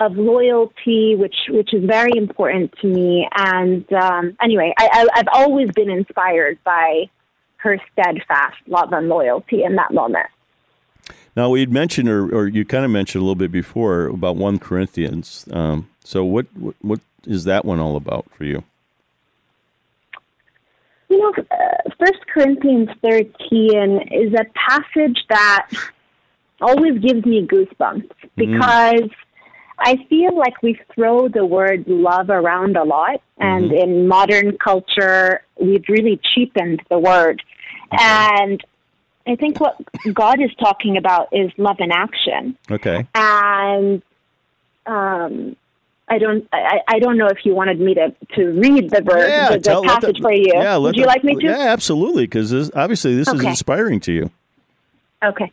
of 0.00 0.16
loyalty, 0.16 1.16
which 1.16 1.36
which 1.48 1.74
is 1.74 1.84
very 1.84 2.16
important 2.16 2.72
to 2.80 2.86
me. 2.86 3.28
And 3.34 3.90
um, 3.92 4.36
anyway, 4.42 4.72
I, 4.78 4.88
I, 4.92 5.20
I've 5.20 5.28
always 5.32 5.70
been 5.72 5.90
inspired 5.90 6.58
by 6.64 7.08
her 7.58 7.78
steadfast 7.92 8.56
love 8.66 8.92
and 8.92 9.08
loyalty 9.08 9.62
in 9.64 9.76
that 9.76 9.92
moment. 9.92 10.26
Now, 11.36 11.50
we'd 11.50 11.70
mentioned, 11.70 12.08
or, 12.08 12.34
or 12.34 12.48
you 12.48 12.64
kind 12.64 12.84
of 12.84 12.90
mentioned 12.90 13.22
a 13.22 13.24
little 13.24 13.36
bit 13.36 13.52
before 13.52 14.06
about 14.06 14.36
1 14.36 14.58
Corinthians. 14.58 15.46
Um, 15.52 15.88
so, 16.02 16.24
what, 16.24 16.46
what, 16.56 16.74
what 16.80 17.00
is 17.24 17.44
that 17.44 17.64
one 17.64 17.78
all 17.78 17.96
about 17.96 18.26
for 18.30 18.44
you? 18.44 18.64
You 21.08 21.18
know, 21.18 21.32
uh, 21.50 21.90
First 21.98 22.26
Corinthians 22.32 22.90
13 23.02 24.08
is 24.12 24.34
a 24.34 24.44
passage 24.54 25.18
that 25.30 25.68
always 26.60 26.98
gives 26.98 27.24
me 27.24 27.46
goosebumps 27.46 28.10
mm. 28.10 28.30
because 28.36 29.00
mm. 29.00 29.10
I 29.78 29.96
feel 30.08 30.36
like 30.36 30.60
we 30.62 30.78
throw 30.94 31.28
the 31.28 31.46
word 31.46 31.84
love 31.86 32.30
around 32.30 32.76
a 32.76 32.84
lot, 32.84 33.22
and 33.38 33.66
mm-hmm. 33.66 33.90
in 33.90 34.08
modern 34.08 34.58
culture, 34.58 35.42
we've 35.60 35.84
really 35.88 36.20
cheapened 36.34 36.82
the 36.90 36.98
word. 36.98 37.42
Okay. 37.94 38.02
And 38.02 38.64
I 39.26 39.36
think 39.36 39.60
what 39.60 39.76
God 40.12 40.40
is 40.42 40.50
talking 40.58 40.96
about 40.96 41.28
is 41.32 41.52
love 41.58 41.76
in 41.78 41.92
action. 41.92 42.58
Okay. 42.70 43.06
And 43.14 44.02
um, 44.86 45.56
I 46.10 46.18
don't. 46.18 46.48
I, 46.52 46.80
I 46.88 46.98
don't 46.98 47.16
know 47.16 47.26
if 47.26 47.44
you 47.44 47.54
wanted 47.54 47.80
me 47.80 47.94
to, 47.94 48.14
to 48.36 48.46
read 48.52 48.90
the 48.90 49.02
verse, 49.02 49.28
yeah, 49.28 49.50
the, 49.50 49.58
the 49.58 49.82
passage 49.82 50.16
the, 50.16 50.22
for 50.22 50.32
you. 50.32 50.52
Yeah, 50.54 50.76
Would 50.76 50.96
you 50.96 51.02
the, 51.02 51.08
like 51.08 51.24
me 51.24 51.34
to? 51.34 51.42
Yeah, 51.42 51.72
absolutely. 51.72 52.24
Because 52.24 52.70
obviously 52.74 53.14
this 53.14 53.28
okay. 53.28 53.38
is 53.38 53.44
inspiring 53.44 54.00
to 54.00 54.12
you. 54.12 54.30
Okay, 55.22 55.52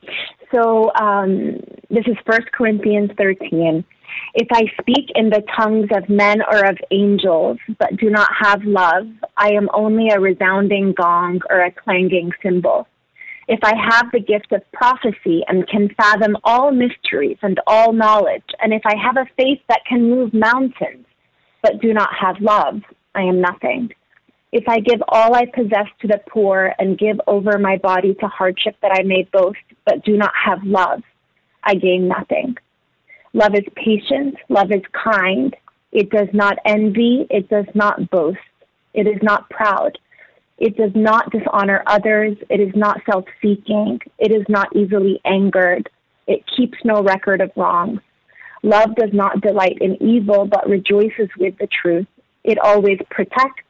so 0.54 0.92
um, 0.96 1.60
this 1.90 2.06
is 2.08 2.16
First 2.26 2.52
Corinthians 2.52 3.12
thirteen. 3.18 3.84
If 4.34 4.48
I 4.52 4.64
speak 4.80 5.12
in 5.16 5.30
the 5.30 5.44
tongues 5.58 5.90
of 5.96 6.08
men 6.08 6.42
or 6.42 6.66
of 6.66 6.78
angels, 6.92 7.58
but 7.80 7.98
do 7.98 8.10
not 8.10 8.30
have 8.40 8.64
love, 8.64 9.08
I 9.38 9.52
am 9.52 9.70
only 9.74 10.10
a 10.10 10.20
resounding 10.20 10.94
gong 10.94 11.42
or 11.50 11.62
a 11.62 11.72
clanging 11.72 12.32
cymbal. 12.42 12.88
If 13.48 13.60
I 13.64 13.74
have 13.76 14.12
the 14.12 14.20
gift 14.20 14.52
of 14.52 14.70
prophecy 14.72 15.44
and 15.48 15.68
can 15.68 15.90
fathom 15.96 16.36
all 16.44 16.72
mysteries 16.72 17.38
and 17.44 17.60
all 17.68 17.94
knowledge, 17.94 18.44
and 18.60 18.74
if 18.74 18.82
I 18.86 18.96
have 18.98 19.18
a 19.18 19.30
faith 19.38 19.60
that 19.70 19.86
can 19.88 20.10
move 20.10 20.34
mountains, 20.34 21.06
but 21.62 21.80
do 21.82 21.94
not 21.94 22.10
have 22.20 22.42
love, 22.42 22.82
I 23.14 23.22
am 23.22 23.42
nothing. 23.42 23.92
If 24.52 24.64
I 24.68 24.80
give 24.80 25.02
all 25.10 25.36
I 25.36 25.46
possess 25.46 25.88
to 26.02 26.08
the 26.08 26.22
poor 26.30 26.74
and 26.80 26.98
give 26.98 27.20
over 27.28 27.60
my 27.60 27.78
body 27.78 28.16
to 28.16 28.28
hardship 28.28 28.78
that 28.82 28.98
I 28.98 29.04
may 29.04 29.28
boast, 29.32 29.58
but 29.86 30.04
do 30.04 30.18
not 30.18 30.32
have 30.44 30.64
love, 30.64 31.04
I 31.64 31.76
gain 31.76 32.08
nothing. 32.08 32.56
Love 33.34 33.54
is 33.54 33.66
patient, 33.76 34.36
love 34.50 34.72
is 34.72 34.84
kind. 34.92 35.56
It 35.92 36.10
does 36.10 36.30
not 36.34 36.58
envy, 36.66 37.28
it 37.30 37.50
does 37.50 37.66
not 37.76 38.10
boast, 38.10 38.40
it 38.94 39.08
is 39.08 39.22
not 39.22 39.50
proud. 39.50 39.98
It 40.58 40.78
does 40.78 40.92
not 40.96 41.32
dishonor 41.32 41.84
others. 41.86 42.38
It 42.50 42.60
is 42.60 42.74
not 42.76 43.02
self 43.10 43.26
seeking. 43.42 44.00
It 44.18 44.32
is 44.32 44.46
not 44.48 44.74
easily 44.76 45.20
angered. 45.26 45.90
It 46.28 46.44
keeps 46.56 46.78
no 46.84 47.04
record 47.04 47.42
of 47.42 47.52
wrongs. 47.56 48.00
Love 48.64 48.96
does 48.96 49.12
not 49.14 49.42
delight 49.42 49.78
in 49.82 50.02
evil, 50.02 50.46
but 50.46 50.68
rejoices 50.68 51.30
with 51.38 51.58
the 51.60 51.68
truth. 51.68 52.08
It 52.44 52.58
always 52.58 52.98
protects, 53.12 53.64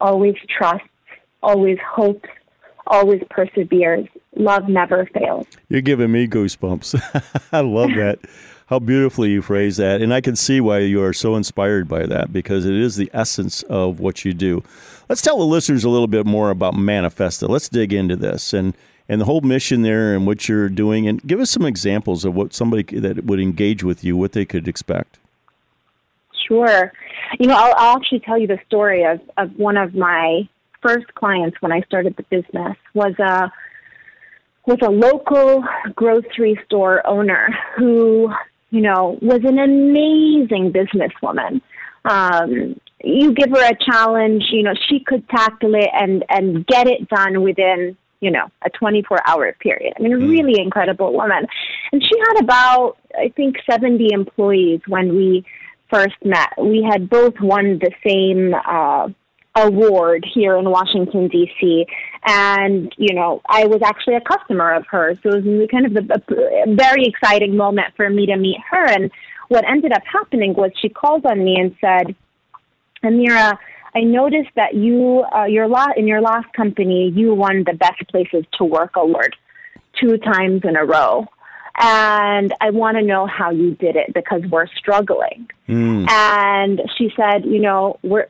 always 0.00 0.34
trusts, 0.48 0.88
always 1.42 1.78
hopes, 1.86 2.28
always 2.86 3.22
perseveres. 3.30 4.06
Love 4.36 4.68
never 4.68 5.08
fails. 5.14 5.46
You're 5.68 5.82
giving 5.82 6.10
me 6.10 6.26
goosebumps. 6.26 7.00
I 7.52 7.60
love 7.60 7.90
that 7.90 8.18
how 8.66 8.78
beautifully 8.78 9.30
you 9.30 9.42
phrase 9.42 9.76
that. 9.76 10.00
And 10.00 10.12
I 10.12 10.20
can 10.20 10.36
see 10.36 10.60
why 10.60 10.78
you 10.78 11.02
are 11.02 11.12
so 11.12 11.36
inspired 11.36 11.88
by 11.88 12.06
that 12.06 12.32
because 12.32 12.64
it 12.64 12.74
is 12.74 12.96
the 12.96 13.10
essence 13.12 13.62
of 13.64 14.00
what 14.00 14.24
you 14.24 14.32
do. 14.32 14.62
Let's 15.08 15.22
tell 15.22 15.38
the 15.38 15.44
listeners 15.44 15.84
a 15.84 15.90
little 15.90 16.06
bit 16.06 16.24
more 16.24 16.50
about 16.50 16.74
Manifesta. 16.74 17.48
Let's 17.48 17.68
dig 17.68 17.92
into 17.92 18.16
this 18.16 18.54
and, 18.54 18.74
and 19.08 19.20
the 19.20 19.26
whole 19.26 19.42
mission 19.42 19.82
there 19.82 20.14
and 20.14 20.26
what 20.26 20.48
you're 20.48 20.70
doing. 20.70 21.06
And 21.06 21.22
give 21.22 21.40
us 21.40 21.50
some 21.50 21.66
examples 21.66 22.24
of 22.24 22.34
what 22.34 22.54
somebody 22.54 22.98
that 22.98 23.24
would 23.24 23.40
engage 23.40 23.84
with 23.84 24.02
you, 24.02 24.16
what 24.16 24.32
they 24.32 24.46
could 24.46 24.66
expect. 24.66 25.18
Sure. 26.48 26.92
You 27.38 27.46
know, 27.46 27.56
I'll, 27.56 27.74
I'll 27.76 27.96
actually 27.96 28.20
tell 28.20 28.38
you 28.38 28.46
the 28.46 28.58
story 28.66 29.04
of, 29.04 29.20
of 29.36 29.56
one 29.58 29.76
of 29.76 29.94
my 29.94 30.48
first 30.82 31.14
clients 31.14 31.60
when 31.60 31.72
I 31.72 31.80
started 31.82 32.16
the 32.16 32.22
business 32.24 32.76
was 32.94 33.14
uh, 33.18 33.48
a 33.48 33.52
was 34.66 34.78
a 34.82 34.90
local 34.90 35.62
grocery 35.94 36.58
store 36.64 37.06
owner 37.06 37.48
who 37.76 38.30
you 38.74 38.80
know, 38.80 39.16
was 39.22 39.40
an 39.44 39.60
amazing 39.60 40.72
businesswoman. 40.72 41.60
Um, 42.04 42.74
you 43.04 43.32
give 43.32 43.50
her 43.50 43.70
a 43.70 43.76
challenge, 43.88 44.42
you 44.50 44.64
know, 44.64 44.74
she 44.88 44.98
could 44.98 45.28
tackle 45.28 45.76
it 45.76 45.88
and, 45.92 46.24
and 46.28 46.66
get 46.66 46.88
it 46.88 47.08
done 47.08 47.42
within, 47.42 47.96
you 48.18 48.32
know, 48.32 48.46
a 48.64 48.70
24 48.70 49.18
hour 49.28 49.52
period. 49.60 49.92
I 49.96 50.02
mean, 50.02 50.12
a 50.12 50.16
mm. 50.16 50.28
really 50.28 50.60
incredible 50.60 51.12
woman. 51.12 51.46
And 51.92 52.02
she 52.02 52.18
had 52.18 52.42
about, 52.42 52.96
I 53.16 53.28
think, 53.36 53.58
70 53.70 54.08
employees 54.12 54.80
when 54.88 55.14
we 55.14 55.44
first 55.92 56.16
met. 56.24 56.48
We 56.60 56.82
had 56.82 57.08
both 57.08 57.34
won 57.40 57.78
the 57.78 57.92
same, 58.04 58.54
uh, 58.54 59.08
award 59.56 60.26
here 60.34 60.56
in 60.56 60.68
Washington 60.68 61.28
D.C. 61.28 61.86
And 62.26 62.92
you 62.96 63.14
know, 63.14 63.40
I 63.48 63.66
was 63.66 63.82
actually 63.82 64.14
a 64.14 64.20
customer 64.20 64.74
of 64.74 64.86
hers, 64.86 65.18
so 65.22 65.30
it 65.30 65.44
was 65.44 65.68
kind 65.70 65.86
of 65.86 65.96
a, 65.96 66.32
a 66.68 66.74
very 66.74 67.04
exciting 67.06 67.56
moment 67.56 67.94
for 67.96 68.08
me 68.10 68.26
to 68.26 68.36
meet 68.36 68.58
her. 68.70 68.86
And 68.86 69.10
what 69.48 69.64
ended 69.64 69.92
up 69.92 70.02
happening 70.10 70.54
was 70.54 70.72
she 70.80 70.88
called 70.88 71.26
on 71.26 71.44
me 71.44 71.56
and 71.58 71.76
said, 71.80 72.14
"Amira." 73.02 73.58
I 73.96 74.00
noticed 74.00 74.50
that 74.56 74.74
you, 74.74 75.24
uh, 75.32 75.44
your 75.44 75.68
la- 75.68 75.92
in 75.96 76.08
your 76.08 76.20
last 76.20 76.52
company, 76.52 77.12
you 77.14 77.32
won 77.32 77.62
the 77.62 77.74
Best 77.74 78.08
Places 78.08 78.44
to 78.58 78.64
Work 78.64 78.96
award 78.96 79.36
two 80.00 80.18
times 80.18 80.62
in 80.64 80.74
a 80.74 80.84
row 80.84 81.28
and 81.76 82.54
I 82.60 82.70
want 82.70 82.96
to 82.96 83.02
know 83.02 83.26
how 83.26 83.50
you 83.50 83.74
did 83.74 83.96
it 83.96 84.14
because 84.14 84.42
we're 84.50 84.68
struggling. 84.68 85.48
Mm. 85.68 86.08
And 86.08 86.82
she 86.96 87.12
said, 87.16 87.44
you 87.44 87.58
know, 87.58 87.98
we're 88.02 88.28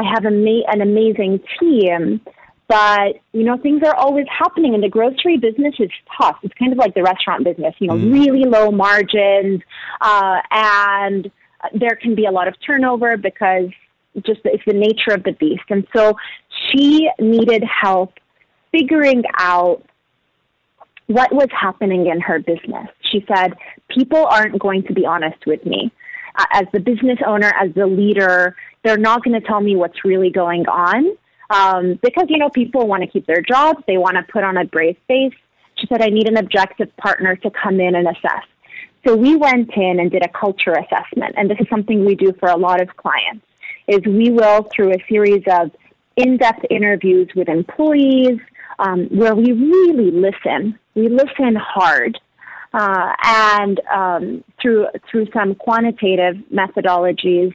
I 0.00 0.10
have 0.14 0.24
a 0.24 0.30
ma- 0.30 0.66
an 0.68 0.80
amazing 0.80 1.40
team, 1.58 2.20
but 2.68 3.16
you 3.32 3.44
know 3.44 3.58
things 3.58 3.82
are 3.84 3.94
always 3.94 4.26
happening 4.30 4.74
and 4.74 4.82
the 4.82 4.88
grocery 4.88 5.36
business 5.36 5.74
is 5.78 5.90
tough. 6.16 6.38
It's 6.42 6.54
kind 6.54 6.72
of 6.72 6.78
like 6.78 6.94
the 6.94 7.02
restaurant 7.02 7.44
business 7.44 7.74
you 7.78 7.88
know 7.88 7.94
mm. 7.94 8.12
really 8.12 8.44
low 8.44 8.70
margins 8.70 9.60
uh, 10.00 10.38
and 10.50 11.30
there 11.74 11.96
can 12.00 12.14
be 12.14 12.26
a 12.26 12.30
lot 12.30 12.48
of 12.48 12.54
turnover 12.66 13.16
because 13.16 13.68
just 14.26 14.40
it's 14.44 14.62
the 14.66 14.72
nature 14.72 15.12
of 15.12 15.22
the 15.22 15.32
beast. 15.32 15.64
And 15.68 15.86
so 15.94 16.16
she 16.72 17.08
needed 17.18 17.62
help 17.64 18.14
figuring 18.72 19.22
out 19.38 19.82
what 21.06 21.32
was 21.32 21.48
happening 21.50 22.06
in 22.06 22.20
her 22.20 22.38
business. 22.38 22.88
She 23.10 23.24
said 23.28 23.54
people 23.88 24.26
aren't 24.26 24.58
going 24.58 24.84
to 24.84 24.94
be 24.94 25.04
honest 25.04 25.44
with 25.46 25.64
me. 25.66 25.92
Uh, 26.38 26.44
as 26.52 26.64
the 26.72 26.78
business 26.78 27.18
owner 27.26 27.52
as 27.60 27.74
the 27.74 27.86
leader 27.86 28.54
they're 28.82 28.98
not 28.98 29.22
going 29.24 29.40
to 29.40 29.46
tell 29.46 29.60
me 29.60 29.76
what's 29.76 30.04
really 30.04 30.30
going 30.30 30.66
on 30.68 31.16
um, 31.50 31.98
because, 32.02 32.26
you 32.28 32.38
know, 32.38 32.50
people 32.50 32.86
want 32.86 33.02
to 33.02 33.08
keep 33.08 33.26
their 33.26 33.42
jobs. 33.42 33.82
They 33.86 33.98
want 33.98 34.16
to 34.16 34.22
put 34.32 34.44
on 34.44 34.56
a 34.56 34.64
brave 34.64 34.96
face. 35.08 35.34
She 35.76 35.86
said, 35.86 36.02
I 36.02 36.08
need 36.08 36.28
an 36.28 36.36
objective 36.36 36.94
partner 36.96 37.36
to 37.36 37.50
come 37.50 37.80
in 37.80 37.94
and 37.94 38.06
assess. 38.06 38.44
So 39.06 39.16
we 39.16 39.34
went 39.34 39.70
in 39.76 39.98
and 39.98 40.10
did 40.10 40.24
a 40.24 40.28
culture 40.28 40.72
assessment. 40.72 41.34
And 41.36 41.50
this 41.50 41.58
is 41.58 41.66
something 41.70 42.04
we 42.04 42.14
do 42.14 42.32
for 42.38 42.48
a 42.50 42.56
lot 42.56 42.80
of 42.80 42.96
clients 42.96 43.46
is 43.88 44.00
we 44.06 44.30
will, 44.30 44.68
through 44.74 44.92
a 44.92 45.04
series 45.08 45.42
of 45.50 45.70
in-depth 46.16 46.66
interviews 46.70 47.28
with 47.34 47.48
employees, 47.48 48.38
um, 48.78 49.06
where 49.06 49.34
we 49.34 49.52
really 49.52 50.10
listen. 50.10 50.78
We 50.94 51.08
listen 51.08 51.56
hard. 51.56 52.18
Uh, 52.72 53.12
and 53.24 53.80
um, 53.92 54.44
through 54.62 54.86
through 55.10 55.26
some 55.32 55.56
quantitative 55.56 56.36
methodologies, 56.52 57.52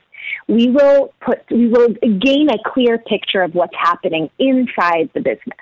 we 0.47 0.69
will 0.69 1.13
put 1.21 1.39
we 1.49 1.67
will 1.67 1.89
gain 1.89 2.49
a 2.49 2.57
clear 2.65 2.97
picture 2.97 3.41
of 3.41 3.55
what's 3.55 3.75
happening 3.75 4.29
inside 4.39 5.09
the 5.13 5.21
business. 5.21 5.59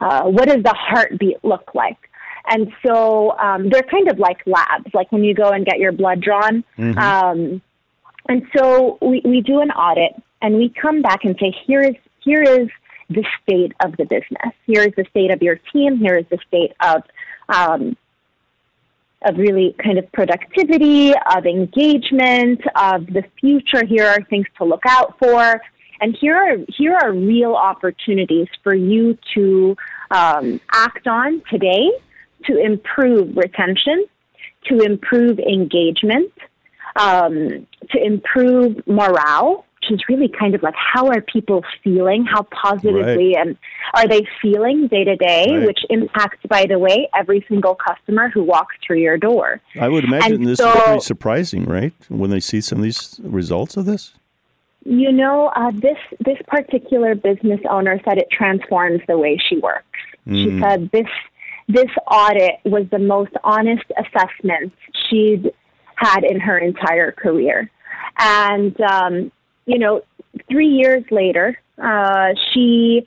Uh, 0.00 0.24
what 0.24 0.48
does 0.48 0.62
the 0.62 0.74
heartbeat 0.74 1.44
look 1.44 1.74
like? 1.74 1.98
And 2.46 2.72
so 2.84 3.38
um, 3.38 3.70
they're 3.70 3.84
kind 3.84 4.10
of 4.10 4.18
like 4.18 4.38
labs, 4.46 4.92
like 4.94 5.12
when 5.12 5.22
you 5.22 5.34
go 5.34 5.50
and 5.50 5.64
get 5.64 5.78
your 5.78 5.92
blood 5.92 6.20
drawn. 6.20 6.64
Mm-hmm. 6.76 6.98
Um, 6.98 7.62
and 8.28 8.42
so 8.56 8.98
we, 9.00 9.22
we 9.24 9.40
do 9.40 9.60
an 9.60 9.70
audit 9.70 10.20
and 10.40 10.56
we 10.56 10.68
come 10.68 11.02
back 11.02 11.24
and 11.24 11.36
say, 11.40 11.54
here 11.66 11.82
is 11.82 11.94
here 12.24 12.42
is 12.42 12.68
the 13.08 13.24
state 13.42 13.72
of 13.84 13.96
the 13.96 14.04
business. 14.04 14.52
Here 14.66 14.82
is 14.82 14.92
the 14.96 15.04
state 15.10 15.30
of 15.30 15.42
your 15.42 15.56
team. 15.72 15.98
Here 15.98 16.16
is 16.16 16.26
the 16.30 16.38
state 16.46 16.72
of 16.80 17.02
um, 17.48 17.96
of 19.24 19.38
really 19.38 19.74
kind 19.82 19.98
of 19.98 20.10
productivity, 20.12 21.12
of 21.34 21.46
engagement, 21.46 22.60
of 22.76 23.06
the 23.06 23.24
future. 23.40 23.84
Here 23.86 24.06
are 24.06 24.22
things 24.24 24.46
to 24.58 24.64
look 24.64 24.82
out 24.86 25.18
for, 25.18 25.60
and 26.00 26.16
here 26.20 26.36
are 26.36 26.56
here 26.68 26.94
are 26.94 27.12
real 27.12 27.54
opportunities 27.54 28.48
for 28.62 28.74
you 28.74 29.16
to 29.34 29.76
um, 30.10 30.60
act 30.72 31.06
on 31.06 31.42
today 31.50 31.90
to 32.46 32.58
improve 32.58 33.36
retention, 33.36 34.06
to 34.66 34.80
improve 34.80 35.38
engagement, 35.38 36.32
um, 36.96 37.66
to 37.90 38.04
improve 38.04 38.86
morale, 38.86 39.64
which 39.82 39.98
is 39.98 40.04
really 40.08 40.28
kind 40.28 40.54
of 40.54 40.62
like 40.62 40.74
how 40.76 41.08
are 41.08 41.20
people 41.20 41.64
feeling, 41.82 42.24
how 42.24 42.42
positively 42.44 43.34
right. 43.34 43.46
and 43.46 43.56
are 43.94 44.06
they 44.06 44.26
feeling 44.40 44.86
day 44.88 45.04
to 45.04 45.16
day, 45.16 45.64
which 45.66 45.80
impacts, 45.90 46.44
by 46.48 46.66
the 46.66 46.78
way, 46.78 47.08
every 47.16 47.44
single 47.48 47.74
customer 47.74 48.28
who 48.28 48.42
walks 48.42 48.76
through 48.86 48.98
your 48.98 49.18
door. 49.18 49.60
I 49.80 49.88
would 49.88 50.04
imagine 50.04 50.34
and 50.34 50.46
this 50.46 50.58
so, 50.58 50.70
is 50.70 50.82
pretty 50.82 51.00
surprising, 51.00 51.64
right? 51.64 51.92
When 52.08 52.30
they 52.30 52.40
see 52.40 52.60
some 52.60 52.78
of 52.78 52.84
these 52.84 53.20
results 53.22 53.76
of 53.76 53.86
this. 53.86 54.14
You 54.84 55.12
know, 55.12 55.52
uh, 55.54 55.70
this 55.72 55.98
this 56.20 56.38
particular 56.48 57.14
business 57.14 57.60
owner 57.70 58.00
said 58.04 58.18
it 58.18 58.28
transforms 58.30 59.00
the 59.06 59.16
way 59.16 59.38
she 59.48 59.58
works. 59.58 59.86
Mm. 60.26 60.44
She 60.44 60.60
said 60.60 60.90
this 60.90 61.06
this 61.68 61.90
audit 62.10 62.56
was 62.64 62.86
the 62.90 62.98
most 62.98 63.32
honest 63.44 63.84
assessment 63.96 64.72
she'd 65.08 65.52
had 65.94 66.24
in 66.24 66.40
her 66.40 66.58
entire 66.58 67.12
career. 67.12 67.70
And, 68.18 68.78
um, 68.80 69.32
you 69.66 69.78
know, 69.78 70.02
three 70.50 70.68
years 70.68 71.04
later, 71.10 71.58
uh, 71.78 72.34
she, 72.52 73.06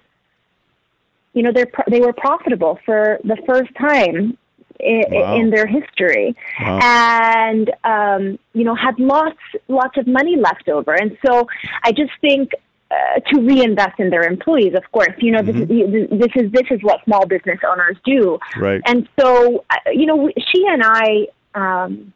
you 1.33 1.43
know, 1.43 1.51
they're 1.51 1.71
they 1.89 1.99
were 1.99 2.13
profitable 2.13 2.79
for 2.85 3.19
the 3.23 3.37
first 3.45 3.73
time 3.75 4.37
in, 4.79 5.03
wow. 5.09 5.35
in 5.35 5.49
their 5.49 5.67
history, 5.67 6.35
wow. 6.61 6.79
and 6.81 7.71
um, 7.83 8.39
you 8.53 8.63
know 8.63 8.75
had 8.75 8.99
lots 8.99 9.37
lots 9.67 9.97
of 9.97 10.07
money 10.07 10.35
left 10.35 10.69
over. 10.69 10.93
And 10.93 11.17
so 11.25 11.47
I 11.83 11.91
just 11.91 12.11
think 12.21 12.51
uh, 12.91 13.19
to 13.31 13.41
reinvest 13.41 13.99
in 13.99 14.09
their 14.09 14.23
employees. 14.23 14.73
Of 14.75 14.89
course, 14.91 15.13
you 15.19 15.31
know 15.31 15.41
this, 15.41 15.55
mm-hmm. 15.55 16.13
is, 16.13 16.19
this 16.19 16.31
is 16.35 16.51
this 16.51 16.67
is 16.71 16.81
what 16.81 17.03
small 17.05 17.25
business 17.25 17.59
owners 17.67 17.97
do. 18.05 18.39
Right. 18.57 18.81
And 18.85 19.07
so, 19.19 19.65
uh, 19.69 19.91
you 19.91 20.05
know, 20.05 20.29
she 20.51 20.65
and 20.67 20.81
I 20.83 21.27
um, 21.55 22.13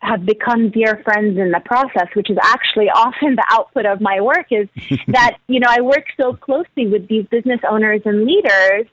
have 0.00 0.24
become 0.24 0.70
dear 0.70 1.00
friends 1.04 1.38
in 1.38 1.50
the 1.50 1.60
process, 1.64 2.08
which 2.14 2.30
is 2.30 2.38
actually 2.42 2.88
often 2.94 3.34
the 3.34 3.44
output 3.50 3.86
of 3.86 4.00
my 4.00 4.20
work. 4.20 4.46
Is 4.50 4.68
that 5.08 5.38
you 5.46 5.60
know 5.60 5.68
I 5.68 5.80
work 5.80 6.04
so 6.16 6.34
closely 6.34 6.86
with 6.86 7.08
these 7.08 7.26
business 7.26 7.60
owners 7.68 8.02
and 8.04 8.24
leaders, 8.24 8.86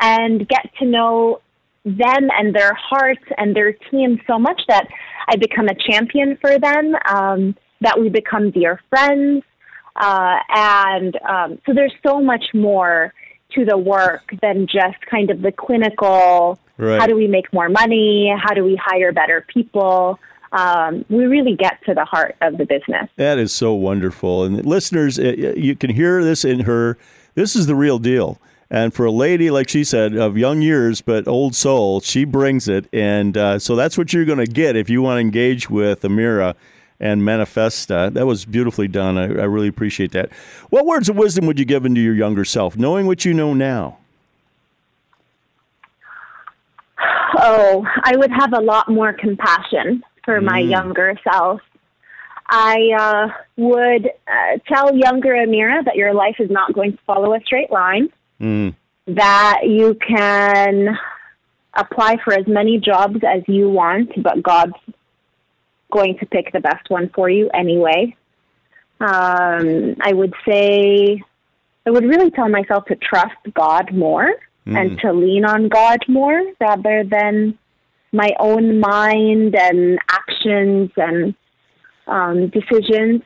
and 0.00 0.46
get 0.48 0.70
to 0.80 0.86
know 0.86 1.40
them 1.84 2.28
and 2.36 2.54
their 2.54 2.74
hearts 2.74 3.24
and 3.38 3.56
their 3.56 3.72
team 3.72 4.20
so 4.26 4.38
much 4.38 4.60
that 4.68 4.86
I 5.28 5.36
become 5.36 5.68
a 5.68 5.74
champion 5.74 6.36
for 6.40 6.58
them. 6.58 6.94
Um, 7.08 7.56
that 7.80 8.00
we 8.00 8.08
become 8.08 8.50
dear 8.50 8.80
friends 8.90 9.44
uh, 9.98 10.38
and 10.48 11.18
um, 11.28 11.58
so 11.66 11.74
there's 11.74 11.92
so 12.06 12.20
much 12.20 12.44
more 12.54 13.12
to 13.54 13.64
the 13.64 13.76
work 13.76 14.32
than 14.40 14.66
just 14.66 14.98
kind 15.10 15.30
of 15.30 15.42
the 15.42 15.50
clinical 15.50 16.58
right. 16.76 17.00
how 17.00 17.06
do 17.06 17.16
we 17.16 17.26
make 17.26 17.52
more 17.52 17.68
money? 17.68 18.32
How 18.40 18.54
do 18.54 18.62
we 18.64 18.78
hire 18.80 19.12
better 19.12 19.44
people? 19.48 20.20
Um, 20.52 21.04
we 21.08 21.26
really 21.26 21.54
get 21.54 21.78
to 21.84 21.94
the 21.94 22.04
heart 22.04 22.36
of 22.40 22.56
the 22.58 22.64
business. 22.64 23.10
That 23.16 23.38
is 23.38 23.52
so 23.52 23.74
wonderful. 23.74 24.44
And 24.44 24.64
listeners, 24.64 25.18
you 25.18 25.76
can 25.76 25.90
hear 25.90 26.24
this 26.24 26.44
in 26.44 26.60
her. 26.60 26.96
This 27.34 27.54
is 27.54 27.66
the 27.66 27.74
real 27.74 27.98
deal. 27.98 28.40
And 28.70 28.92
for 28.92 29.06
a 29.06 29.10
lady, 29.10 29.50
like 29.50 29.68
she 29.68 29.82
said, 29.82 30.14
of 30.14 30.36
young 30.36 30.60
years 30.60 31.00
but 31.00 31.26
old 31.26 31.54
soul, 31.54 32.00
she 32.00 32.24
brings 32.24 32.68
it. 32.68 32.86
And 32.92 33.36
uh, 33.36 33.58
so 33.58 33.76
that's 33.76 33.96
what 33.96 34.12
you're 34.12 34.26
going 34.26 34.38
to 34.38 34.46
get 34.46 34.76
if 34.76 34.90
you 34.90 35.00
want 35.00 35.16
to 35.16 35.20
engage 35.20 35.70
with 35.70 36.02
Amira 36.02 36.54
and 37.00 37.22
Manifesta. 37.22 38.12
That 38.12 38.26
was 38.26 38.44
beautifully 38.44 38.88
done. 38.88 39.16
I, 39.16 39.24
I 39.24 39.44
really 39.44 39.68
appreciate 39.68 40.12
that. 40.12 40.30
What 40.68 40.84
words 40.84 41.08
of 41.08 41.16
wisdom 41.16 41.46
would 41.46 41.58
you 41.58 41.64
give 41.64 41.86
into 41.86 42.00
your 42.00 42.14
younger 42.14 42.44
self, 42.44 42.76
knowing 42.76 43.06
what 43.06 43.24
you 43.24 43.32
know 43.32 43.54
now? 43.54 43.98
Oh, 47.40 47.86
I 48.02 48.16
would 48.16 48.32
have 48.32 48.52
a 48.52 48.60
lot 48.60 48.90
more 48.90 49.12
compassion 49.12 50.02
for 50.28 50.42
my 50.42 50.60
mm. 50.60 50.68
younger 50.68 51.18
self. 51.24 51.62
I 52.50 52.90
uh, 52.98 53.28
would 53.56 54.10
uh, 54.26 54.58
tell 54.70 54.94
younger 54.94 55.30
Amira 55.30 55.82
that 55.86 55.96
your 55.96 56.12
life 56.12 56.36
is 56.38 56.50
not 56.50 56.74
going 56.74 56.92
to 56.92 56.98
follow 57.06 57.34
a 57.34 57.40
straight 57.46 57.70
line, 57.70 58.10
mm. 58.38 58.74
that 59.06 59.60
you 59.64 59.96
can 60.06 60.98
apply 61.72 62.18
for 62.22 62.34
as 62.34 62.46
many 62.46 62.78
jobs 62.78 63.20
as 63.26 63.42
you 63.48 63.70
want, 63.70 64.22
but 64.22 64.42
God's 64.42 64.74
going 65.90 66.18
to 66.18 66.26
pick 66.26 66.52
the 66.52 66.60
best 66.60 66.90
one 66.90 67.08
for 67.14 67.30
you 67.30 67.48
anyway. 67.54 68.14
Um, 69.00 69.96
I 70.02 70.12
would 70.12 70.34
say 70.46 71.22
I 71.86 71.90
would 71.90 72.04
really 72.04 72.30
tell 72.30 72.50
myself 72.50 72.84
to 72.86 72.96
trust 72.96 73.36
God 73.54 73.94
more 73.94 74.34
mm. 74.66 74.78
and 74.78 74.98
to 75.00 75.14
lean 75.14 75.46
on 75.46 75.68
God 75.68 76.00
more 76.06 76.42
rather 76.60 77.02
than 77.02 77.58
my 78.12 78.30
own 78.38 78.80
mind 78.80 79.54
and 79.54 79.98
actions 80.08 80.90
and 80.96 81.34
um, 82.06 82.48
decisions. 82.48 83.22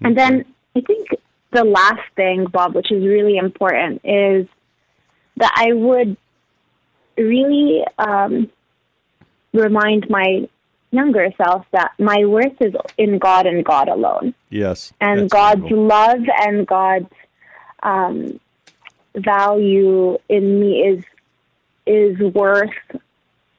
And 0.00 0.16
then 0.16 0.44
I 0.74 0.80
think 0.80 1.08
the 1.52 1.64
last 1.64 2.02
thing, 2.16 2.46
Bob, 2.46 2.74
which 2.74 2.90
is 2.90 3.04
really 3.04 3.36
important, 3.36 4.00
is 4.04 4.46
that 5.36 5.52
I 5.56 5.72
would 5.72 6.16
really 7.16 7.84
um, 7.98 8.50
remind 9.52 10.08
my 10.08 10.48
younger 10.90 11.28
self 11.36 11.66
that 11.72 11.92
my 11.98 12.24
worth 12.24 12.60
is 12.60 12.74
in 12.96 13.18
God 13.18 13.46
and 13.46 13.64
God 13.64 13.88
alone. 13.88 14.34
Yes. 14.50 14.92
And 15.00 15.28
God's 15.28 15.70
love 15.70 16.20
and 16.40 16.66
God's 16.66 17.12
um, 17.82 18.40
value 19.14 20.18
in 20.28 20.60
me 20.60 20.80
is 20.80 21.04
is 21.86 22.18
worth 22.34 22.70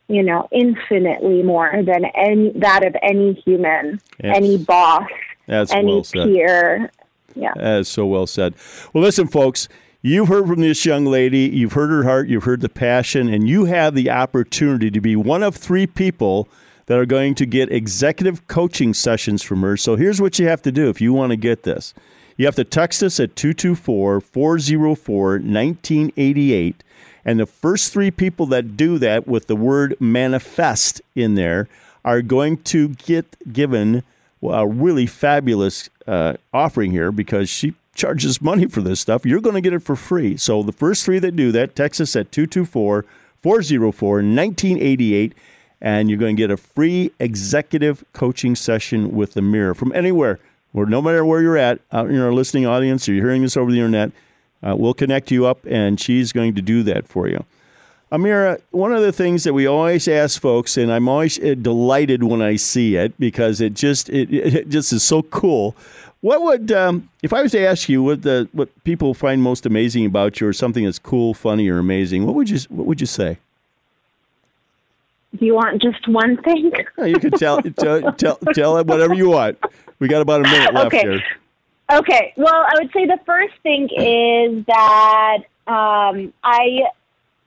you 0.08 0.24
know 0.24 0.48
infinitely 0.52 1.44
more 1.44 1.72
than 1.84 2.06
any 2.16 2.52
that 2.56 2.86
of 2.86 2.96
any 3.02 3.34
human, 3.34 4.02
yes. 4.24 4.36
any 4.36 4.58
boss, 4.58 5.08
That's 5.46 5.72
any 5.72 5.94
well 5.94 6.04
peer. 6.04 6.92
Yeah. 7.36 7.54
That 7.56 7.82
is 7.82 7.88
so 7.88 8.06
well 8.06 8.28
said. 8.28 8.56
Well, 8.94 9.04
listen, 9.04 9.28
folks. 9.28 9.68
You've 10.04 10.28
heard 10.28 10.48
from 10.48 10.62
this 10.62 10.86
young 10.86 11.06
lady. 11.06 11.40
You've 11.40 11.74
heard 11.74 11.90
her 11.90 12.04
heart. 12.04 12.30
You've 12.30 12.44
heard 12.44 12.62
the 12.62 12.70
passion, 12.70 13.28
and 13.28 13.50
you 13.50 13.66
have 13.66 13.94
the 13.96 14.10
opportunity 14.10 14.92
to 14.92 15.02
be 15.02 15.16
one 15.16 15.44
of 15.44 15.56
three 15.56 15.88
people 15.88 16.48
that 16.86 16.98
are 16.98 17.06
going 17.06 17.36
to 17.36 17.46
get 17.46 17.72
executive 17.72 18.48
coaching 18.48 18.94
sessions 18.94 19.44
from 19.44 19.62
her. 19.62 19.76
So 19.76 19.96
here's 19.96 20.22
what 20.22 20.40
you 20.40 20.48
have 20.48 20.62
to 20.62 20.72
do 20.72 20.90
if 20.90 21.02
you 21.02 21.14
want 21.14 21.32
to 21.32 21.36
get 21.36 21.64
this. 21.64 21.94
You 22.38 22.46
have 22.46 22.56
to 22.56 22.64
text 22.64 23.04
us 23.04 23.20
at 23.20 23.36
224 23.36 24.22
404 24.22 25.30
1988. 25.32 26.84
And 27.28 27.42
the 27.42 27.46
first 27.46 27.92
three 27.92 28.10
people 28.10 28.46
that 28.48 28.78
do 28.78 28.98
that 29.00 29.28
with 29.28 29.48
the 29.48 29.56
word 29.56 29.98
manifest 30.00 31.02
in 31.14 31.36
there 31.36 31.68
are 32.06 32.22
going 32.22 32.58
to 32.64 32.90
get 32.90 33.36
given 33.52 34.04
a 34.42 34.66
really 34.66 35.06
fabulous 35.06 35.90
uh, 36.08 36.36
offering 36.54 36.92
here 36.92 37.12
because 37.12 37.50
she 37.50 37.74
charges 37.94 38.42
money 38.42 38.66
for 38.66 38.82
this 38.82 39.02
stuff. 39.02 39.26
You're 39.26 39.42
going 39.42 39.56
to 39.56 39.62
get 39.62 39.74
it 39.74 39.84
for 39.84 39.98
free. 39.98 40.38
So 40.38 40.64
the 40.64 40.72
first 40.72 41.04
three 41.04 41.20
that 41.20 41.36
do 41.36 41.52
that, 41.52 41.76
text 41.76 42.00
us 42.00 42.16
at 42.16 42.32
224 42.32 43.04
404 43.44 44.10
1988 44.16 45.34
and 45.82 46.10
you're 46.10 46.18
going 46.18 46.36
to 46.36 46.42
get 46.42 46.50
a 46.50 46.58
free 46.58 47.12
executive 47.20 48.06
coaching 48.14 48.56
session 48.56 49.14
with 49.14 49.34
the 49.34 49.42
mirror 49.42 49.76
from 49.76 49.92
anywhere, 49.94 50.40
or 50.74 50.86
no 50.86 51.02
matter 51.02 51.24
where 51.24 51.42
you're 51.42 51.58
at, 51.58 51.80
out 51.92 52.10
in 52.10 52.20
our 52.20 52.34
listening 52.34 52.66
audience, 52.66 53.08
or 53.08 53.14
you're 53.14 53.26
hearing 53.26 53.44
this 53.44 53.56
over 53.56 53.72
the 53.72 53.78
internet. 53.78 54.12
Uh, 54.66 54.76
we'll 54.76 54.94
connect 54.94 55.32
you 55.32 55.46
up, 55.46 55.66
and 55.66 56.00
she's 56.00 56.32
going 56.32 56.56
to 56.56 56.62
do 56.62 56.84
that 56.84 57.08
for 57.08 57.28
you. 57.28 57.46
Amira, 58.12 58.62
one 58.72 58.94
of 58.94 59.02
the 59.02 59.12
things 59.12 59.44
that 59.44 59.54
we 59.54 59.68
always 59.68 60.08
ask 60.08 60.40
folks, 60.40 60.78
and 60.78 60.92
I'm 60.92 61.10
always 61.10 61.38
uh, 61.40 61.56
delighted 61.62 62.24
when 62.24 62.42
I 62.42 62.56
see 62.56 62.96
it 62.96 63.18
because 63.20 63.60
it 63.60 63.74
just 63.74 64.10
it, 64.10 64.34
it 64.34 64.70
just 64.70 64.94
is 64.94 65.04
so 65.04 65.24
cool. 65.24 65.76
What 66.22 66.42
would 66.42 66.72
um, 66.72 67.10
if 67.22 67.34
I 67.34 67.42
was 67.42 67.52
to 67.52 67.60
ask 67.60 67.90
you 67.90 68.02
what 68.02 68.22
the 68.22 68.48
what 68.54 68.70
people 68.86 69.14
find 69.14 69.42
most 69.42 69.66
amazing 69.66 70.06
about 70.06 70.40
you, 70.40 70.48
or 70.48 70.54
something 70.54 70.86
that's 70.86 71.00
cool, 71.00 71.34
funny, 71.34 71.68
or 71.70 71.80
amazing? 71.80 72.26
What 72.26 72.36
would 72.36 72.50
you 72.50 72.60
what 72.70 72.88
would 72.88 73.02
you 73.02 73.08
say? 73.08 73.40
Do 75.38 75.46
you 75.46 75.56
want 75.56 75.82
just 75.82 76.08
one 76.08 76.38
thing? 76.42 76.72
you 77.06 77.20
can 77.20 77.32
tell, 77.32 77.62
tell, 77.78 78.14
tell, 78.14 78.38
tell 78.54 78.78
it 78.78 78.88
whatever 78.88 79.14
you 79.14 79.30
want. 79.30 79.60
We 80.00 80.08
got 80.08 80.22
about 80.22 80.42
a 80.42 80.44
minute 80.44 80.74
left 80.74 80.88
okay. 80.88 81.02
here. 81.02 81.24
Okay. 81.92 82.34
Well, 82.36 82.66
I 82.66 82.74
would 82.82 82.92
say 82.92 83.06
the 83.06 83.20
first 83.26 83.54
thing 83.64 83.90
is 83.96 84.66
that 84.68 85.38
um, 85.68 86.34
I 86.44 86.82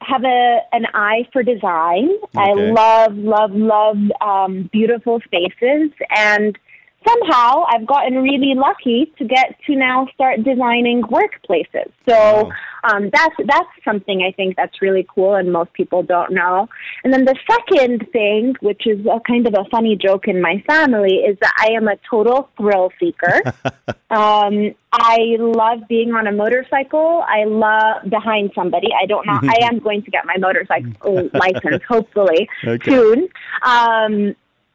have 0.01 0.25
a 0.25 0.61
an 0.73 0.87
eye 0.95 1.29
for 1.33 1.43
design. 1.43 2.11
I 2.37 2.53
love, 2.55 3.17
love, 3.17 3.53
love 3.53 3.99
um, 4.21 4.71
beautiful 4.73 5.21
spaces, 5.21 5.91
and 6.11 6.59
somehow 7.07 7.65
I've 7.69 7.87
gotten 7.87 8.23
really 8.23 8.55
lucky 8.55 9.13
to 9.19 9.25
get 9.25 9.57
to 9.67 9.77
now 9.77 10.07
start 10.15 10.43
designing 10.43 11.03
workplaces. 11.03 11.91
So 12.09 12.51
um, 12.85 13.11
that's 13.13 13.35
that's 13.47 13.69
something 13.85 14.23
I 14.23 14.33
think 14.33 14.57
that's 14.57 14.81
really 14.83 15.07
cool, 15.15 15.35
and 15.35 15.53
most 15.53 15.73
people 15.73 16.03
don't 16.03 16.33
know. 16.33 16.69
And 17.05 17.13
then 17.13 17.25
the 17.25 17.37
second 17.51 18.07
thing, 18.13 18.55
which 18.61 18.87
is 18.87 19.05
a 19.07 19.21
kind 19.21 19.47
of 19.47 19.55
a 19.55 19.65
funny 19.71 19.97
joke 19.97 20.29
in 20.29 20.41
my 20.41 20.63
family, 20.67 21.17
is 21.17 21.37
that 21.41 21.53
I 21.59 21.73
am 21.73 21.89
a 21.89 21.97
total 22.09 22.49
thrill 22.57 22.91
seeker. 22.99 23.43
um, 24.11 24.75
I 24.93 25.37
love 25.39 25.81
being 25.89 26.13
on 26.13 26.27
a 26.27 26.33
motorcycle. 26.33 27.23
I 27.27 27.45
love 27.45 28.11
behind 28.11 28.51
somebody. 28.55 28.89
I 29.01 29.07
don't 29.07 29.27
know. 29.27 29.39
I 29.43 29.59
am 29.63 29.79
going 29.79 30.03
to 30.03 30.11
get 30.11 30.25
my 30.27 30.37
motorcycle 30.39 31.31
license 31.35 31.83
hopefully 31.89 32.49
Okay. 32.67 32.91
soon. 32.91 33.29
Um, 33.63 34.35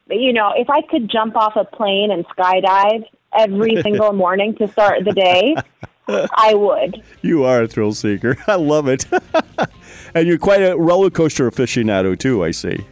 you 0.09 0.33
know, 0.33 0.53
if 0.55 0.69
I 0.69 0.81
could 0.81 1.09
jump 1.09 1.35
off 1.35 1.55
a 1.55 1.65
plane 1.65 2.11
and 2.11 2.25
skydive 2.27 3.05
every 3.37 3.81
single 3.81 4.13
morning 4.13 4.55
to 4.55 4.67
start 4.67 5.03
the 5.03 5.13
day, 5.13 5.55
I 6.07 6.53
would. 6.53 7.03
You 7.21 7.43
are 7.43 7.63
a 7.63 7.67
thrill 7.67 7.93
seeker. 7.93 8.37
I 8.47 8.55
love 8.55 8.87
it. 8.87 9.05
and 10.13 10.27
you're 10.27 10.37
quite 10.37 10.61
a 10.61 10.77
roller 10.77 11.09
coaster 11.09 11.49
aficionado, 11.49 12.17
too, 12.17 12.43
I 12.43 12.51
see. 12.51 12.85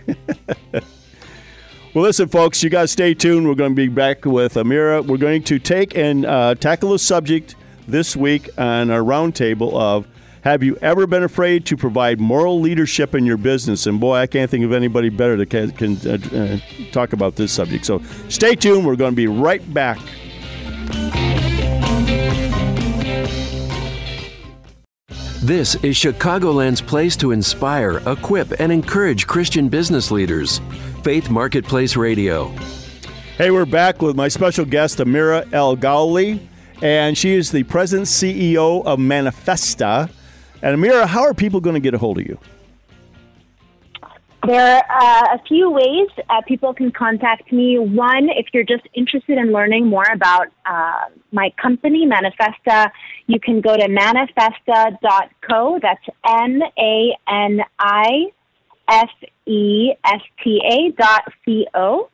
well, 1.94 2.04
listen, 2.04 2.28
folks, 2.28 2.64
you 2.64 2.70
got 2.70 2.84
to 2.84 2.88
stay 2.88 3.14
tuned. 3.14 3.48
We're 3.48 3.56
going 3.56 3.72
to 3.72 3.76
be 3.76 3.90
back 3.90 4.26
with 4.26 4.56
Amira. 4.56 5.06
We're 5.06 5.18
going 5.18 5.44
to 5.44 5.60
take 5.60 5.96
and 5.96 6.26
uh, 6.26 6.56
tackle 6.56 6.94
a 6.94 7.00
subject 7.00 7.56
this 7.88 8.16
week 8.16 8.50
on 8.58 8.90
our 8.90 9.02
roundtable 9.02 9.74
of 9.74 10.08
have 10.44 10.62
you 10.62 10.78
ever 10.82 11.08
been 11.08 11.24
afraid 11.24 11.66
to 11.68 11.78
provide 11.78 12.20
moral 12.20 12.60
leadership 12.60 13.16
in 13.16 13.26
your 13.26 13.38
business? 13.38 13.88
And 13.88 13.98
boy, 14.00 14.16
I 14.16 14.28
can't 14.28 14.52
think 14.52 14.66
of 14.66 14.74
anybody 14.74 15.08
better 15.08 15.38
that 15.38 15.50
can, 15.50 15.72
can 15.72 15.96
uh, 16.06 16.18
uh, 16.38 16.58
talk 16.92 17.14
about 17.14 17.38
this 17.38 17.54
subject. 17.54 17.86
So 17.86 18.02
stay 18.28 18.54
tuned. 18.54 18.86
We're 18.86 18.98
going 18.98 19.14
to 19.14 19.16
be 19.16 19.28
right 19.28 19.74
back. 19.74 20.00
This 25.42 25.76
is 25.76 25.96
Chicagoland's 25.96 26.82
place 26.82 27.16
to 27.18 27.32
inspire, 27.32 28.02
equip, 28.06 28.60
and 28.60 28.72
encourage 28.72 29.28
Christian 29.28 29.70
business 29.70 30.12
leaders. 30.12 30.60
Faith 31.04 31.30
Marketplace 31.30 31.96
Radio. 31.96 32.50
Hey, 33.38 33.50
we're 33.50 33.66
back 33.66 34.02
with 34.02 34.18
my 34.18 34.28
special 34.28 34.66
guest, 34.66 35.00
Amira 35.00 35.52
El 35.54 35.78
Ghali, 35.78 36.46
and 36.82 37.18
she 37.18 37.34
is 37.34 37.52
the 37.52 37.64
present 37.64 38.04
CEO 38.04 38.86
of 38.86 39.00
Manifesta. 39.00 40.10
And 40.64 40.82
Amira, 40.82 41.06
how 41.06 41.24
are 41.24 41.34
people 41.34 41.60
going 41.60 41.74
to 41.74 41.82
get 41.82 41.94
a 41.94 41.98
hold 41.98 42.18
of 42.20 42.26
you? 42.26 42.40
There 44.48 44.78
are 44.78 45.26
uh, 45.26 45.36
a 45.36 45.44
few 45.46 45.70
ways 45.70 46.08
uh, 46.30 46.42
people 46.48 46.74
can 46.74 46.92
contact 46.92 47.52
me. 47.52 47.80
One, 47.80 48.30
if 48.30 48.48
you're 48.54 48.64
just 48.64 48.84
interested 48.94 49.38
in 49.38 49.52
learning 49.52 49.88
more 49.88 50.06
about 50.14 50.48
uh, 50.66 51.10
my 51.32 51.52
company, 51.62 52.06
Manifesta, 52.06 52.92
you 53.28 53.42
can 53.42 53.60
go 53.60 53.76
to 53.76 53.88
manifesta.co. 53.88 55.80
That's 55.82 56.06
M 56.26 56.62
A 56.78 57.18
N 57.30 57.60
I 57.80 58.32
F 58.90 59.10
E 59.46 59.94
S 60.06 60.22
T 60.44 60.62
A 60.66 60.92
dot 61.02 61.24
C 61.44 61.68
O. 61.74 62.10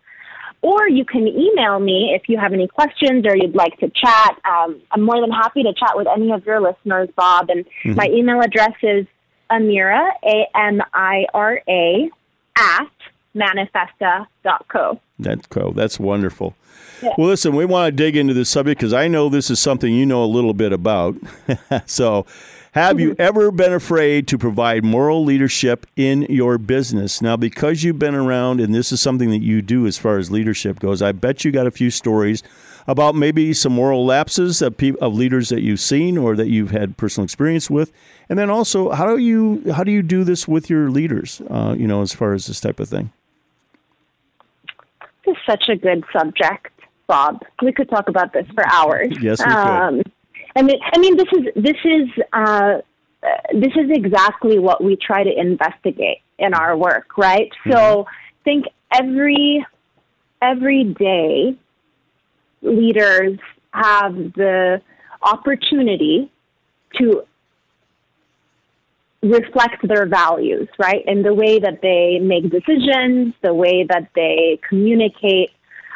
Or 0.61 0.89
you 0.89 1.05
can 1.05 1.27
email 1.27 1.79
me 1.79 2.11
if 2.13 2.27
you 2.27 2.37
have 2.37 2.51
any 2.51 2.67
questions 2.67 3.25
or 3.25 3.35
you'd 3.35 3.55
like 3.55 3.77
to 3.79 3.89
chat. 3.89 4.37
Um, 4.43 4.81
I'm 4.91 5.01
more 5.01 5.21
than 5.21 5.31
happy 5.31 5.63
to 5.63 5.73
chat 5.73 5.95
with 5.95 6.07
any 6.07 6.31
of 6.31 6.45
your 6.45 6.59
listeners, 6.59 7.09
Bob. 7.15 7.49
And 7.49 7.65
my 7.95 8.07
email 8.07 8.41
address 8.41 8.73
is 8.83 9.07
Amira, 9.49 10.09
A 10.23 10.47
M 10.55 10.81
I 10.93 11.25
R 11.33 11.61
A, 11.67 12.09
at 12.57 12.91
manifesta.co. 13.35 14.99
That's 15.17 15.47
cool. 15.47 15.71
That's 15.71 15.99
wonderful. 15.99 16.55
Well, 17.01 17.27
listen, 17.27 17.55
we 17.55 17.65
want 17.65 17.87
to 17.87 17.91
dig 17.91 18.17
into 18.17 18.33
this 18.33 18.49
subject 18.49 18.79
because 18.79 18.93
I 18.93 19.07
know 19.07 19.29
this 19.29 19.49
is 19.49 19.59
something 19.59 19.93
you 19.93 20.05
know 20.05 20.23
a 20.23 20.25
little 20.25 20.53
bit 20.53 20.73
about. 20.73 21.15
so, 21.85 22.25
have 22.73 22.99
you 22.99 23.15
ever 23.17 23.51
been 23.51 23.73
afraid 23.73 24.27
to 24.27 24.37
provide 24.37 24.83
moral 24.83 25.23
leadership 25.23 25.87
in 25.95 26.23
your 26.29 26.57
business? 26.57 27.21
Now, 27.21 27.35
because 27.35 27.83
you've 27.83 27.97
been 27.97 28.13
around 28.13 28.59
and 28.59 28.75
this 28.75 28.91
is 28.91 29.01
something 29.01 29.31
that 29.31 29.41
you 29.41 29.61
do 29.61 29.87
as 29.87 29.97
far 29.97 30.17
as 30.17 30.29
leadership 30.29 30.79
goes, 30.79 31.01
I 31.01 31.11
bet 31.11 31.43
you 31.43 31.51
got 31.51 31.65
a 31.65 31.71
few 31.71 31.89
stories 31.89 32.43
about 32.85 33.15
maybe 33.15 33.53
some 33.53 33.73
moral 33.73 34.05
lapses 34.05 34.61
of, 34.61 34.77
peop 34.77 34.95
of 34.97 35.15
leaders 35.15 35.49
that 35.49 35.61
you've 35.61 35.79
seen 35.79 36.17
or 36.17 36.35
that 36.35 36.47
you've 36.47 36.71
had 36.71 36.95
personal 36.97 37.23
experience 37.23 37.69
with. 37.69 37.91
And 38.29 38.37
then 38.37 38.49
also, 38.49 38.91
how 38.91 39.07
do 39.07 39.17
you 39.17 39.63
how 39.73 39.83
do 39.83 39.91
you 39.91 40.03
do 40.03 40.23
this 40.23 40.47
with 40.47 40.69
your 40.69 40.91
leaders? 40.91 41.41
Uh, 41.49 41.75
you 41.77 41.87
know, 41.87 42.01
as 42.01 42.13
far 42.13 42.33
as 42.33 42.45
this 42.45 42.59
type 42.59 42.79
of 42.79 42.87
thing. 42.89 43.11
This 45.25 45.35
is 45.35 45.43
such 45.47 45.69
a 45.69 45.75
good 45.75 46.03
subject, 46.13 46.71
Bob. 47.07 47.41
We 47.61 47.73
could 47.73 47.89
talk 47.89 48.09
about 48.09 48.33
this 48.33 48.45
for 48.53 48.63
hours. 48.71 49.15
Yes, 49.19 49.39
we 49.39 49.53
could. 49.53 50.08
I 50.55 50.61
mean, 50.61 50.79
I 50.81 50.97
mean, 50.97 51.15
this 51.17 51.27
is 51.31 51.45
this 51.55 51.77
is 51.83 52.09
uh, 52.33 52.81
this 53.53 53.73
is 53.75 53.89
exactly 53.89 54.59
what 54.59 54.83
we 54.83 54.95
try 54.95 55.23
to 55.23 55.39
investigate 55.39 56.19
in 56.37 56.53
our 56.53 56.75
work, 56.77 57.17
right? 57.17 57.51
So, 57.69 58.07
think 58.43 58.65
every 58.93 59.65
every 60.41 60.83
day, 60.85 61.55
leaders 62.61 63.39
have 63.71 64.15
the 64.33 64.81
opportunity 65.21 66.31
to 66.97 67.23
reflect 69.21 69.85
their 69.87 70.05
values, 70.05 70.69
right? 70.77 71.03
In 71.05 71.23
the 71.23 71.33
way 71.33 71.59
that 71.59 71.81
they 71.81 72.19
make 72.19 72.49
decisions, 72.49 73.33
the 73.41 73.53
way 73.53 73.83
that 73.83 74.09
they 74.15 74.59
communicate. 74.67 75.51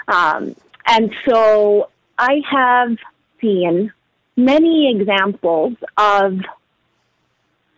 Um, 0.08 0.56
and 0.86 1.14
so 1.28 1.90
I 2.18 2.42
have 2.52 2.98
seen 3.40 3.94
many 4.36 4.92
examples 4.96 5.74
of 5.98 6.40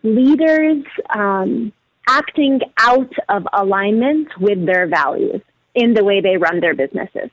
leaders 0.03 0.83
um, 1.13 1.73
acting 2.07 2.61
out 2.79 3.11
of 3.29 3.47
alignment 3.53 4.29
with 4.39 4.65
their 4.65 4.87
values 4.87 5.41
in 5.73 5.93
the 5.93 6.03
way 6.03 6.21
they 6.21 6.37
run 6.37 6.59
their 6.59 6.75
businesses. 6.75 7.29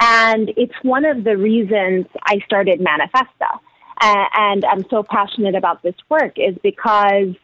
And 0.00 0.50
it's 0.56 0.74
one 0.82 1.04
of 1.04 1.24
the 1.24 1.36
reasons 1.36 2.06
I 2.24 2.40
started 2.44 2.80
Manifesta. 2.80 3.60
And 4.00 4.64
I'm 4.64 4.84
so 4.90 5.02
passionate 5.02 5.54
about 5.54 5.82
this 5.82 5.94
work 6.08 6.34
is 6.36 6.56
because 6.62 7.34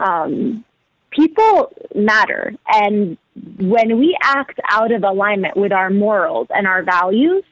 um, 0.00 0.64
people 1.10 1.72
matter. 1.94 2.54
And 2.66 3.18
when 3.58 3.98
we 3.98 4.16
act 4.22 4.58
out 4.70 4.92
of 4.92 5.02
alignment 5.02 5.56
with 5.56 5.72
our 5.72 5.90
morals 5.90 6.48
and 6.50 6.66
our 6.66 6.82
values, 6.82 7.44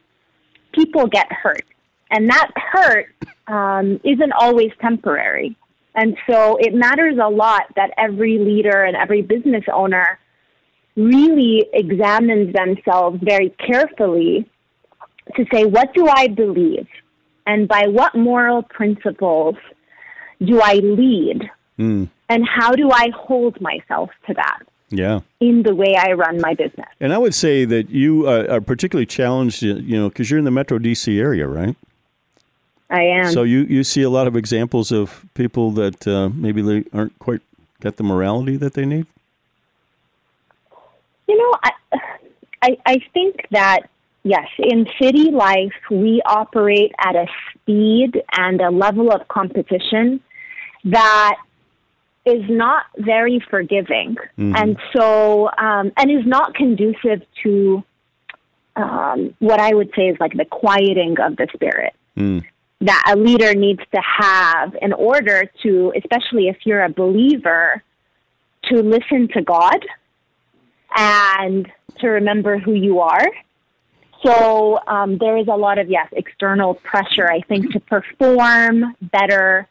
people 0.72 1.06
get 1.06 1.30
hurt. 1.30 1.64
And 2.10 2.28
that 2.28 2.50
hurt 2.54 3.14
um, 3.48 4.00
isn't 4.04 4.32
always 4.32 4.70
temporary. 4.80 5.56
And 5.94 6.16
so 6.28 6.56
it 6.60 6.74
matters 6.74 7.18
a 7.22 7.28
lot 7.28 7.62
that 7.74 7.90
every 7.96 8.38
leader 8.38 8.84
and 8.84 8.96
every 8.96 9.22
business 9.22 9.64
owner 9.72 10.18
really 10.94 11.66
examines 11.72 12.54
themselves 12.54 13.18
very 13.22 13.50
carefully 13.66 14.48
to 15.36 15.44
say, 15.52 15.64
what 15.64 15.92
do 15.94 16.06
I 16.06 16.28
believe? 16.28 16.86
And 17.46 17.68
by 17.68 17.86
what 17.88 18.14
moral 18.14 18.62
principles 18.62 19.56
do 20.42 20.60
I 20.60 20.74
lead? 20.74 21.50
Mm, 21.78 22.08
And 22.28 22.46
how 22.48 22.72
do 22.72 22.90
I 22.90 23.10
hold 23.14 23.60
myself 23.60 24.10
to 24.26 24.34
that 24.34 24.60
yeah. 24.90 25.20
in 25.40 25.62
the 25.62 25.74
way 25.74 25.94
I 25.96 26.12
run 26.12 26.40
my 26.40 26.54
business? 26.54 26.88
And 27.00 27.12
I 27.12 27.18
would 27.18 27.34
say 27.34 27.64
that 27.66 27.90
you 27.90 28.26
uh, 28.26 28.46
are 28.50 28.60
particularly 28.60 29.06
challenged, 29.06 29.62
you 29.62 29.96
know, 29.96 30.08
because 30.08 30.30
you're 30.30 30.38
in 30.38 30.44
the 30.44 30.50
Metro 30.50 30.78
DC 30.78 31.18
area, 31.18 31.46
right? 31.46 31.76
I 32.88 33.02
am. 33.02 33.32
So 33.32 33.42
you, 33.42 33.60
you 33.60 33.82
see 33.84 34.02
a 34.02 34.10
lot 34.10 34.26
of 34.26 34.36
examples 34.36 34.92
of 34.92 35.24
people 35.34 35.72
that 35.72 36.06
uh, 36.06 36.28
maybe 36.28 36.62
they 36.62 36.84
aren't 36.92 37.18
quite 37.18 37.40
got 37.80 37.96
the 37.96 38.04
morality 38.04 38.56
that 38.56 38.74
they 38.74 38.86
need. 38.86 39.06
You 41.28 41.36
know, 41.36 41.58
I, 41.64 41.70
I, 42.62 42.78
I 42.86 42.98
think 43.12 43.46
that, 43.50 43.90
yes, 44.22 44.46
in 44.58 44.86
city 45.00 45.30
life, 45.32 45.74
we 45.90 46.22
operate 46.24 46.92
at 46.98 47.16
a 47.16 47.26
speed 47.50 48.22
and 48.32 48.60
a 48.60 48.70
level 48.70 49.12
of 49.12 49.26
competition 49.26 50.20
that 50.84 51.36
is 52.24 52.44
not 52.48 52.86
very 52.98 53.40
forgiving. 53.50 54.16
And 54.56 54.76
so, 54.96 55.48
um, 55.58 55.92
and 55.96 56.10
is 56.10 56.26
not 56.26 56.54
conducive 56.54 57.22
to 57.42 57.82
um, 58.76 59.34
what 59.38 59.58
I 59.60 59.74
would 59.74 59.90
say 59.96 60.08
is 60.08 60.16
like 60.20 60.34
the 60.34 60.44
quieting 60.44 61.16
of 61.20 61.36
the 61.36 61.48
spirit. 61.54 61.94
That 62.80 63.12
a 63.14 63.16
leader 63.16 63.54
needs 63.54 63.80
to 63.94 64.00
have 64.00 64.76
in 64.82 64.92
order 64.92 65.50
to, 65.62 65.92
especially 65.96 66.48
if 66.48 66.58
you're 66.64 66.84
a 66.84 66.90
believer, 66.90 67.82
to 68.64 68.82
listen 68.82 69.28
to 69.34 69.42
God 69.42 69.84
and 70.94 71.66
to 72.00 72.08
remember 72.08 72.58
who 72.58 72.74
you 72.74 73.00
are. 73.00 73.26
So 74.24 74.78
um, 74.86 75.18
there 75.18 75.36
is 75.36 75.46
a 75.48 75.56
lot 75.56 75.78
of, 75.78 75.88
yes, 75.88 76.08
external 76.12 76.74
pressure, 76.74 77.30
I 77.30 77.40
think, 77.48 77.72
to 77.72 77.80
perform 77.80 78.94
better, 79.00 79.68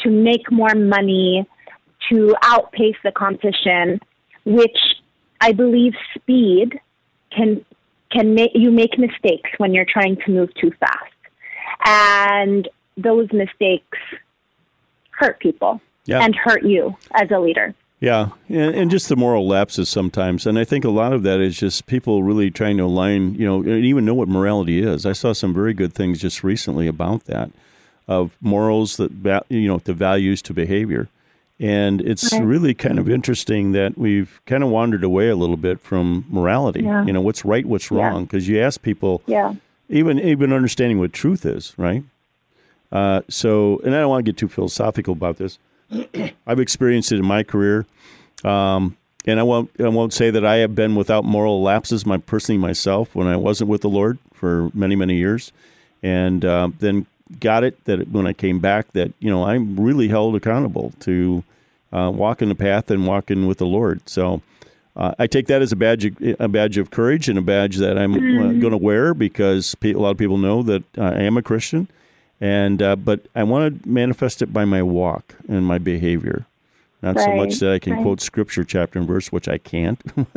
to 0.00 0.10
make 0.10 0.50
more 0.50 0.74
money, 0.74 1.46
to 2.10 2.34
outpace 2.42 2.96
the 3.04 3.12
competition, 3.12 4.00
which 4.44 4.78
I 5.40 5.52
believe 5.52 5.92
speed 6.14 6.80
can 7.30 7.64
can 8.10 8.34
make 8.34 8.52
you 8.54 8.70
make 8.70 8.98
mistakes 8.98 9.50
when 9.58 9.74
you're 9.74 9.84
trying 9.84 10.16
to 10.24 10.30
move 10.30 10.48
too 10.54 10.72
fast. 10.80 11.12
And 11.84 12.68
those 12.96 13.32
mistakes 13.32 13.98
hurt 15.10 15.38
people 15.40 15.80
Yeah. 16.06 16.20
and 16.22 16.34
hurt 16.34 16.62
you 16.64 16.96
as 17.12 17.30
a 17.30 17.38
leader. 17.38 17.74
Yeah, 18.00 18.28
and, 18.48 18.74
and 18.76 18.90
just 18.92 19.08
the 19.08 19.16
moral 19.16 19.48
lapses 19.48 19.88
sometimes, 19.88 20.46
and 20.46 20.56
I 20.56 20.62
think 20.62 20.84
a 20.84 20.88
lot 20.90 21.12
of 21.12 21.24
that 21.24 21.40
is 21.40 21.58
just 21.58 21.86
people 21.86 22.22
really 22.22 22.48
trying 22.48 22.76
to 22.76 22.84
align, 22.84 23.34
you 23.34 23.44
know, 23.44 23.56
and 23.60 23.84
even 23.84 24.04
know 24.04 24.14
what 24.14 24.28
morality 24.28 24.80
is. 24.80 25.04
I 25.04 25.12
saw 25.12 25.32
some 25.32 25.52
very 25.52 25.74
good 25.74 25.92
things 25.92 26.20
just 26.20 26.44
recently 26.44 26.86
about 26.86 27.24
that, 27.24 27.50
of 28.06 28.36
morals 28.40 28.98
that 28.98 29.42
you 29.48 29.66
know, 29.66 29.78
the 29.78 29.94
values 29.94 30.42
to 30.42 30.54
behavior, 30.54 31.08
and 31.58 32.00
it's 32.02 32.32
Right. 32.32 32.44
really 32.44 32.72
kind 32.72 33.00
of 33.00 33.10
interesting 33.10 33.72
that 33.72 33.98
we've 33.98 34.40
kind 34.46 34.62
of 34.62 34.68
wandered 34.70 35.02
away 35.02 35.28
a 35.28 35.34
little 35.34 35.56
bit 35.56 35.80
from 35.80 36.24
morality. 36.30 36.84
Yeah. 36.84 37.04
You 37.04 37.12
know, 37.12 37.20
what's 37.20 37.44
right, 37.44 37.66
what's 37.66 37.90
wrong, 37.90 38.26
because 38.26 38.46
you 38.46 38.60
ask 38.60 38.80
people, 38.80 39.22
Yeah. 39.26 39.54
Even 39.88 40.18
even 40.18 40.52
understanding 40.52 40.98
what 40.98 41.12
truth 41.12 41.46
is, 41.46 41.74
right? 41.76 42.04
Uh, 42.90 43.22
so, 43.28 43.80
and 43.84 43.94
I 43.94 44.00
don't 44.00 44.08
want 44.08 44.24
to 44.24 44.32
get 44.32 44.38
too 44.38 44.48
philosophical 44.48 45.12
about 45.12 45.36
this. 45.36 45.58
I've 46.46 46.60
experienced 46.60 47.12
it 47.12 47.16
in 47.18 47.26
my 47.26 47.42
career, 47.42 47.86
um, 48.44 48.96
and 49.26 49.38
I 49.38 49.42
won't 49.42 49.70
I 49.80 49.88
won't 49.88 50.12
say 50.12 50.30
that 50.30 50.44
I 50.44 50.56
have 50.56 50.74
been 50.74 50.94
without 50.94 51.24
moral 51.24 51.62
lapses. 51.62 52.06
My 52.06 52.18
personally 52.18 52.58
myself, 52.58 53.14
when 53.14 53.26
I 53.26 53.36
wasn't 53.36 53.70
with 53.70 53.82
the 53.82 53.88
Lord 53.88 54.18
for 54.32 54.70
many 54.74 54.96
many 54.96 55.16
years, 55.16 55.52
and 56.02 56.44
uh, 56.44 56.70
then 56.78 57.06
got 57.40 57.64
it 57.64 57.82
that 57.84 58.08
when 58.08 58.26
I 58.26 58.32
came 58.32 58.58
back, 58.58 58.92
that 58.92 59.12
you 59.20 59.30
know 59.30 59.44
I'm 59.44 59.78
really 59.78 60.08
held 60.08 60.34
accountable 60.36 60.92
to 61.00 61.44
uh, 61.92 62.10
walking 62.14 62.48
the 62.48 62.54
path 62.54 62.90
and 62.90 63.06
walking 63.06 63.46
with 63.46 63.58
the 63.58 63.66
Lord. 63.66 64.08
So. 64.08 64.42
Uh, 64.98 65.14
I 65.18 65.28
take 65.28 65.46
that 65.46 65.62
as 65.62 65.70
a 65.70 65.76
badge, 65.76 66.04
of, 66.04 66.16
a 66.40 66.48
badge 66.48 66.76
of 66.76 66.90
courage, 66.90 67.28
and 67.28 67.38
a 67.38 67.42
badge 67.42 67.76
that 67.76 67.96
I'm 67.96 68.14
uh, 68.14 68.52
going 68.60 68.72
to 68.72 68.76
wear 68.76 69.14
because 69.14 69.74
pe- 69.76 69.92
a 69.92 69.98
lot 69.98 70.10
of 70.10 70.18
people 70.18 70.38
know 70.38 70.62
that 70.64 70.82
I 70.98 71.22
am 71.22 71.36
a 71.36 71.42
Christian, 71.42 71.86
and 72.40 72.82
uh, 72.82 72.96
but 72.96 73.26
I 73.34 73.44
want 73.44 73.82
to 73.84 73.88
manifest 73.88 74.42
it 74.42 74.52
by 74.52 74.64
my 74.64 74.82
walk 74.82 75.36
and 75.48 75.64
my 75.64 75.78
behavior, 75.78 76.46
not 77.00 77.18
so 77.20 77.32
much 77.36 77.60
that 77.60 77.72
I 77.72 77.78
can 77.78 77.92
right. 77.94 78.02
quote 78.02 78.20
scripture 78.20 78.64
chapter 78.64 78.98
and 78.98 79.06
verse, 79.06 79.30
which 79.30 79.46
I 79.48 79.58
can't, 79.58 80.00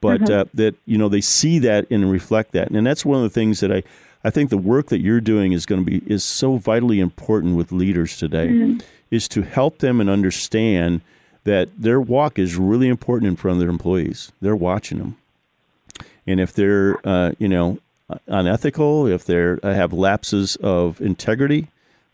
but 0.00 0.20
Mm-hmm. 0.22 0.32
uh, 0.32 0.44
that 0.54 0.74
you 0.86 0.96
know 0.98 1.08
they 1.10 1.20
see 1.20 1.58
that 1.60 1.86
and 1.90 2.10
reflect 2.10 2.52
that, 2.52 2.70
and 2.70 2.86
that's 2.86 3.04
one 3.04 3.18
of 3.18 3.22
the 3.22 3.30
things 3.30 3.60
that 3.60 3.70
I. 3.72 3.82
I 4.26 4.30
think 4.30 4.48
the 4.48 4.56
work 4.56 4.86
that 4.86 5.00
you're 5.02 5.20
doing 5.20 5.52
is 5.52 5.66
going 5.66 5.84
to 5.84 5.90
be 5.90 5.98
is 6.10 6.24
so 6.24 6.56
vitally 6.56 6.98
important 6.98 7.56
with 7.56 7.70
leaders 7.72 8.16
today, 8.16 8.48
Mm-hmm. 8.48 8.78
is 9.10 9.28
to 9.28 9.42
help 9.42 9.78
them 9.80 10.00
and 10.00 10.08
understand 10.08 11.02
that 11.44 11.68
their 11.78 12.00
walk 12.00 12.38
is 12.38 12.56
really 12.56 12.88
important 12.88 13.28
in 13.28 13.36
front 13.36 13.56
of 13.56 13.60
their 13.60 13.70
employees. 13.70 14.32
They're 14.40 14.56
watching 14.56 14.98
them, 14.98 15.16
and 16.26 16.40
if 16.40 16.52
they're 16.52 16.96
uh, 17.06 17.32
you 17.38 17.48
know 17.48 17.78
unethical, 18.26 19.06
if 19.06 19.24
they 19.24 19.56
have 19.62 19.92
lapses 19.92 20.56
of 20.56 21.00
integrity 21.00 21.68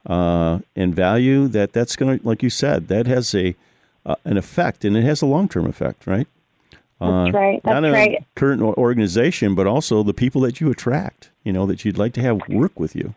uh, 0.07 0.61
and 0.77 0.95
value, 0.95 1.49
that 1.49 1.73
that's 1.73 1.97
going 1.97 2.19
to, 2.19 2.27
like 2.27 2.43
you 2.43 2.51
said, 2.51 2.89
that 2.89 3.07
has 3.07 3.35
a 3.35 3.55
uh, 4.07 4.17
an 4.25 4.37
effect, 4.37 4.85
and 4.85 4.97
it 4.97 5.05
has 5.05 5.23
a 5.23 5.27
long 5.27 5.49
term 5.49 5.67
effect, 5.67 6.07
right? 6.07 6.27
That's 7.01 7.33
right. 7.33 7.61
That's 7.65 7.81
Not 7.81 7.93
right. 7.93 8.25
current 8.35 8.61
organization, 8.61 9.55
but 9.55 9.67
also 9.67 10.03
the 10.03 10.13
people 10.13 10.43
that 10.43 10.61
you 10.61 10.71
attract. 10.71 11.31
You 11.45 11.53
know 11.53 11.65
that 11.67 11.85
you'd 11.85 11.97
like 11.97 12.13
to 12.15 12.21
have 12.21 12.41
work 12.49 12.79
with 12.79 12.95
you. 12.95 13.15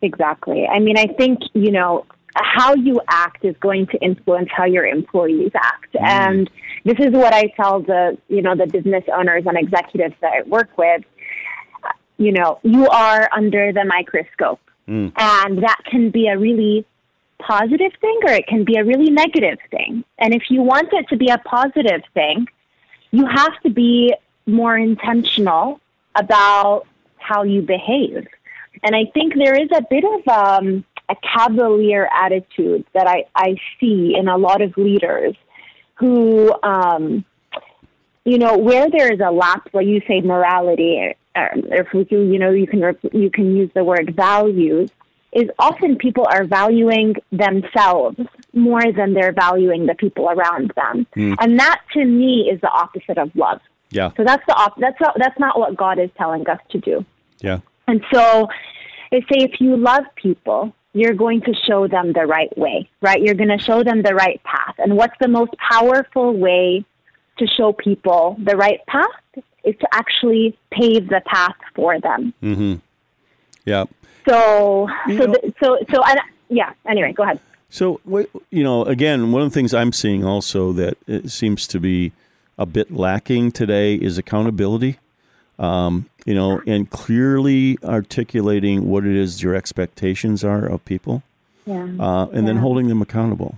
Exactly. 0.00 0.66
I 0.66 0.78
mean, 0.78 0.96
I 0.96 1.06
think, 1.06 1.40
you 1.54 1.70
know, 1.72 2.06
how 2.42 2.74
you 2.74 3.00
act 3.08 3.44
is 3.44 3.56
going 3.60 3.86
to 3.88 3.98
influence 3.98 4.48
how 4.54 4.64
your 4.64 4.86
employees 4.86 5.52
act. 5.54 5.96
And 6.00 6.50
this 6.84 6.98
is 6.98 7.12
what 7.12 7.34
I 7.34 7.48
tell 7.56 7.80
the, 7.80 8.18
you 8.28 8.42
know, 8.42 8.54
the 8.54 8.66
business 8.66 9.04
owners 9.12 9.44
and 9.46 9.56
executives 9.56 10.14
that 10.20 10.32
I 10.32 10.42
work 10.48 10.76
with. 10.76 11.02
You 12.16 12.32
know, 12.32 12.58
you 12.62 12.88
are 12.88 13.28
under 13.36 13.72
the 13.72 13.84
microscope. 13.84 14.60
And 15.16 15.62
that 15.62 15.80
can 15.84 16.10
be 16.10 16.28
a 16.28 16.38
really 16.38 16.86
positive 17.38 17.92
thing 18.00 18.18
or 18.24 18.32
it 18.32 18.46
can 18.46 18.64
be 18.64 18.76
a 18.76 18.84
really 18.84 19.10
negative 19.10 19.58
thing. 19.70 20.04
And 20.18 20.34
if 20.34 20.44
you 20.50 20.62
want 20.62 20.92
it 20.92 21.08
to 21.08 21.16
be 21.16 21.28
a 21.28 21.38
positive 21.38 22.02
thing, 22.14 22.46
you 23.10 23.26
have 23.26 23.60
to 23.62 23.70
be 23.70 24.14
more 24.46 24.76
intentional 24.76 25.80
about 26.14 26.86
how 27.18 27.42
you 27.42 27.62
behave. 27.62 28.26
And 28.82 28.94
I 28.94 29.04
think 29.12 29.34
there 29.34 29.60
is 29.60 29.68
a 29.74 29.82
bit 29.88 30.04
of 30.04 30.28
um, 30.28 30.84
a 31.08 31.16
cavalier 31.16 32.08
attitude 32.14 32.84
that 32.94 33.06
I, 33.06 33.24
I 33.34 33.56
see 33.80 34.14
in 34.18 34.28
a 34.28 34.36
lot 34.36 34.60
of 34.62 34.76
leaders 34.76 35.34
who, 35.94 36.52
um, 36.62 37.24
you 38.24 38.38
know, 38.38 38.58
where 38.58 38.90
there 38.90 39.12
is 39.12 39.20
a 39.20 39.30
lapse, 39.30 39.72
like 39.72 39.86
you 39.86 40.02
say, 40.06 40.20
morality, 40.20 41.14
uh, 41.34 41.46
if 41.54 41.92
we 41.94 42.04
do, 42.04 42.22
you 42.30 42.38
know, 42.38 42.50
you 42.50 42.66
can 42.66 42.80
you 43.12 43.30
can 43.30 43.56
use 43.56 43.70
the 43.74 43.84
word 43.84 44.14
values. 44.14 44.90
Is 45.30 45.50
often 45.58 45.96
people 45.96 46.26
are 46.30 46.44
valuing 46.44 47.14
themselves 47.30 48.18
more 48.54 48.90
than 48.92 49.12
they're 49.12 49.32
valuing 49.32 49.84
the 49.84 49.94
people 49.94 50.28
around 50.30 50.72
them, 50.74 51.06
and 51.38 51.58
that 51.58 51.80
to 51.92 52.04
me 52.04 52.48
is 52.50 52.60
the 52.62 52.70
opposite 52.70 53.18
of 53.18 53.30
love. 53.36 53.60
Yeah, 53.90 54.10
So 54.16 54.24
that's 54.24 54.42
the 54.46 54.54
op- 54.54 54.78
that's 54.78 55.00
not, 55.00 55.16
that's 55.18 55.38
not 55.38 55.58
what 55.58 55.76
God 55.76 55.98
is 55.98 56.10
telling 56.16 56.46
us 56.48 56.58
to 56.70 56.78
do. 56.78 57.04
yeah, 57.40 57.60
And 57.86 58.02
so 58.12 58.48
they 59.10 59.20
say 59.20 59.44
if 59.44 59.60
you 59.60 59.76
love 59.76 60.04
people, 60.16 60.74
you're 60.98 61.14
going 61.14 61.40
to 61.42 61.54
show 61.66 61.86
them 61.86 62.12
the 62.12 62.26
right 62.26 62.56
way, 62.56 62.88
right? 63.00 63.20
You're 63.20 63.34
going 63.34 63.56
to 63.56 63.58
show 63.58 63.82
them 63.82 64.02
the 64.02 64.14
right 64.14 64.42
path. 64.44 64.74
And 64.78 64.96
what's 64.96 65.16
the 65.20 65.28
most 65.28 65.52
powerful 65.58 66.36
way 66.36 66.84
to 67.38 67.46
show 67.46 67.72
people 67.72 68.36
the 68.42 68.56
right 68.56 68.80
path 68.86 69.06
is 69.64 69.74
to 69.80 69.88
actually 69.92 70.56
pave 70.70 71.08
the 71.08 71.22
path 71.26 71.56
for 71.74 72.00
them. 72.00 72.34
Mm-hmm. 72.42 72.74
yeah. 73.64 73.84
So, 74.28 74.88
You 75.06 75.18
so, 75.18 75.26
the, 75.26 75.54
so, 75.62 75.78
so, 75.90 76.02
I, 76.04 76.16
yeah. 76.48 76.72
Anyway, 76.86 77.12
go 77.12 77.22
ahead. 77.22 77.40
So, 77.70 78.00
you 78.50 78.64
know, 78.64 78.84
again, 78.84 79.32
one 79.32 79.42
of 79.42 79.50
the 79.50 79.54
things 79.54 79.74
I'm 79.74 79.92
seeing 79.92 80.24
also 80.24 80.72
that 80.72 80.96
it 81.06 81.30
seems 81.30 81.66
to 81.68 81.80
be 81.80 82.12
a 82.58 82.66
bit 82.66 82.90
lacking 82.90 83.52
today 83.52 83.94
is 83.94 84.18
accountability. 84.18 84.98
Um, 85.58 86.08
you 86.24 86.34
know, 86.34 86.62
and 86.66 86.88
clearly 86.88 87.78
articulating 87.82 88.88
what 88.88 89.04
it 89.04 89.16
is 89.16 89.42
your 89.42 89.54
expectations 89.54 90.44
are 90.44 90.64
of 90.66 90.84
people, 90.84 91.22
Yeah. 91.66 91.88
uh, 91.98 92.26
and 92.32 92.46
then 92.46 92.58
holding 92.58 92.88
them 92.88 93.02
accountable. 93.02 93.56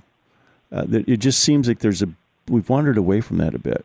Uh, 0.73 0.85
that 0.87 1.09
it 1.09 1.19
just 1.19 1.41
seems 1.41 1.67
like 1.69 1.81
there's 1.81 2.01
a 2.01 2.09
we've 2.49 2.69
wandered 2.71 2.97
away 2.97 3.21
from 3.21 3.39
that 3.39 3.55
a 3.55 3.59
bit, 3.59 3.85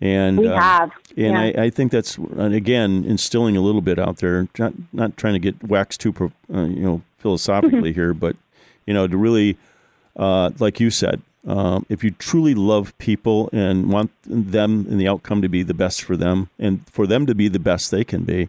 and 0.00 0.38
we 0.38 0.46
um, 0.46 0.60
have. 0.60 0.90
and 1.16 1.34
yeah. 1.34 1.62
I, 1.62 1.64
I 1.64 1.70
think 1.70 1.90
that's 1.90 2.18
again 2.38 3.04
instilling 3.04 3.56
a 3.56 3.60
little 3.62 3.80
bit 3.80 3.98
out 3.98 4.18
there, 4.18 4.46
not 4.58 4.74
not 4.92 5.16
trying 5.16 5.32
to 5.32 5.40
get 5.40 5.62
waxed 5.64 6.00
too 6.00 6.12
pro- 6.12 6.32
uh, 6.54 6.64
you 6.64 6.80
know 6.82 7.02
philosophically 7.18 7.92
here, 7.94 8.12
but 8.14 8.36
you 8.86 8.92
know 8.94 9.06
to 9.08 9.16
really, 9.16 9.56
uh, 10.16 10.50
like 10.58 10.78
you 10.80 10.90
said, 10.90 11.22
um, 11.46 11.86
if 11.88 12.04
you 12.04 12.12
truly 12.12 12.54
love 12.54 12.96
people 12.98 13.50
and 13.52 13.90
want 13.90 14.10
them 14.24 14.86
and 14.88 15.00
the 15.00 15.08
outcome 15.08 15.42
to 15.42 15.48
be 15.48 15.62
the 15.62 15.74
best 15.74 16.02
for 16.02 16.16
them, 16.16 16.50
and 16.58 16.88
for 16.88 17.06
them 17.06 17.26
to 17.26 17.34
be 17.34 17.48
the 17.48 17.58
best 17.58 17.90
they 17.90 18.04
can 18.04 18.22
be, 18.24 18.48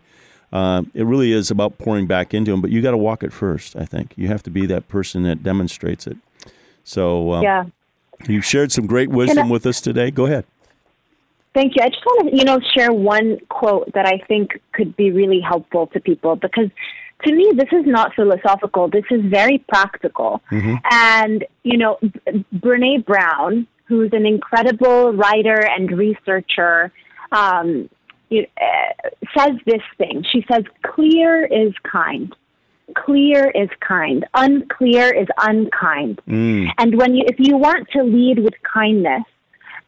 uh, 0.51 0.83
it 0.93 1.03
really 1.03 1.31
is 1.31 1.49
about 1.49 1.77
pouring 1.79 2.05
back 2.05 2.33
into 2.33 2.51
them. 2.51 2.61
But 2.61 2.69
you 2.69 2.81
got 2.81 2.91
to 2.91 2.97
walk 2.97 3.23
it 3.23 3.33
first. 3.33 3.75
I 3.75 3.85
think 3.85 4.13
you 4.15 4.27
have 4.27 4.43
to 4.43 4.51
be 4.51 4.65
that 4.67 4.87
person 4.87 5.23
that 5.23 5.41
demonstrates 5.41 6.05
it. 6.05 6.17
So 6.83 7.33
um, 7.33 7.43
yeah. 7.43 7.65
you've 8.27 8.45
shared 8.45 8.71
some 8.71 8.85
great 8.85 9.09
wisdom 9.09 9.47
I- 9.47 9.51
with 9.51 9.65
us 9.65 9.81
today. 9.81 10.11
Go 10.11 10.25
ahead. 10.25 10.45
Thank 11.53 11.75
you. 11.75 11.83
I 11.83 11.89
just 11.89 12.03
want 12.03 12.31
to, 12.31 12.35
you 12.35 12.45
know, 12.45 12.59
share 12.75 12.91
one 12.91 13.37
quote 13.47 13.93
that 13.93 14.07
I 14.07 14.17
think 14.27 14.59
could 14.71 14.95
be 14.95 15.11
really 15.11 15.39
helpful 15.39 15.85
to 15.87 15.99
people 15.99 16.35
because 16.35 16.71
to 17.25 17.33
me, 17.35 17.51
this 17.55 17.69
is 17.71 17.85
not 17.85 18.13
philosophical. 18.15 18.87
This 18.87 19.05
is 19.11 19.21
very 19.25 19.59
practical. 19.69 20.41
And, 20.91 21.45
you 21.63 21.77
know, 21.77 21.97
B- 22.01 22.45
Brene 22.55 23.05
Brown, 23.05 23.67
who's 23.85 24.11
an 24.13 24.25
incredible 24.25 25.13
writer 25.13 25.59
and 25.75 25.91
researcher, 25.97 26.91
um, 27.31 27.89
you- 28.29 28.47
uh, 28.59 29.09
says 29.37 29.55
this 29.65 29.81
thing. 29.97 30.23
She 30.31 30.45
says, 30.51 30.63
clear 30.83 31.45
is 31.45 31.73
kind. 31.83 32.33
Clear 32.95 33.49
is 33.55 33.69
kind. 33.79 34.25
Unclear 34.33 35.13
is 35.13 35.27
unkind. 35.37 36.21
And 36.77 36.97
when 36.97 37.15
you, 37.15 37.23
if 37.27 37.37
you 37.39 37.57
want 37.57 37.87
to 37.95 38.03
lead 38.03 38.39
with 38.39 38.53
kindness, 38.63 39.23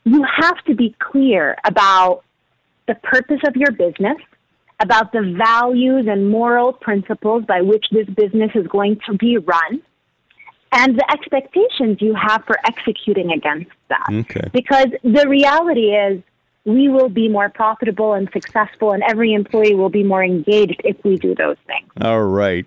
you 0.05 0.23
have 0.23 0.63
to 0.65 0.75
be 0.75 0.95
clear 0.99 1.55
about 1.65 2.23
the 2.87 2.95
purpose 2.95 3.41
of 3.47 3.55
your 3.55 3.71
business, 3.71 4.17
about 4.81 5.11
the 5.11 5.35
values 5.37 6.05
and 6.07 6.29
moral 6.29 6.73
principles 6.73 7.43
by 7.45 7.61
which 7.61 7.85
this 7.91 8.07
business 8.07 8.51
is 8.55 8.67
going 8.67 8.99
to 9.07 9.13
be 9.17 9.37
run, 9.37 9.81
and 10.71 10.97
the 10.97 11.11
expectations 11.11 11.97
you 12.01 12.13
have 12.13 12.43
for 12.45 12.57
executing 12.65 13.31
against 13.31 13.71
that. 13.89 14.07
Okay. 14.11 14.49
Because 14.51 14.87
the 15.03 15.25
reality 15.27 15.95
is, 15.95 16.21
we 16.65 16.89
will 16.89 17.09
be 17.09 17.29
more 17.29 17.49
profitable 17.49 18.13
and 18.13 18.27
successful, 18.33 18.91
and 18.91 19.03
every 19.03 19.33
employee 19.33 19.75
will 19.75 19.89
be 19.89 20.03
more 20.03 20.23
engaged 20.23 20.81
if 20.83 20.97
we 21.03 21.15
do 21.15 21.35
those 21.35 21.57
things. 21.67 21.87
All 22.01 22.23
right. 22.23 22.65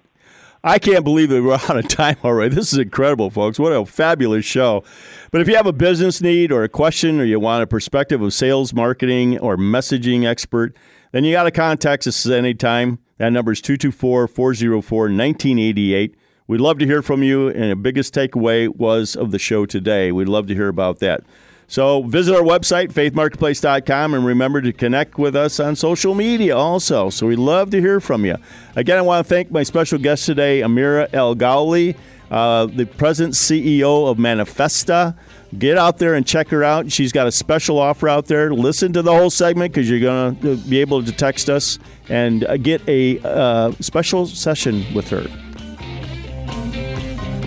I 0.63 0.79
can't 0.79 1.05
believe 1.05 1.29
that 1.31 1.43
we're 1.43 1.55
out 1.69 1.77
of 1.77 1.89
time 1.89 2.17
already. 2.25 2.55
This 2.55 2.73
is 2.73 2.79
incredible, 2.79 3.31
folks. 3.31 3.59
What 3.59 3.73
a 3.73 3.85
fabulous 3.85 4.45
show. 4.45 4.85
But 5.31 5.41
if 5.41 5.49
you 5.49 5.57
have 5.57 5.67
a 5.67 5.73
business 5.73 6.21
need 6.21 6.53
or 6.53 6.63
a 6.63 6.69
question 6.69 7.21
or 7.21 7.25
you 7.25 7.41
want 7.41 7.63
a 7.63 7.67
perspective 7.67 8.23
of 8.23 8.33
sales, 8.33 8.73
marketing, 8.73 9.39
or 9.39 9.57
messaging 9.57 10.25
expert, 10.25 10.77
then 11.13 11.25
you 11.25 11.33
got 11.33 11.45
to 11.45 11.51
contact 11.51 12.07
us 12.07 12.27
anytime. 12.27 12.99
That 13.19 13.31
number 13.31 13.53
is 13.53 13.61
224 13.61 14.29
404 14.29 14.99
1988. 15.01 16.15
We'd 16.47 16.61
love 16.61 16.79
to 16.79 16.87
hear 16.87 17.03
from 17.03 17.23
you, 17.23 17.49
and 17.49 17.71
the 17.71 17.77
biggest 17.77 18.15
takeaway 18.15 18.75
was 18.75 19.15
of 19.15 19.33
the 19.33 19.39
show 19.39 19.67
today. 19.67 20.13
We'd 20.13 20.29
love 20.29 20.47
to 20.47 20.55
hear 20.55 20.69
about 20.69 20.99
that. 21.01 21.23
So 21.71 22.03
visit 22.03 22.35
our 22.35 22.43
website, 22.43 22.91
faithmarketplace.com, 22.91 24.15
and 24.15 24.25
remember 24.25 24.63
to 24.63 24.73
connect 24.73 25.19
with 25.19 25.37
us 25.37 25.61
on 25.61 25.77
social 25.77 26.15
media 26.15 26.57
also. 26.57 27.11
So 27.11 27.27
we'd 27.27 27.39
love 27.39 27.71
to 27.73 27.81
hear 27.83 28.01
from 28.01 28.25
you. 28.25 28.37
Again, 28.75 28.97
I 28.97 29.03
want 29.03 29.27
to 29.27 29.29
thank 29.29 29.51
my 29.51 29.63
special 29.63 29.99
guest 29.99 30.25
today, 30.25 30.63
Amira 30.63 31.13
El 31.13 31.37
Ghali, 31.37 31.95
uh, 32.31 32.65
the 32.65 32.87
present 32.87 33.35
CEO 33.35 34.11
of 34.11 34.17
Manifesta. 34.17 35.15
Get 35.57 35.79
out 35.79 35.97
there 35.97 36.15
and 36.15 36.27
check 36.27 36.49
her 36.49 36.63
out. 36.63 36.93
She's 36.93 37.11
got 37.11 37.27
a 37.27 37.33
special 37.33 37.79
offer 37.79 38.09
out 38.09 38.27
there. 38.27 38.53
Listen 38.53 38.93
to 38.93 39.03
the 39.03 39.13
whole 39.13 39.31
segment 39.31 39.73
because 39.73 39.89
you're 39.89 40.01
going 40.01 40.37
to 40.41 40.57
be 40.57 40.81
able 40.81 41.03
to 41.03 41.11
text 41.11 41.49
us 41.49 41.79
and 42.11 42.45
uh, 42.45 42.59
get 42.59 42.87
a 42.87 43.19
uh, 43.21 43.73
special 43.81 44.27
session 44.27 44.85
with 44.95 45.09
her. 45.09 45.27